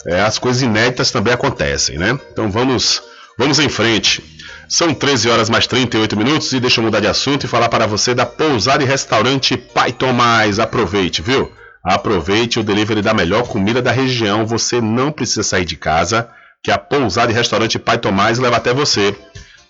É, 0.06 0.20
as 0.20 0.38
coisas 0.38 0.62
inéditas 0.62 1.10
também 1.10 1.32
acontecem, 1.34 1.98
né? 1.98 2.18
Então 2.32 2.50
vamos, 2.50 3.02
vamos 3.36 3.58
em 3.58 3.68
frente. 3.68 4.22
São 4.68 4.94
13 4.94 5.28
horas 5.28 5.50
mais 5.50 5.66
38 5.66 6.16
minutos 6.16 6.52
e 6.52 6.60
deixa 6.60 6.80
eu 6.80 6.84
mudar 6.84 7.00
de 7.00 7.06
assunto 7.06 7.44
e 7.44 7.48
falar 7.48 7.68
para 7.68 7.86
você 7.86 8.14
da 8.14 8.24
pousada 8.24 8.82
e 8.82 8.86
restaurante 8.86 9.56
Python 9.56 10.12
Mais. 10.12 10.58
Aproveite, 10.58 11.20
viu? 11.20 11.52
Aproveite 11.84 12.58
o 12.58 12.62
delivery 12.62 13.02
da 13.02 13.12
melhor 13.12 13.46
comida 13.46 13.82
da 13.82 13.92
região. 13.92 14.46
Você 14.46 14.80
não 14.80 15.12
precisa 15.12 15.42
sair 15.42 15.66
de 15.66 15.76
casa. 15.76 16.30
que 16.62 16.70
a 16.70 16.78
pousada 16.78 17.30
e 17.30 17.34
restaurante 17.34 17.78
Pai 17.78 17.98
Tomás 17.98 18.38
leva 18.38 18.56
até 18.56 18.72
você. 18.72 19.14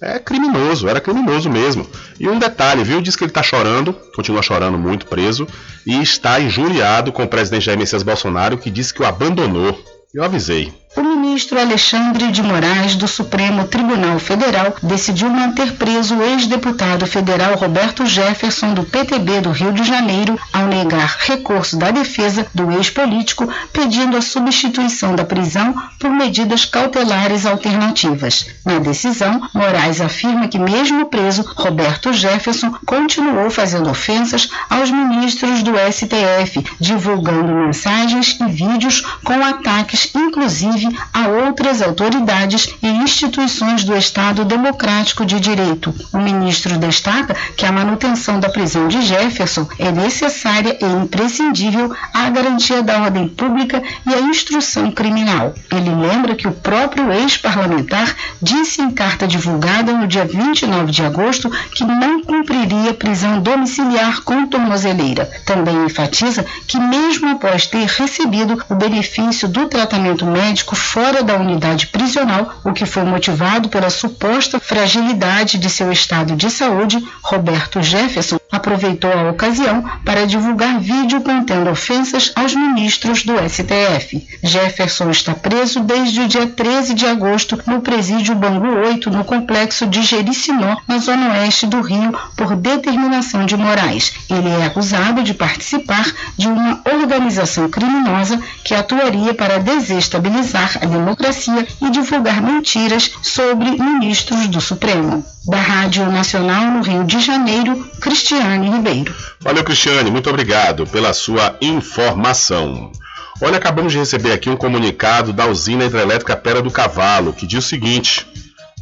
é 0.00 0.18
criminoso, 0.18 0.88
era 0.88 1.00
criminoso 1.00 1.48
mesmo. 1.50 1.88
E 2.20 2.28
um 2.28 2.38
detalhe, 2.38 2.84
viu? 2.84 3.00
Diz 3.00 3.16
que 3.16 3.24
ele 3.24 3.30
está 3.30 3.42
chorando, 3.42 3.92
continua 4.14 4.42
chorando 4.42 4.78
muito, 4.78 5.06
preso, 5.06 5.46
e 5.86 6.00
está 6.00 6.38
injuriado 6.40 7.12
com 7.12 7.24
o 7.24 7.28
presidente 7.28 7.66
Jair 7.66 7.78
Messias 7.78 8.02
Bolsonaro, 8.02 8.58
que 8.58 8.70
disse 8.70 8.92
que 8.92 9.02
o 9.02 9.06
abandonou. 9.06 9.78
Eu 10.14 10.22
avisei. 10.24 10.72
O 10.96 11.02
ministro 11.02 11.60
Alexandre 11.60 12.32
de 12.32 12.42
Moraes, 12.42 12.96
do 12.96 13.06
Supremo 13.06 13.68
Tribunal 13.68 14.18
Federal, 14.18 14.74
decidiu 14.82 15.28
manter 15.28 15.72
preso 15.74 16.16
o 16.16 16.22
ex-deputado 16.22 17.06
federal 17.06 17.54
Roberto 17.56 18.06
Jefferson, 18.06 18.72
do 18.72 18.82
PTB 18.84 19.42
do 19.42 19.50
Rio 19.50 19.72
de 19.72 19.84
Janeiro, 19.84 20.38
ao 20.52 20.66
negar 20.66 21.18
recurso 21.20 21.76
da 21.76 21.90
defesa 21.90 22.46
do 22.54 22.72
ex-político, 22.72 23.48
pedindo 23.72 24.16
a 24.16 24.22
substituição 24.22 25.14
da 25.14 25.24
prisão 25.24 25.74
por 26.00 26.10
medidas 26.10 26.64
cautelares 26.64 27.44
alternativas. 27.44 28.46
Na 28.64 28.78
decisão, 28.78 29.46
Moraes 29.54 30.00
afirma 30.00 30.48
que, 30.48 30.58
mesmo 30.58 31.06
preso, 31.06 31.44
Roberto 31.54 32.12
Jefferson 32.14 32.74
continuou 32.86 33.50
fazendo 33.50 33.90
ofensas 33.90 34.48
aos 34.70 34.90
ministros 34.90 35.62
do 35.62 35.72
STF, 35.92 36.64
divulgando 36.80 37.52
mensagens 37.52 38.38
e 38.40 38.50
vídeos 38.50 39.02
com 39.22 39.44
ataques, 39.44 40.10
inclusive 40.14 40.77
a 41.12 41.28
outras 41.28 41.82
autoridades 41.82 42.74
e 42.82 42.88
instituições 42.88 43.84
do 43.84 43.96
Estado 43.96 44.44
Democrático 44.44 45.24
de 45.24 45.40
Direito. 45.40 45.94
O 46.12 46.18
ministro 46.18 46.76
destaca 46.78 47.36
que 47.56 47.64
a 47.64 47.72
manutenção 47.72 48.40
da 48.40 48.48
prisão 48.48 48.88
de 48.88 49.02
Jefferson 49.02 49.66
é 49.78 49.90
necessária 49.90 50.76
e 50.80 50.84
imprescindível 51.02 51.94
à 52.12 52.28
garantia 52.30 52.82
da 52.82 53.02
ordem 53.02 53.28
pública 53.28 53.82
e 54.06 54.14
à 54.14 54.20
instrução 54.20 54.90
criminal. 54.90 55.54
Ele 55.70 55.90
lembra 55.90 56.34
que 56.34 56.48
o 56.48 56.52
próprio 56.52 57.12
ex-parlamentar 57.12 58.14
disse 58.40 58.80
em 58.80 58.90
carta 58.90 59.26
divulgada 59.26 59.92
no 59.92 60.06
dia 60.06 60.24
29 60.24 60.92
de 60.92 61.04
agosto 61.04 61.50
que 61.74 61.84
não 61.84 62.22
cumpriria 62.22 62.94
prisão 62.94 63.40
domiciliar 63.40 64.22
com 64.22 64.46
tornozeleira. 64.46 65.30
Também 65.44 65.84
enfatiza 65.84 66.44
que, 66.66 66.78
mesmo 66.78 67.30
após 67.30 67.66
ter 67.66 67.86
recebido 67.86 68.62
o 68.68 68.74
benefício 68.74 69.48
do 69.48 69.66
tratamento 69.66 70.24
médico 70.26 70.67
fora 70.76 71.22
da 71.22 71.36
unidade 71.36 71.86
prisional, 71.86 72.60
o 72.64 72.72
que 72.72 72.86
foi 72.86 73.04
motivado 73.04 73.68
pela 73.68 73.90
suposta 73.90 74.60
fragilidade 74.60 75.58
de 75.58 75.70
seu 75.70 75.90
estado 75.92 76.36
de 76.36 76.50
saúde, 76.50 77.02
Roberto 77.22 77.82
Jefferson 77.82 78.38
aproveitou 78.58 79.10
a 79.10 79.30
ocasião 79.30 79.82
para 80.04 80.26
divulgar 80.26 80.78
vídeo 80.78 81.22
contendo 81.22 81.70
ofensas 81.70 82.32
aos 82.36 82.54
ministros 82.54 83.24
do 83.24 83.32
STF. 83.48 84.26
Jefferson 84.42 85.10
está 85.10 85.34
preso 85.34 85.80
desde 85.80 86.20
o 86.20 86.28
dia 86.28 86.46
13 86.46 86.94
de 86.94 87.06
agosto 87.06 87.58
no 87.66 87.80
presídio 87.80 88.34
Bangu 88.34 88.66
8, 88.66 89.10
no 89.10 89.24
complexo 89.24 89.86
de 89.86 90.02
Jericinó, 90.02 90.76
na 90.86 90.98
zona 90.98 91.32
oeste 91.32 91.66
do 91.66 91.80
Rio, 91.80 92.12
por 92.36 92.54
determinação 92.56 93.46
de 93.46 93.56
Moraes. 93.56 94.12
Ele 94.28 94.48
é 94.48 94.66
acusado 94.66 95.22
de 95.22 95.32
participar 95.32 96.06
de 96.36 96.48
uma 96.48 96.80
organização 96.84 97.68
criminosa 97.68 98.40
que 98.64 98.74
atuaria 98.74 99.32
para 99.32 99.58
desestabilizar 99.58 100.78
a 100.82 100.86
democracia 100.86 101.66
e 101.80 101.90
divulgar 101.90 102.42
mentiras 102.42 103.10
sobre 103.22 103.70
ministros 103.70 104.48
do 104.48 104.60
Supremo. 104.60 105.24
Da 105.48 105.58
Rádio 105.58 106.12
Nacional 106.12 106.72
no 106.72 106.82
Rio 106.82 107.04
de 107.04 107.20
Janeiro, 107.20 107.82
Cristiane 108.02 108.68
Ribeiro. 108.70 109.14
Valeu, 109.40 109.64
Cristiane, 109.64 110.10
muito 110.10 110.28
obrigado 110.28 110.86
pela 110.86 111.14
sua 111.14 111.56
informação. 111.62 112.92
Olha, 113.40 113.56
acabamos 113.56 113.92
de 113.92 113.98
receber 113.98 114.32
aqui 114.32 114.50
um 114.50 114.56
comunicado 114.56 115.32
da 115.32 115.46
usina 115.46 115.86
hidrelétrica 115.86 116.36
Pera 116.36 116.60
do 116.60 116.70
Cavalo, 116.70 117.32
que 117.32 117.46
diz 117.46 117.64
o 117.64 117.68
seguinte: 117.68 118.26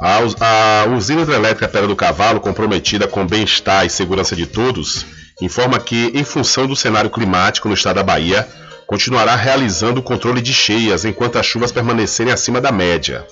a, 0.01 0.87
usina 0.97 1.23
hidrelétrica 1.23 1.69
Pera 1.69 1.87
do 1.87 1.95
Cavalo, 1.95 2.41
comprometida 2.41 3.07
com 3.07 3.25
bem-estar 3.25 3.87
e 3.87 3.91
segurança 3.91 4.35
de 4.35 4.47
todos, 4.47 5.07
informa 5.41 5.79
que, 5.79 6.11
em 6.15 6.25
função 6.25 6.67
do 6.67 6.75
cenário 6.75 7.11
climático 7.11 7.69
no 7.69 7.75
estado 7.75 7.97
da 7.97 8.03
Bahia, 8.03 8.49
continuará 8.89 9.37
realizando 9.37 10.01
o 10.01 10.03
controle 10.03 10.43
de 10.43 10.53
cheias 10.53 11.05
enquanto 11.05 11.39
as 11.39 11.47
chuvas 11.47 11.71
permanecerem 11.71 12.33
acima 12.33 12.61
da 12.61 12.73
média. 12.73 13.25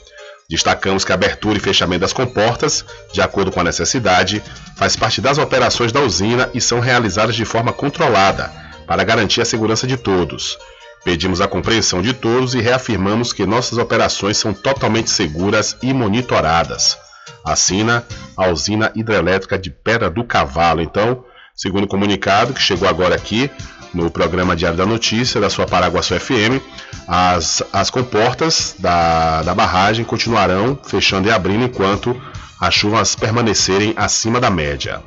Destacamos 0.49 1.05
que 1.05 1.13
a 1.13 1.15
abertura 1.15 1.57
e 1.57 1.61
fechamento 1.61 2.03
das 2.03 2.13
comportas, 2.13 2.85
de 3.13 3.23
acordo 3.23 3.51
com 3.51 3.61
a 3.61 3.65
necessidade, 3.65 4.43
faz 4.77 4.95
parte 4.95 5.21
das 5.21 5.39
operações 5.39 5.91
da 5.91 6.01
usina 6.01 6.51
e 6.53 6.61
são 6.61 6.81
realizadas 6.81 7.35
de 7.35 7.45
forma 7.45 7.73
controlada, 7.73 8.53
para 8.87 9.05
garantir 9.05 9.41
a 9.41 9.45
segurança 9.45 9.87
de 9.87 9.97
todos. 9.97 10.59
Pedimos 11.05 11.41
a 11.41 11.49
compreensão 11.49 12.01
de 12.01 12.15
todos 12.15 12.55
e 12.55 12.61
reafirmamos 12.61 13.33
que 13.33 13.45
nossas 13.45 13.79
operações 13.79 14.39
são 14.39 14.55
totalmente 14.55 15.11
seguras 15.11 15.77
e 15.83 15.93
monitoradas. 15.93 16.99
Assina 17.45 18.03
a 18.37 18.49
usina 18.49 18.91
hidrelétrica 18.95 19.59
de 19.59 19.71
Pedra 19.71 20.09
do 20.09 20.25
Cavalo. 20.25 20.81
Então, 20.81 21.25
segundo 21.55 21.85
o 21.85 21.89
comunicado 21.89 22.55
que 22.55 22.61
chegou 22.61 22.89
agora 22.89 23.15
aqui, 23.15 23.51
no 23.95 24.11
programa 24.11 24.57
Diário 24.57 24.77
da 24.77 24.85
Notícia 24.85 25.41
da 25.41 25.49
sua 25.49 25.67
Paraguaçu 25.67 26.19
FM, 26.19 26.61
as, 27.07 27.63
as 27.73 27.89
comportas 27.89 28.75
da, 28.79 29.43
da 29.43 29.55
barragem 29.55 30.05
continuarão 30.05 30.79
fechando 30.85 31.29
e 31.29 31.31
abrindo 31.31 31.65
enquanto 31.65 32.21
as 32.61 32.75
chuvas 32.75 33.15
permanecerem 33.15 33.95
acima 33.97 34.41
da 34.41 34.51
média. 34.51 35.01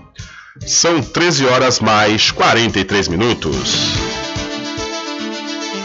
São 0.66 1.02
13 1.02 1.46
horas 1.46 1.80
mais 1.80 2.32
43 2.32 3.08
minutos. 3.10 3.94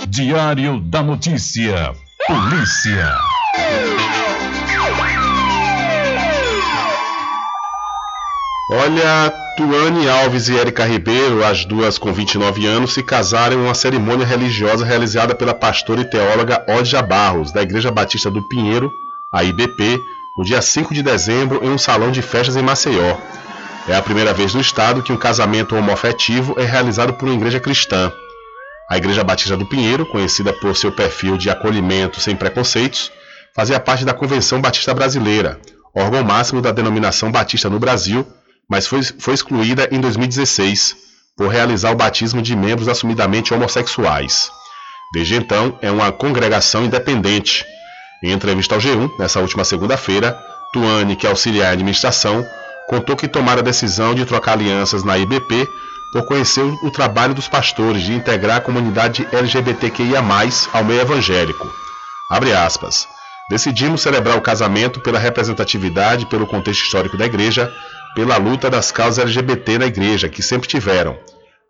Diário 0.08 0.80
da 0.80 1.02
Notícia. 1.02 1.94
Polícia. 2.26 3.18
Olha, 8.70 9.41
Tuane 9.56 10.08
Alves 10.08 10.48
e 10.48 10.58
Érica 10.58 10.86
Ribeiro, 10.86 11.44
as 11.44 11.66
duas 11.66 11.98
com 11.98 12.10
29 12.10 12.66
anos, 12.66 12.94
se 12.94 13.02
casaram 13.02 13.56
em 13.58 13.64
uma 13.64 13.74
cerimônia 13.74 14.24
religiosa 14.24 14.82
realizada 14.82 15.34
pela 15.34 15.52
pastora 15.52 16.00
e 16.00 16.04
teóloga 16.08 16.64
Odja 16.66 17.02
Barros, 17.02 17.52
da 17.52 17.60
Igreja 17.60 17.90
Batista 17.90 18.30
do 18.30 18.42
Pinheiro, 18.48 18.90
a 19.30 19.44
IBP, 19.44 20.00
no 20.38 20.44
dia 20.44 20.62
5 20.62 20.94
de 20.94 21.02
dezembro, 21.02 21.60
em 21.62 21.68
um 21.68 21.76
salão 21.76 22.10
de 22.10 22.22
festas 22.22 22.56
em 22.56 22.62
Maceió. 22.62 23.18
É 23.86 23.94
a 23.94 24.00
primeira 24.00 24.32
vez 24.32 24.54
no 24.54 24.60
estado 24.60 25.02
que 25.02 25.12
um 25.12 25.18
casamento 25.18 25.76
homoafetivo 25.76 26.54
é 26.58 26.64
realizado 26.64 27.12
por 27.12 27.28
uma 27.28 27.34
igreja 27.34 27.60
cristã. 27.60 28.10
A 28.88 28.96
Igreja 28.96 29.22
Batista 29.22 29.56
do 29.56 29.66
Pinheiro, 29.66 30.06
conhecida 30.06 30.52
por 30.54 30.74
seu 30.74 30.90
perfil 30.90 31.36
de 31.36 31.50
acolhimento 31.50 32.20
sem 32.20 32.34
preconceitos, 32.34 33.12
fazia 33.54 33.78
parte 33.78 34.04
da 34.04 34.14
Convenção 34.14 34.62
Batista 34.62 34.94
Brasileira, 34.94 35.60
órgão 35.94 36.24
máximo 36.24 36.62
da 36.62 36.72
denominação 36.72 37.30
batista 37.30 37.68
no 37.68 37.78
Brasil, 37.78 38.26
mas 38.72 38.86
foi, 38.86 39.02
foi 39.02 39.34
excluída 39.34 39.86
em 39.92 40.00
2016 40.00 40.96
por 41.36 41.48
realizar 41.48 41.90
o 41.90 41.94
batismo 41.94 42.40
de 42.40 42.56
membros 42.56 42.88
assumidamente 42.88 43.52
homossexuais. 43.52 44.50
Desde 45.12 45.34
então, 45.34 45.78
é 45.82 45.90
uma 45.90 46.10
congregação 46.10 46.82
independente. 46.82 47.66
Em 48.24 48.32
entrevista 48.32 48.74
ao 48.74 48.80
G1, 48.80 49.10
nessa 49.18 49.40
última 49.40 49.62
segunda-feira, 49.62 50.34
Tuane, 50.72 51.16
que 51.16 51.26
auxilia 51.26 51.68
a 51.68 51.72
administração, 51.72 52.46
contou 52.88 53.14
que 53.14 53.28
tomaram 53.28 53.60
a 53.60 53.62
decisão 53.62 54.14
de 54.14 54.24
trocar 54.24 54.52
alianças 54.52 55.04
na 55.04 55.18
IBP 55.18 55.68
por 56.10 56.24
conhecer 56.24 56.62
o 56.62 56.90
trabalho 56.90 57.34
dos 57.34 57.48
pastores 57.48 58.02
de 58.02 58.14
integrar 58.14 58.56
a 58.56 58.60
comunidade 58.60 59.28
LGBTQIA+, 59.30 60.22
ao 60.72 60.82
meio 60.82 61.02
evangélico. 61.02 61.70
Abre 62.30 62.54
aspas. 62.54 63.06
Decidimos 63.50 64.00
celebrar 64.00 64.38
o 64.38 64.40
casamento 64.40 64.98
pela 64.98 65.18
representatividade, 65.18 66.24
pelo 66.24 66.46
contexto 66.46 66.84
histórico 66.84 67.18
da 67.18 67.26
igreja, 67.26 67.70
pela 68.14 68.36
luta 68.36 68.68
das 68.70 68.92
causas 68.92 69.24
LGBT 69.24 69.78
na 69.78 69.86
igreja, 69.86 70.28
que 70.28 70.42
sempre 70.42 70.68
tiveram. 70.68 71.18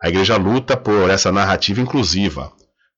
A 0.02 0.09
igreja 0.09 0.36
luta 0.36 0.77
por 0.77 1.09
essa 1.10 1.31
narrativa 1.31 1.81
inclusiva. 1.81 2.52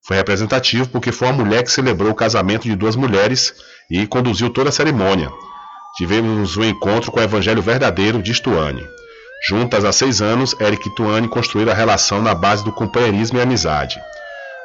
Foi 0.05 0.17
representativo 0.17 0.87
porque 0.89 1.11
foi 1.11 1.27
uma 1.27 1.43
mulher 1.43 1.63
que 1.63 1.71
celebrou 1.71 2.11
o 2.11 2.15
casamento 2.15 2.63
de 2.63 2.75
duas 2.75 2.95
mulheres 2.95 3.53
e 3.89 4.05
conduziu 4.07 4.49
toda 4.49 4.69
a 4.69 4.71
cerimônia. 4.71 5.31
Tivemos 5.97 6.57
um 6.57 6.63
encontro 6.63 7.11
com 7.11 7.19
o 7.19 7.23
evangelho 7.23 7.61
verdadeiro 7.61 8.21
de 8.21 8.33
Stuane. 8.33 8.83
Juntas 9.47 9.85
há 9.85 9.91
seis 9.91 10.21
anos, 10.21 10.55
Eric 10.59 10.89
e 10.89 10.95
Tuane 10.95 11.27
construíram 11.27 11.71
a 11.71 11.75
relação 11.75 12.21
na 12.21 12.33
base 12.33 12.63
do 12.63 12.71
companheirismo 12.71 13.37
e 13.37 13.41
amizade. 13.41 13.99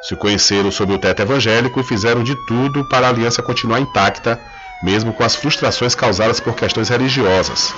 Se 0.01 0.15
conheceram 0.15 0.71
sob 0.71 0.93
o 0.93 0.97
teto 0.97 1.21
evangélico 1.21 1.79
e 1.79 1.83
fizeram 1.83 2.23
de 2.23 2.35
tudo 2.47 2.83
para 2.89 3.05
a 3.05 3.09
aliança 3.09 3.43
continuar 3.43 3.79
intacta, 3.79 4.39
mesmo 4.81 5.13
com 5.13 5.23
as 5.23 5.35
frustrações 5.35 5.93
causadas 5.93 6.39
por 6.39 6.55
questões 6.55 6.89
religiosas. 6.89 7.73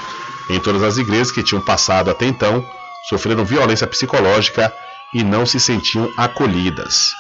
Em 0.49 0.59
todas 0.59 0.83
as 0.83 0.97
igrejas 0.97 1.31
que 1.31 1.43
tinham 1.43 1.63
passado 1.63 2.11
até 2.11 2.25
então, 2.25 2.65
sofreram 3.09 3.45
violência 3.45 3.87
psicológica 3.87 4.73
e 5.13 5.23
não 5.23 5.45
se 5.45 5.59
sentiam 5.59 6.11
acolhidas. 6.17 7.13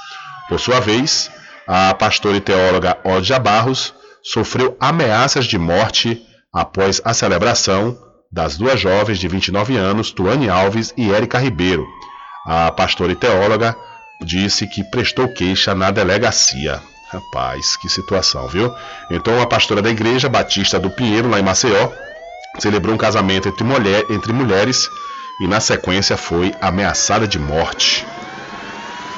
Por 0.49 0.59
sua 0.59 0.79
vez, 0.79 1.31
a 1.67 1.93
pastora 1.93 2.37
e 2.37 2.41
teóloga 2.41 2.97
Odja 3.03 3.39
Barros 3.39 3.93
sofreu 4.21 4.75
ameaças 4.79 5.45
de 5.45 5.57
morte 5.57 6.21
após 6.51 7.01
a 7.03 7.13
celebração 7.13 7.97
das 8.31 8.57
duas 8.57 8.79
jovens 8.79 9.19
de 9.19 9.27
29 9.27 9.77
anos, 9.77 10.11
Tuane 10.11 10.49
Alves 10.49 10.93
e 10.97 11.13
Érica 11.13 11.37
Ribeiro. 11.37 11.85
A 12.45 12.71
pastora 12.71 13.11
e 13.11 13.15
teóloga 13.15 13.75
disse 14.21 14.67
que 14.67 14.83
prestou 14.85 15.27
queixa 15.29 15.75
na 15.75 15.91
delegacia. 15.91 16.81
Rapaz, 17.11 17.75
que 17.77 17.87
situação, 17.87 18.47
viu? 18.47 18.73
Então, 19.11 19.39
a 19.39 19.45
pastora 19.45 19.81
da 19.81 19.89
igreja 19.89 20.27
Batista 20.27 20.79
do 20.79 20.89
Pinheiro, 20.89 21.29
lá 21.29 21.39
em 21.39 21.43
Maceió, 21.43 21.91
celebrou 22.59 22.95
um 22.95 22.97
casamento 22.97 23.49
entre, 23.49 23.63
mulher, 23.63 24.05
entre 24.09 24.31
mulheres 24.31 24.89
e, 25.39 25.47
na 25.47 25.59
sequência, 25.59 26.17
foi 26.17 26.53
ameaçada 26.61 27.27
de 27.27 27.39
morte. 27.39 28.05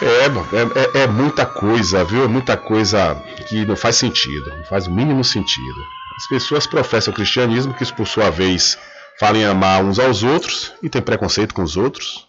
É, 0.01 0.25
é, 0.25 0.99
é, 0.99 1.03
é 1.03 1.07
muita 1.07 1.45
coisa, 1.45 2.03
viu? 2.03 2.25
É 2.25 2.27
muita 2.27 2.57
coisa 2.57 3.15
que 3.47 3.65
não 3.65 3.75
faz 3.75 3.95
sentido, 3.95 4.49
não 4.57 4.65
faz 4.65 4.87
o 4.87 4.91
mínimo 4.91 5.23
sentido. 5.23 5.81
As 6.17 6.27
pessoas 6.27 6.67
professam 6.67 7.11
o 7.11 7.15
cristianismo, 7.15 7.73
que 7.73 7.85
por 7.93 8.07
sua 8.07 8.29
vez 8.29 8.77
falam 9.19 9.41
em 9.41 9.45
amar 9.45 9.83
uns 9.83 9.99
aos 9.99 10.23
outros 10.23 10.73
e 10.81 10.89
tem 10.89 11.01
preconceito 11.01 11.53
com 11.53 11.63
os 11.63 11.77
outros. 11.77 12.27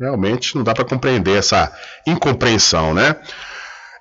Realmente 0.00 0.54
não 0.54 0.62
dá 0.62 0.72
para 0.74 0.84
compreender 0.84 1.36
essa 1.36 1.72
incompreensão, 2.06 2.94
né? 2.94 3.16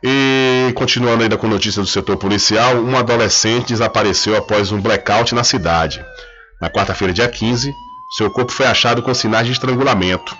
E 0.03 0.71
continuando 0.75 1.23
ainda 1.23 1.37
com 1.37 1.47
notícias 1.47 1.87
do 1.87 1.91
setor 1.91 2.17
policial, 2.17 2.75
um 2.75 2.95
adolescente 2.95 3.69
desapareceu 3.69 4.35
após 4.35 4.71
um 4.71 4.79
blackout 4.79 5.33
na 5.33 5.43
cidade. 5.43 6.05
Na 6.59 6.69
quarta-feira, 6.69 7.13
dia 7.13 7.27
15, 7.27 7.73
seu 8.09 8.31
corpo 8.31 8.51
foi 8.51 8.65
achado 8.65 9.03
com 9.03 9.13
sinais 9.13 9.45
de 9.45 9.53
estrangulamento. 9.53 10.35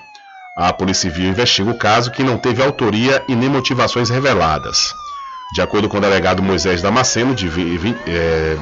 A 0.57 0.73
Polícia 0.73 1.11
Civil 1.11 1.29
investiga 1.29 1.69
o 1.69 1.77
caso, 1.77 2.11
que 2.11 2.23
não 2.23 2.37
teve 2.37 2.63
autoria 2.63 3.23
e 3.27 3.35
nem 3.35 3.47
motivações 3.47 4.09
reveladas. 4.09 4.93
De 5.53 5.61
acordo 5.61 5.87
com 5.87 5.97
o 5.97 6.01
delegado 6.01 6.41
Moisés 6.41 6.81
Damasceno, 6.81 7.35
de, 7.35 7.47
é, 8.07 8.57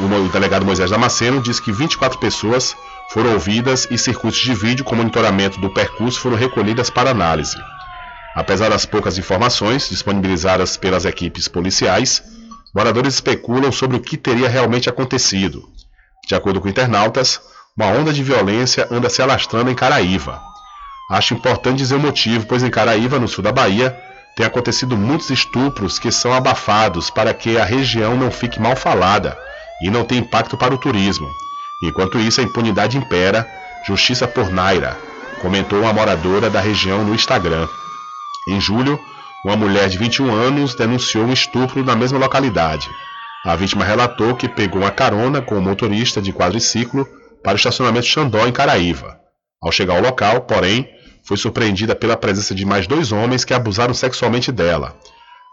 o 0.00 0.28
delegado 0.28 0.64
Moisés 0.64 0.90
Damasceno 0.90 1.42
diz 1.42 1.58
que 1.58 1.72
24 1.72 2.18
pessoas 2.18 2.76
foram 3.10 3.32
ouvidas 3.32 3.88
e 3.90 3.98
circuitos 3.98 4.38
de 4.38 4.54
vídeo 4.54 4.84
com 4.84 4.94
monitoramento 4.94 5.60
do 5.60 5.68
percurso 5.68 6.20
foram 6.20 6.36
recolhidas 6.36 6.88
para 6.88 7.10
análise. 7.10 7.56
Apesar 8.36 8.70
das 8.70 8.86
poucas 8.86 9.18
informações 9.18 9.90
disponibilizadas 9.90 10.76
pelas 10.76 11.04
equipes 11.04 11.48
policiais, 11.48 12.22
moradores 12.72 13.14
especulam 13.14 13.72
sobre 13.72 13.96
o 13.96 14.00
que 14.00 14.16
teria 14.16 14.48
realmente 14.48 14.88
acontecido. 14.88 15.68
De 16.30 16.36
acordo 16.36 16.60
com 16.60 16.68
internautas, 16.68 17.40
uma 17.76 17.88
onda 17.88 18.12
de 18.12 18.22
violência 18.22 18.86
anda 18.88 19.10
se 19.10 19.20
alastrando 19.20 19.68
em 19.68 19.74
Caraíva. 19.74 20.40
Acho 21.10 21.34
importante 21.34 21.78
dizer 21.78 21.96
o 21.96 21.98
motivo, 21.98 22.46
pois 22.46 22.62
em 22.62 22.70
Caraíva, 22.70 23.18
no 23.18 23.26
sul 23.26 23.42
da 23.42 23.50
Bahia, 23.50 23.98
tem 24.36 24.46
acontecido 24.46 24.96
muitos 24.96 25.28
estupros 25.30 25.98
que 25.98 26.12
são 26.12 26.32
abafados 26.32 27.10
para 27.10 27.34
que 27.34 27.58
a 27.58 27.64
região 27.64 28.16
não 28.16 28.30
fique 28.30 28.60
mal 28.60 28.76
falada 28.76 29.36
e 29.82 29.90
não 29.90 30.04
tenha 30.04 30.20
impacto 30.20 30.56
para 30.56 30.72
o 30.72 30.78
turismo. 30.78 31.28
Enquanto 31.82 32.16
isso, 32.16 32.40
a 32.40 32.44
impunidade 32.44 32.96
impera, 32.96 33.44
justiça 33.84 34.28
por 34.28 34.52
Naira, 34.52 34.96
comentou 35.42 35.80
uma 35.80 35.92
moradora 35.92 36.48
da 36.48 36.60
região 36.60 37.02
no 37.02 37.12
Instagram. 37.12 37.66
Em 38.46 38.60
julho, 38.60 39.00
uma 39.44 39.56
mulher 39.56 39.88
de 39.88 39.98
21 39.98 40.32
anos 40.32 40.76
denunciou 40.76 41.24
um 41.24 41.32
estupro 41.32 41.82
na 41.82 41.96
mesma 41.96 42.20
localidade. 42.20 42.88
A 43.44 43.56
vítima 43.56 43.84
relatou 43.84 44.36
que 44.36 44.48
pegou 44.48 44.82
uma 44.82 44.90
carona 44.90 45.40
com 45.40 45.54
o 45.54 45.58
um 45.58 45.62
motorista 45.62 46.20
de 46.20 46.32
quadriciclo 46.32 47.08
para 47.42 47.54
o 47.54 47.56
estacionamento 47.56 48.06
Xandó, 48.06 48.46
em 48.46 48.52
Caraíva. 48.52 49.18
Ao 49.62 49.72
chegar 49.72 49.96
ao 49.96 50.02
local, 50.02 50.42
porém, 50.42 50.88
foi 51.24 51.36
surpreendida 51.36 51.94
pela 51.94 52.16
presença 52.16 52.54
de 52.54 52.66
mais 52.66 52.86
dois 52.86 53.12
homens 53.12 53.44
que 53.44 53.54
abusaram 53.54 53.94
sexualmente 53.94 54.52
dela. 54.52 54.94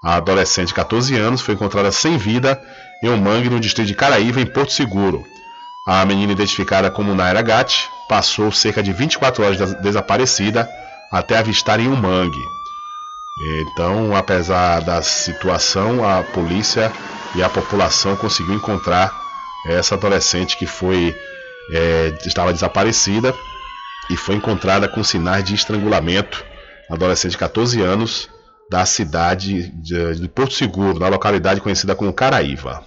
A 0.04 0.16
adolescente 0.16 0.70
de 0.70 0.74
14 0.74 1.16
anos 1.16 1.42
foi 1.42 1.54
encontrada 1.54 1.92
sem 1.92 2.18
vida 2.18 2.62
em 3.04 3.10
um 3.10 3.18
mangue 3.18 3.50
no 3.50 3.60
distrito 3.60 3.88
de 3.88 3.96
Caraíva, 3.96 4.42
em 4.42 4.46
Porto 4.46 4.72
Seguro. 4.72 5.24
A 5.88 6.06
menina, 6.06 6.34
identificada 6.34 6.92
como 6.92 7.16
Naira 7.16 7.42
Gatti, 7.42 7.90
passou 8.10 8.52
cerca 8.52 8.84
de 8.84 8.92
24 8.92 9.44
horas 9.44 9.74
desaparecida 9.76 10.68
até 11.12 11.38
avistar 11.38 11.80
em 11.80 11.88
um 11.88 11.96
mangue. 11.96 12.44
Então, 13.62 14.16
apesar 14.16 14.82
da 14.82 15.02
situação, 15.02 16.04
a 16.04 16.24
polícia 16.24 16.92
e 17.36 17.44
a 17.44 17.50
população 17.50 18.16
conseguiu 18.16 18.56
encontrar 18.56 19.14
essa 19.66 19.96
adolescente 19.96 20.58
que 20.58 20.66
foi 20.66 21.16
é, 21.72 22.18
estava 22.26 22.54
desaparecida 22.54 23.34
e 24.10 24.16
foi 24.16 24.36
encontrada 24.36 24.88
com 24.88 25.04
sinais 25.04 25.44
de 25.44 25.54
estrangulamento, 25.54 26.46
adolescente 26.90 27.32
de 27.32 27.38
14 27.38 27.82
anos, 27.82 28.30
da 28.70 28.86
cidade 28.86 29.70
de 29.70 30.28
Porto 30.30 30.54
Seguro, 30.54 31.00
na 31.00 31.08
localidade 31.08 31.62
conhecida 31.62 31.96
como 31.96 32.14
Caraíva. 32.14 32.84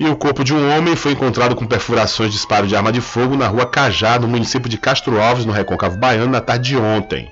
E 0.00 0.06
o 0.06 0.16
corpo 0.16 0.44
de 0.44 0.54
um 0.54 0.76
homem 0.76 0.94
foi 0.94 1.12
encontrado 1.12 1.56
com 1.56 1.66
perfurações 1.66 2.30
de 2.30 2.36
disparo 2.36 2.66
de 2.66 2.76
arma 2.76 2.92
de 2.92 3.00
fogo 3.00 3.36
na 3.36 3.48
rua 3.48 3.66
Cajá, 3.66 4.18
no 4.18 4.28
município 4.28 4.68
de 4.68 4.78
Castro 4.78 5.20
Alves, 5.20 5.44
no 5.44 5.52
Recôncavo 5.52 5.98
Baiano, 5.98 6.30
na 6.30 6.40
tarde 6.40 6.70
de 6.70 6.76
ontem. 6.76 7.28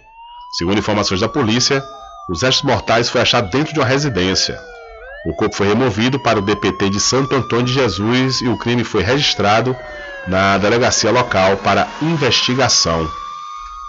Segundo 0.53 0.79
informações 0.79 1.21
da 1.21 1.29
polícia, 1.29 1.83
os 2.29 2.43
restos 2.43 2.65
mortais 2.65 3.09
foi 3.09 3.21
achado 3.21 3.51
dentro 3.51 3.73
de 3.73 3.79
uma 3.79 3.87
residência. 3.87 4.59
O 5.27 5.35
corpo 5.35 5.57
foi 5.57 5.67
removido 5.67 6.21
para 6.21 6.39
o 6.39 6.43
DPT 6.43 6.89
de 6.89 7.01
Santo 7.01 7.35
Antônio 7.35 7.67
de 7.67 7.73
Jesus 7.73 8.41
e 8.41 8.49
o 8.49 8.57
crime 8.57 8.85
foi 8.85 9.03
registrado 9.03 9.77
na 10.29 10.57
delegacia 10.57 11.11
local 11.11 11.57
para 11.57 11.89
investigação. 12.01 13.11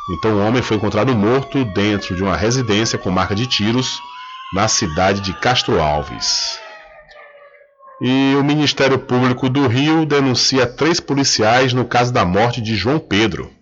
Então 0.10 0.32
o 0.32 0.48
homem 0.48 0.64
foi 0.64 0.78
encontrado 0.78 1.16
morto 1.16 1.64
dentro 1.64 2.16
de 2.16 2.24
uma 2.24 2.36
residência 2.36 2.98
com 2.98 3.12
marca 3.12 3.36
de 3.36 3.46
tiros 3.46 4.02
na 4.52 4.68
cidade 4.68 5.22
de 5.22 5.32
Castro 5.34 5.80
Alves. 5.80 6.58
E 8.02 8.36
o 8.36 8.44
Ministério 8.44 8.98
Público 8.98 9.48
do 9.48 9.68
Rio 9.68 10.08
denuncia 10.08 10.66
três 10.66 11.00
policiais 11.00 11.72
no 11.72 11.86
caso 11.86 12.12
da 12.12 12.26
morte 12.26 12.62
de 12.62 12.76
João 12.76 12.98
Pedro. 12.98 13.57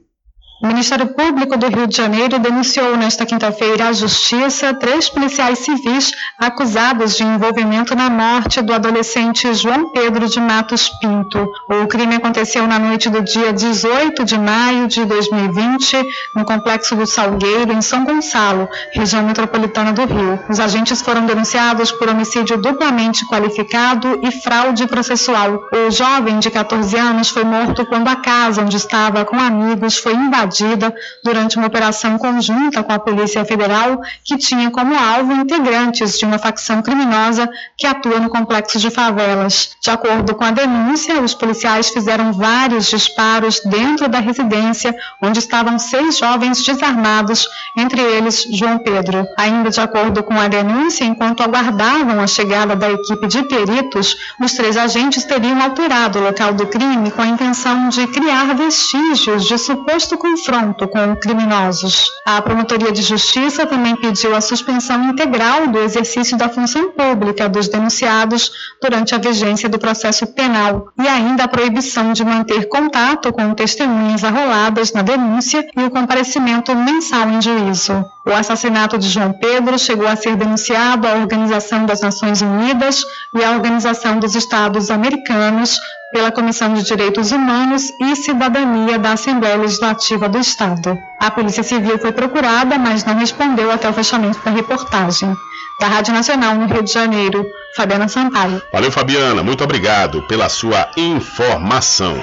O 0.62 0.68
Ministério 0.68 1.08
Público 1.08 1.58
do 1.58 1.68
Rio 1.68 1.86
de 1.86 1.98
Janeiro 1.98 2.40
denunciou 2.40 2.96
nesta 2.96 3.26
quinta-feira 3.26 3.90
à 3.90 3.94
Justiça 3.94 4.74
três 4.74 5.10
policiais 5.10 5.60
civis 5.60 6.12
acusados 6.40 7.18
de 7.18 7.24
envolvimento 7.24 7.94
na 7.94 8.10
morte 8.10 8.62
do 8.62 8.74
adolescente 8.74 9.54
João 9.54 9.92
Pedro 9.92 10.30
de 10.30 10.40
Matos 10.40 10.90
Pinto. 11.02 11.46
O 11.70 11.88
crime 11.88 12.16
aconteceu 12.16 12.66
na 12.66 12.80
noite 12.80 13.10
do 13.10 13.22
dia 13.22 13.52
18 13.52 14.24
de 14.24 14.40
maio 14.40 14.88
de 14.88 15.04
2020, 15.04 16.02
no 16.34 16.46
complexo 16.46 16.96
do 16.96 17.06
Salgueiro, 17.06 17.74
em 17.74 17.82
São 17.82 18.06
Gonçalo, 18.06 18.70
região 18.94 19.24
metropolitana 19.24 19.92
do 19.92 20.06
Rio. 20.06 20.40
Os 20.50 20.62
agentes 20.62 21.02
foram 21.02 21.26
denunciados 21.26 21.92
por 21.92 22.08
homicídio 22.08 22.58
duplamente 22.58 23.28
qualificado 23.28 24.22
e 24.24 24.32
fraude 24.32 24.88
processual. 24.88 25.60
O 25.74 25.92
jovem 25.92 26.40
de 26.40 26.50
14 26.50 26.96
anos 26.98 27.28
foi 27.28 27.44
morto 27.44 27.86
quando 27.86 28.08
a 28.08 28.16
casa 28.16 28.62
onde 28.62 28.78
estava 28.78 29.26
com 29.26 29.38
amigos 29.38 29.98
foi 29.98 30.14
invadida 30.14 30.46
invadida 30.56 30.94
durante 31.24 31.58
uma 31.58 31.68
operação 31.68 32.18
conjunta 32.18 32.84
com 32.84 32.94
a 32.94 33.00
Polícia 33.00 33.44
Federal 33.44 34.02
que 34.24 34.38
tinha 34.38 34.72
como 34.72 34.96
alvo 34.98 35.34
integrantes 35.34 36.18
de 36.18 36.26
uma 36.26 36.40
facção 36.40 36.82
criminosa 36.82 37.50
que 37.78 37.86
atua 37.86 38.20
no 38.20 38.30
complexo 38.30 38.80
de 38.80 38.90
favelas. 38.90 39.76
De 39.82 39.90
acordo 39.90 40.34
com 40.36 40.44
a 40.44 40.52
denúncia, 40.52 41.22
os 41.22 41.34
policiais 41.34 41.90
fizeram 41.90 42.32
vários 42.32 42.88
disparos 42.88 43.60
dentro 43.66 44.08
da 44.08 44.20
residência 44.20 44.96
onde 45.22 45.40
estavam 45.40 45.78
seis 45.78 46.18
jovens 46.18 46.64
desarmados, 46.64 47.48
entre 47.78 48.02
eles 48.02 48.48
João 48.52 48.80
Pedro. 48.80 49.26
Ainda 49.38 49.70
de 49.70 49.80
acordo 49.80 50.24
com 50.24 50.40
a 50.40 50.48
denúncia, 50.48 51.04
enquanto 51.04 51.42
aguardavam 51.42 52.20
a 52.20 52.28
chegada 52.28 52.76
da 52.76 52.90
equipe 52.92 53.28
de 53.28 53.44
peritos, 53.44 54.16
os 54.40 54.54
três 54.54 54.78
agentes 54.78 55.24
teriam 55.24 55.62
alterado 55.62 56.20
o 56.20 56.24
local 56.24 56.54
do 56.54 56.68
crime 56.68 57.12
com 57.12 57.22
a 57.22 57.28
intenção 57.28 57.90
de 57.90 58.08
criar 58.08 58.56
vestígios 58.56 59.46
de 59.46 59.58
suposto 59.58 60.18
confronto 60.36 60.86
com 60.90 61.16
criminosos. 61.16 62.12
A 62.26 62.42
Promotoria 62.42 62.92
de 62.92 63.02
Justiça 63.02 63.66
também 63.66 63.96
pediu 63.96 64.36
a 64.36 64.42
suspensão 64.42 65.02
integral 65.06 65.68
do 65.68 65.80
exercício 65.80 66.38
da 66.38 66.50
função 66.50 66.92
pública 66.92 67.48
dos 67.48 67.70
denunciados 67.70 68.52
durante 68.82 69.16
a 69.16 69.18
vigência 69.18 69.70
do 69.70 69.80
processo 69.80 70.28
penal 70.28 70.88
e 71.02 71.08
ainda 71.08 71.46
a 71.46 71.48
proibição 71.48 72.12
de 72.12 72.26
manter 72.26 72.68
contato 72.68 73.32
com 73.32 73.54
testemunhas 73.54 74.26
arroladas 74.26 74.92
na 74.92 75.02
denúncia 75.02 75.66
e 75.76 75.84
o 75.84 75.90
comparecimento 75.90 76.76
mensal 76.76 77.30
em 77.30 77.42
juízo. 77.42 78.04
O 78.28 78.32
assassinato 78.32 78.98
de 78.98 79.08
João 79.08 79.32
Pedro 79.32 79.80
chegou 79.80 80.08
a 80.08 80.18
ser 80.18 80.36
denunciado 80.36 81.08
à 81.08 81.14
Organização 81.14 81.86
das 81.86 82.02
Nações 82.02 82.42
Unidas 82.42 83.04
e 83.34 83.44
à 83.44 83.52
Organização 83.52 84.20
dos 84.20 84.36
Estados 84.36 84.92
Americanos 84.92 85.80
pela 86.16 86.32
Comissão 86.32 86.74
de 86.74 86.82
Direitos 86.82 87.34
Humanos 87.34 87.92
e 88.00 88.16
Cidadania 88.16 88.98
da 88.98 89.12
Assembleia 89.12 89.58
Legislativa 89.58 90.30
do 90.30 90.38
Estado. 90.38 90.98
A 91.20 91.30
Polícia 91.30 91.62
Civil 91.62 92.00
foi 92.00 92.14
procurada, 92.14 92.78
mas 92.78 93.04
não 93.04 93.20
respondeu 93.20 93.70
até 93.70 93.90
o 93.90 93.94
fechamento 93.94 94.40
da 94.40 94.50
reportagem. 94.50 95.36
Da 95.78 95.88
Rádio 95.88 96.14
Nacional, 96.14 96.56
no 96.56 96.68
Rio 96.68 96.84
de 96.84 96.94
Janeiro, 96.94 97.46
Fabiana 97.76 98.08
Sampaio. 98.08 98.62
Valeu, 98.72 98.94
Fabiana. 98.94 99.44
Muito 99.44 99.62
obrigado 99.62 100.22
pela 100.22 100.48
sua 100.48 100.90
informação. 100.96 102.16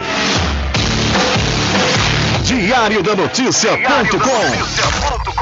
Diário 2.45 3.03
da 3.03 3.15
Notícia.com 3.15 5.22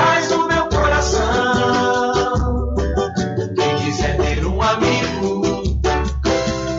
Faz 0.00 0.32
o 0.32 0.48
meu 0.48 0.66
coração. 0.66 2.14
Quem 3.54 3.76
quiser 3.84 4.16
ter 4.16 4.46
um 4.46 4.62
amigo 4.62 5.42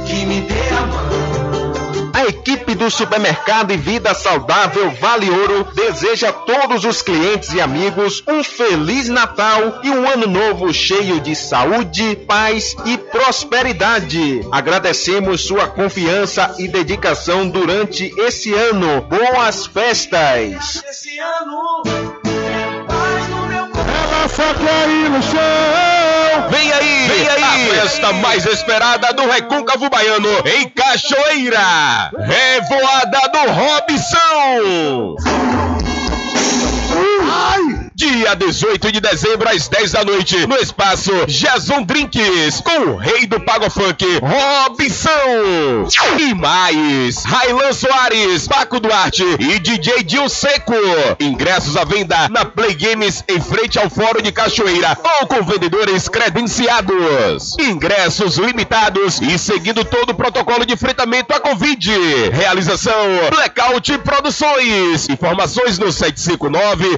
que 0.08 0.26
me 0.26 0.42
dê 0.42 0.70
a 0.70 0.82
mão. 0.88 2.12
A 2.14 2.26
equipe 2.26 2.74
do 2.74 2.90
supermercado 2.90 3.72
e 3.72 3.78
vida 3.78 4.16
saudável 4.16 4.90
Vale 5.00 5.30
Ouro 5.30 5.68
deseja 5.76 6.30
a 6.30 6.34
todos 6.34 6.84
os 6.84 7.04
clientes 7.04 7.54
e 7.54 7.62
amigos 7.62 8.24
um 8.28 8.44
feliz 8.44 9.08
Natal 9.08 9.82
e 9.84 9.92
um 9.92 10.10
ano 10.10 10.26
novo 10.26 10.74
cheio 10.74 11.20
de 11.20 11.36
saúde, 11.36 12.16
paz 12.28 12.76
e 12.86 12.98
prosperidade. 12.98 14.42
Agradecemos 14.52 15.42
sua 15.42 15.68
confiança 15.68 16.56
e 16.58 16.68
dedicação 16.68 17.48
durante 17.48 18.12
esse 18.18 18.52
ano. 18.52 19.02
Boas 19.02 19.68
festas! 19.68 20.84
Esse 20.88 21.20
ano 21.20 22.21
Quer 24.36 24.90
ir 24.90 25.10
no 25.10 25.22
chão. 25.22 26.50
Vem 26.50 26.72
aí, 26.72 27.08
vem 27.10 27.28
aí, 27.28 27.44
a 27.44 27.82
festa 27.82 28.14
mais 28.14 28.46
esperada 28.46 29.12
do 29.14 29.30
Recôncavo 29.30 29.90
Baiano 29.90 30.30
em 30.46 30.70
Cachoeira. 30.70 32.12
Revoada 32.18 33.20
do 33.34 33.40
Robson. 33.52 35.18
Dia 38.02 38.34
18 38.34 38.92
de 38.94 39.00
dezembro, 39.00 39.48
às 39.48 39.68
10 39.68 39.92
da 39.92 40.04
noite, 40.04 40.48
no 40.48 40.56
espaço 40.56 41.12
Jason 41.28 41.84
Drinks, 41.84 42.60
com 42.62 42.94
o 42.94 42.98
rei 42.98 43.28
do 43.28 43.40
Pago 43.40 43.70
Funk, 43.70 44.04
Robson. 44.24 45.88
E 46.18 46.34
mais, 46.34 47.24
Railan 47.24 47.72
Soares, 47.72 48.48
Paco 48.48 48.80
Duarte 48.80 49.24
e 49.40 49.60
DJ 49.60 50.02
Dil 50.02 50.28
Seco. 50.30 50.74
Ingressos 51.20 51.78
à 51.78 51.84
venda 51.84 52.28
na 52.30 52.44
Play 52.44 52.74
Games 52.74 53.24
em 53.30 53.40
frente 53.40 53.78
ao 53.78 53.88
Fórum 53.88 54.24
de 54.24 54.32
Cachoeira 54.32 54.98
ou 55.20 55.28
com 55.28 55.44
vendedores 55.44 56.10
credenciados. 56.10 57.56
Ingressos 57.60 58.38
limitados 58.38 59.22
e 59.22 59.38
seguindo 59.38 59.86
todo 59.86 60.10
o 60.10 60.16
protocolo 60.16 60.66
de 60.66 60.74
enfrentamento 60.74 61.36
à 61.36 61.40
Covid. 61.40 61.92
Realização 62.32 62.96
Blackout 63.30 63.96
Produções. 64.00 65.08
Informações 65.08 65.78
no 65.78 65.92
759 65.92 66.98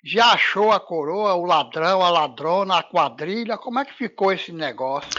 Já 0.09 0.27
achou 0.27 0.71
a 0.71 0.79
coroa, 0.79 1.33
o 1.33 1.45
ladrão, 1.45 2.01
a 2.01 2.09
ladrona, 2.09 2.77
a 2.77 2.83
quadrilha? 2.83 3.57
Como 3.57 3.77
é 3.77 3.83
que 3.83 3.93
ficou 3.93 4.31
esse 4.31 4.53
negócio? 4.53 5.09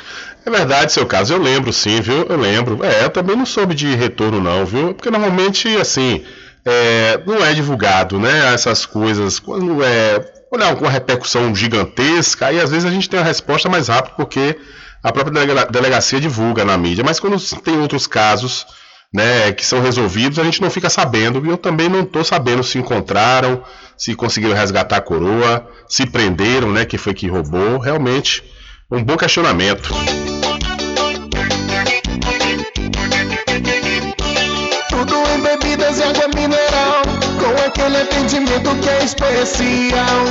É 0.46 0.50
verdade, 0.50 0.92
seu 0.92 1.04
caso, 1.04 1.34
eu 1.34 1.38
lembro 1.38 1.70
sim, 1.74 2.00
viu? 2.00 2.24
Eu 2.24 2.38
lembro. 2.38 2.82
É, 2.82 3.04
eu 3.04 3.10
também 3.10 3.36
não 3.36 3.44
soube 3.44 3.74
de 3.74 3.94
retorno 3.94 4.40
não, 4.40 4.64
viu? 4.64 4.94
Porque 4.94 5.10
normalmente, 5.10 5.68
assim, 5.76 6.24
é, 6.64 7.20
não 7.26 7.44
é 7.44 7.52
divulgado, 7.52 8.18
né? 8.18 8.54
Essas 8.54 8.86
coisas, 8.86 9.38
quando 9.38 9.84
é, 9.84 10.20
quando 10.48 10.64
é 10.64 10.72
uma 10.72 10.90
repercussão 10.90 11.54
gigantesca, 11.54 12.46
aí 12.46 12.58
às 12.58 12.70
vezes 12.70 12.86
a 12.86 12.90
gente 12.90 13.10
tem 13.10 13.20
a 13.20 13.24
resposta 13.24 13.68
mais 13.68 13.88
rápido, 13.88 14.14
porque 14.16 14.58
a 15.02 15.12
própria 15.12 15.34
delega- 15.44 15.66
delegacia 15.70 16.18
divulga 16.18 16.64
na 16.64 16.78
mídia. 16.78 17.04
Mas 17.04 17.20
quando 17.20 17.38
tem 17.60 17.78
outros 17.78 18.06
casos, 18.06 18.66
né, 19.12 19.52
que 19.52 19.64
são 19.64 19.80
resolvidos, 19.80 20.38
a 20.38 20.44
gente 20.44 20.60
não 20.60 20.70
fica 20.70 20.90
sabendo. 20.90 21.44
E 21.44 21.48
eu 21.48 21.56
também 21.56 21.88
não 21.88 22.00
estou 22.00 22.24
sabendo 22.24 22.62
se 22.62 22.78
encontraram, 22.78 23.62
se 23.96 24.14
conseguiram 24.14 24.54
resgatar 24.54 24.96
a 24.96 25.00
coroa, 25.00 25.66
se 25.88 26.06
prenderam, 26.06 26.70
né, 26.70 26.84
que 26.84 26.98
foi 26.98 27.14
que 27.14 27.28
roubou. 27.28 27.78
Realmente, 27.78 28.44
um 28.90 29.02
bom 29.02 29.16
questionamento. 29.16 29.90
Tudo 34.90 35.14
em 35.34 35.40
bebidas 35.40 35.98
e 35.98 36.02
água 36.02 36.28
mineral, 36.34 37.02
com 37.38 37.66
aquele 37.66 37.96
atendimento 37.98 38.74
que 38.76 38.88
é 38.88 39.04
especial. 39.04 40.24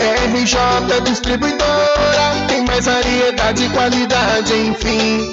RJ 0.00 1.00
Distribuidora, 1.04 2.46
tem 2.46 2.64
mais 2.64 2.86
variedade 2.86 3.64
e 3.64 3.68
qualidade, 3.70 4.54
enfim. 4.54 5.32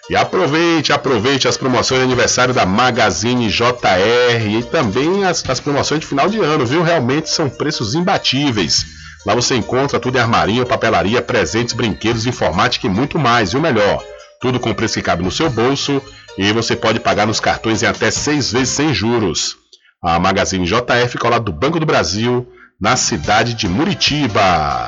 E 0.10 0.16
aproveite, 0.16 0.94
aproveite 0.94 1.48
as 1.48 1.58
promoções 1.58 2.00
de 2.00 2.06
aniversário 2.06 2.54
da 2.54 2.66
Magazine 2.66 3.50
JR 3.50 4.60
e 4.60 4.64
também 4.64 5.26
as, 5.26 5.44
as 5.50 5.60
promoções 5.60 6.02
de 6.02 6.06
final 6.06 6.30
de 6.30 6.40
ano, 6.40 6.66
viu? 6.66 6.84
Realmente 6.84 7.30
são 7.30 7.50
preços 7.50 7.96
imbatíveis. 7.96 8.86
Lá 9.26 9.34
você 9.34 9.56
encontra 9.56 10.00
tudo 10.00 10.18
em 10.18 10.22
armarinho, 10.22 10.66
papelaria, 10.66 11.22
presentes, 11.22 11.74
brinquedos, 11.74 12.28
informática 12.28 12.86
e 12.86 12.90
muito 12.90 13.18
mais. 13.18 13.50
E 13.50 13.58
o 13.58 13.62
melhor, 13.62 14.04
tudo 14.40 14.60
com 14.60 14.76
preço 14.76 14.94
que 14.94 15.02
cabe 15.02 15.24
no 15.24 15.32
seu 15.32 15.50
bolso 15.50 16.00
e 16.38 16.52
você 16.52 16.76
pode 16.76 17.00
pagar 17.00 17.26
nos 17.26 17.40
cartões 17.40 17.82
em 17.82 17.88
até 17.88 18.12
seis 18.12 18.52
vezes 18.52 18.70
sem 18.70 18.94
juros. 18.94 19.58
A 20.04 20.20
Magazine 20.20 20.68
JR 20.68 21.08
fica 21.10 21.26
ao 21.26 21.32
lado 21.32 21.46
do 21.46 21.54
Banco 21.54 21.80
do 21.80 21.86
Brasil, 21.86 22.48
na 22.80 22.96
cidade 22.96 23.56
de 23.56 23.68
Muritiba. 23.68 24.88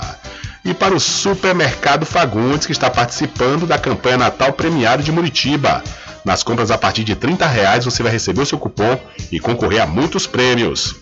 E 0.67 0.73
para 0.73 0.93
o 0.93 0.99
Supermercado 0.99 2.05
Fagundes, 2.05 2.65
que 2.65 2.73
está 2.73 2.89
participando 2.89 3.65
da 3.65 3.79
campanha 3.79 4.17
Natal 4.17 4.51
Premiado 4.51 5.01
de 5.01 5.13
Muritiba. 5.13 5.81
Nas 6.25 6.43
compras 6.43 6.69
a 6.69 6.77
partir 6.77 7.05
de 7.05 7.15
30 7.15 7.47
reais, 7.47 7.85
você 7.85 8.03
vai 8.03 8.11
receber 8.11 8.41
o 8.41 8.45
seu 8.45 8.59
cupom 8.59 8.99
e 9.31 9.39
concorrer 9.39 9.81
a 9.81 9.87
muitos 9.87 10.27
prêmios. 10.27 10.93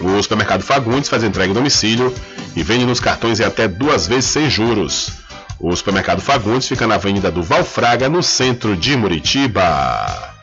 O 0.00 0.20
Supermercado 0.20 0.64
Fagundes 0.64 1.08
faz 1.08 1.22
entrega 1.22 1.52
em 1.52 1.54
domicílio 1.54 2.12
e 2.56 2.64
vende 2.64 2.84
nos 2.84 2.98
cartões 2.98 3.38
em 3.38 3.44
até 3.44 3.68
duas 3.68 4.08
vezes 4.08 4.24
sem 4.24 4.50
juros. 4.50 5.12
O 5.60 5.74
Supermercado 5.76 6.20
Fagundes 6.20 6.66
fica 6.66 6.84
na 6.84 6.96
Avenida 6.96 7.30
do 7.30 7.44
Valfraga, 7.44 8.08
no 8.08 8.24
centro 8.24 8.76
de 8.76 8.96
Muritiba. 8.96 10.34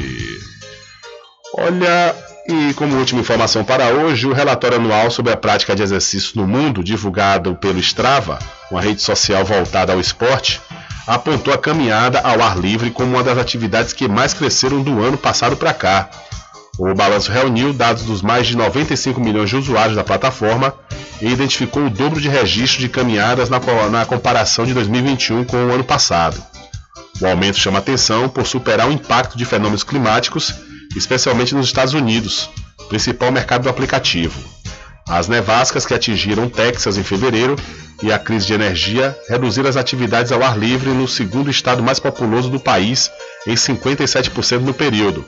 Olha, 1.57 2.15
e 2.51 2.73
como 2.73 2.97
última 2.97 3.21
informação 3.21 3.63
para 3.63 3.89
hoje, 3.89 4.25
o 4.25 4.33
relatório 4.33 4.77
anual 4.77 5.11
sobre 5.11 5.31
a 5.31 5.37
prática 5.37 5.75
de 5.75 5.83
exercício 5.83 6.31
no 6.35 6.47
mundo, 6.47 6.83
divulgado 6.83 7.55
pelo 7.55 7.77
Strava, 7.77 8.39
uma 8.71 8.81
rede 8.81 9.03
social 9.03 9.45
voltada 9.45 9.93
ao 9.93 9.99
esporte, 9.99 10.59
apontou 11.05 11.53
a 11.53 11.59
caminhada 11.59 12.19
ao 12.19 12.41
ar 12.41 12.57
livre 12.57 12.89
como 12.89 13.13
uma 13.13 13.23
das 13.23 13.37
atividades 13.37 13.93
que 13.93 14.07
mais 14.07 14.33
cresceram 14.33 14.81
do 14.81 15.03
ano 15.03 15.15
passado 15.15 15.55
para 15.55 15.75
cá. 15.75 16.09
O 16.79 16.91
balanço 16.95 17.31
reuniu 17.31 17.71
dados 17.71 18.03
dos 18.03 18.23
mais 18.23 18.47
de 18.47 18.57
95 18.57 19.21
milhões 19.21 19.49
de 19.49 19.55
usuários 19.55 19.95
da 19.95 20.03
plataforma 20.03 20.73
e 21.21 21.29
identificou 21.29 21.85
o 21.85 21.89
dobro 21.89 22.19
de 22.19 22.29
registros 22.29 22.81
de 22.81 22.89
caminhadas 22.89 23.47
na, 23.47 23.59
na 23.91 24.05
comparação 24.07 24.65
de 24.65 24.73
2021 24.73 25.43
com 25.43 25.57
o 25.67 25.71
ano 25.71 25.83
passado. 25.83 26.41
O 27.21 27.27
aumento 27.27 27.59
chama 27.59 27.77
atenção 27.77 28.27
por 28.27 28.47
superar 28.47 28.87
o 28.87 28.91
impacto 28.91 29.37
de 29.37 29.45
fenômenos 29.45 29.83
climáticos, 29.83 30.55
especialmente 30.95 31.55
nos 31.55 31.67
Estados 31.67 31.93
Unidos, 31.93 32.49
principal 32.87 33.31
mercado 33.31 33.63
do 33.63 33.69
aplicativo. 33.69 34.39
As 35.07 35.27
nevascas 35.27 35.85
que 35.85 35.93
atingiram 35.93 36.47
Texas 36.47 36.97
em 36.97 37.03
fevereiro 37.03 37.55
e 38.03 38.11
a 38.11 38.19
crise 38.19 38.45
de 38.47 38.53
energia 38.53 39.17
reduziram 39.27 39.69
as 39.69 39.75
atividades 39.75 40.31
ao 40.31 40.43
ar 40.43 40.57
livre 40.57 40.91
no 40.91 41.07
segundo 41.07 41.49
estado 41.49 41.81
mais 41.81 41.99
populoso 41.99 42.49
do 42.49 42.59
país, 42.59 43.11
em 43.47 43.55
57% 43.55 44.59
no 44.59 44.73
período. 44.73 45.25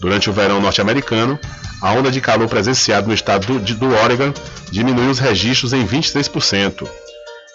Durante 0.00 0.28
o 0.28 0.32
verão 0.32 0.60
norte-americano, 0.60 1.38
a 1.80 1.92
onda 1.92 2.10
de 2.10 2.20
calor 2.20 2.48
presenciada 2.48 3.06
no 3.06 3.14
estado 3.14 3.46
do, 3.46 3.74
do 3.74 3.94
Oregon 3.94 4.32
diminuiu 4.70 5.10
os 5.10 5.18
registros 5.18 5.72
em 5.72 5.86
23%. 5.86 6.86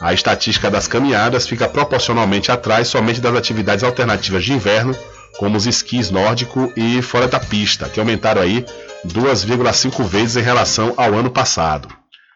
A 0.02 0.14
estatística 0.14 0.70
das 0.70 0.88
caminhadas 0.88 1.48
fica 1.48 1.70
proporcionalmente 1.70 2.52
atrás 2.52 2.88
somente 2.88 3.22
das 3.22 3.36
atividades 3.36 3.84
alternativas 3.84 4.44
de 4.44 4.54
inverno, 4.54 4.96
como 5.38 5.58
os 5.58 5.66
esquis 5.66 6.10
nórdico 6.10 6.72
e 6.76 7.02
fora 7.02 7.28
da 7.28 7.40
pista, 7.40 7.90
que 7.90 8.00
aumentaram 8.00 8.42
aí 8.42 8.66
2,5 9.06 10.04
vezes 10.04 10.38
em 10.38 10.42
relação 10.42 10.94
ao 10.98 11.14
ano 11.14 11.30
passado. 11.30 11.88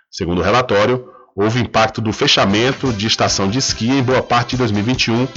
Segundo 0.10 0.40
o 0.40 0.44
relatório, 0.44 1.06
houve 1.36 1.60
impacto 1.60 2.00
do 2.00 2.14
fechamento 2.14 2.94
de 2.94 3.08
estação 3.08 3.50
de 3.50 3.60
esqui 3.60 3.90
em 3.90 4.02
boa 4.02 4.24
parte 4.24 4.52
de 4.52 4.58
2021, 4.58 5.28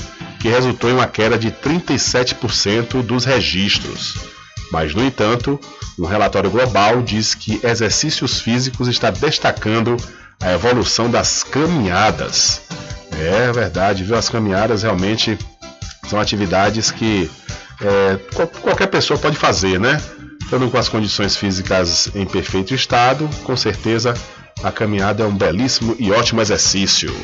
que 0.41 0.49
resultou 0.49 0.89
em 0.89 0.95
uma 0.95 1.07
queda 1.07 1.37
de 1.37 1.51
37% 1.51 3.03
dos 3.03 3.25
registros. 3.25 4.17
Mas, 4.71 4.95
no 4.95 5.05
entanto, 5.05 5.59
um 5.99 6.05
relatório 6.07 6.51
global 6.51 7.03
diz 7.03 7.35
que 7.35 7.61
exercícios 7.65 8.41
físicos 8.41 8.87
está 8.87 9.11
destacando 9.11 9.97
a 10.41 10.53
evolução 10.53 11.11
das 11.11 11.43
caminhadas. 11.43 12.63
É 13.19 13.51
verdade, 13.51 14.05
viu? 14.05 14.17
As 14.17 14.29
caminhadas 14.29 14.83
realmente 14.85 15.37
são 16.09 16.21
atividades 16.21 16.91
que 16.91 17.31
é, 17.81 18.17
qualquer 18.61 18.89
pessoa 18.89 19.19
pode 19.19 19.37
fazer, 19.37 19.79
né? 19.79 20.01
Estando 20.43 20.71
com 20.71 20.79
as 20.79 20.89
condições 20.89 21.37
físicas 21.37 22.11
em 22.15 22.25
perfeito 22.25 22.75
estado, 22.75 23.29
com 23.45 23.57
certeza 23.57 24.15
a 24.63 24.73
caminhada 24.73 25.23
é 25.23 25.27
um 25.27 25.37
belíssimo 25.37 25.95
e 25.99 26.11
ótimo 26.11 26.41
exercício. 26.41 27.15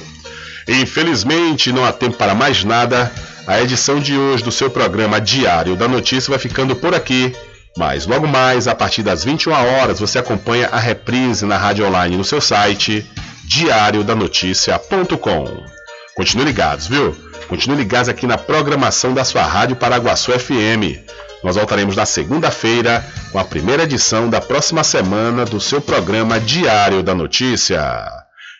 Infelizmente, 0.69 1.73
não 1.73 1.85
há 1.85 1.93
tempo 1.93 2.17
para 2.17 2.35
mais 2.35 2.63
nada. 2.65 3.11
A 3.47 3.61
edição 3.61 4.01
de 4.01 4.17
hoje 4.17 4.43
do 4.43 4.51
seu 4.51 4.71
programa 4.71 5.21
Diário 5.21 5.77
da 5.77 5.87
Notícia 5.87 6.31
vai 6.31 6.39
ficando 6.39 6.75
por 6.75 6.95
aqui. 6.95 7.37
Mas 7.77 8.07
logo 8.07 8.27
mais, 8.27 8.67
a 8.69 8.75
partir 8.75 9.03
das 9.03 9.23
21 9.25 9.53
horas, 9.53 9.99
você 9.99 10.19
acompanha 10.19 10.69
a 10.69 10.79
reprise 10.79 11.45
na 11.45 11.59
rádio 11.59 11.87
online 11.87 12.17
no 12.17 12.25
seu 12.25 12.41
site 12.41 13.05
diariodanoticia.com. 13.47 15.74
Continue 16.15 16.45
ligados, 16.45 16.87
viu? 16.87 17.15
Continue 17.49 17.77
ligados 17.77 18.09
aqui 18.09 18.27
na 18.27 18.39
programação 18.39 19.13
da 19.13 19.25
sua 19.25 19.43
Rádio 19.43 19.75
Paraguaçu 19.75 20.33
FM. 20.33 21.03
Nós 21.43 21.57
voltaremos 21.57 21.97
na 21.97 22.07
segunda-feira 22.07 23.05
com 23.33 23.39
a 23.39 23.45
primeira 23.45 23.83
edição 23.83 24.31
da 24.31 24.41
próxima 24.41 24.85
semana 24.85 25.45
do 25.45 25.61
seu 25.61 25.81
programa 25.81 26.39
Diário 26.39 27.03
da 27.03 27.15
Notícia. 27.15 28.09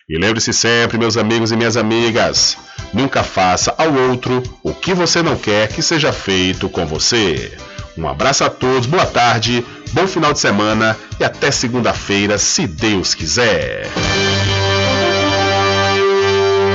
E 0.07 0.19
lembre-se 0.19 0.53
sempre, 0.53 0.97
meus 0.97 1.17
amigos 1.17 1.51
e 1.51 1.55
minhas 1.55 1.77
amigas, 1.77 2.57
nunca 2.93 3.23
faça 3.23 3.73
ao 3.77 3.91
outro 3.91 4.43
o 4.61 4.73
que 4.73 4.93
você 4.93 5.23
não 5.23 5.35
quer 5.35 5.69
que 5.69 5.81
seja 5.81 6.11
feito 6.11 6.69
com 6.69 6.85
você. 6.85 7.51
Um 7.97 8.07
abraço 8.07 8.43
a 8.43 8.49
todos, 8.49 8.85
boa 8.85 9.05
tarde, 9.05 9.65
bom 9.93 10.05
final 10.05 10.33
de 10.33 10.39
semana 10.39 10.95
e 11.19 11.23
até 11.23 11.49
segunda-feira, 11.49 12.37
se 12.37 12.67
Deus 12.67 13.15
quiser. 13.15 13.89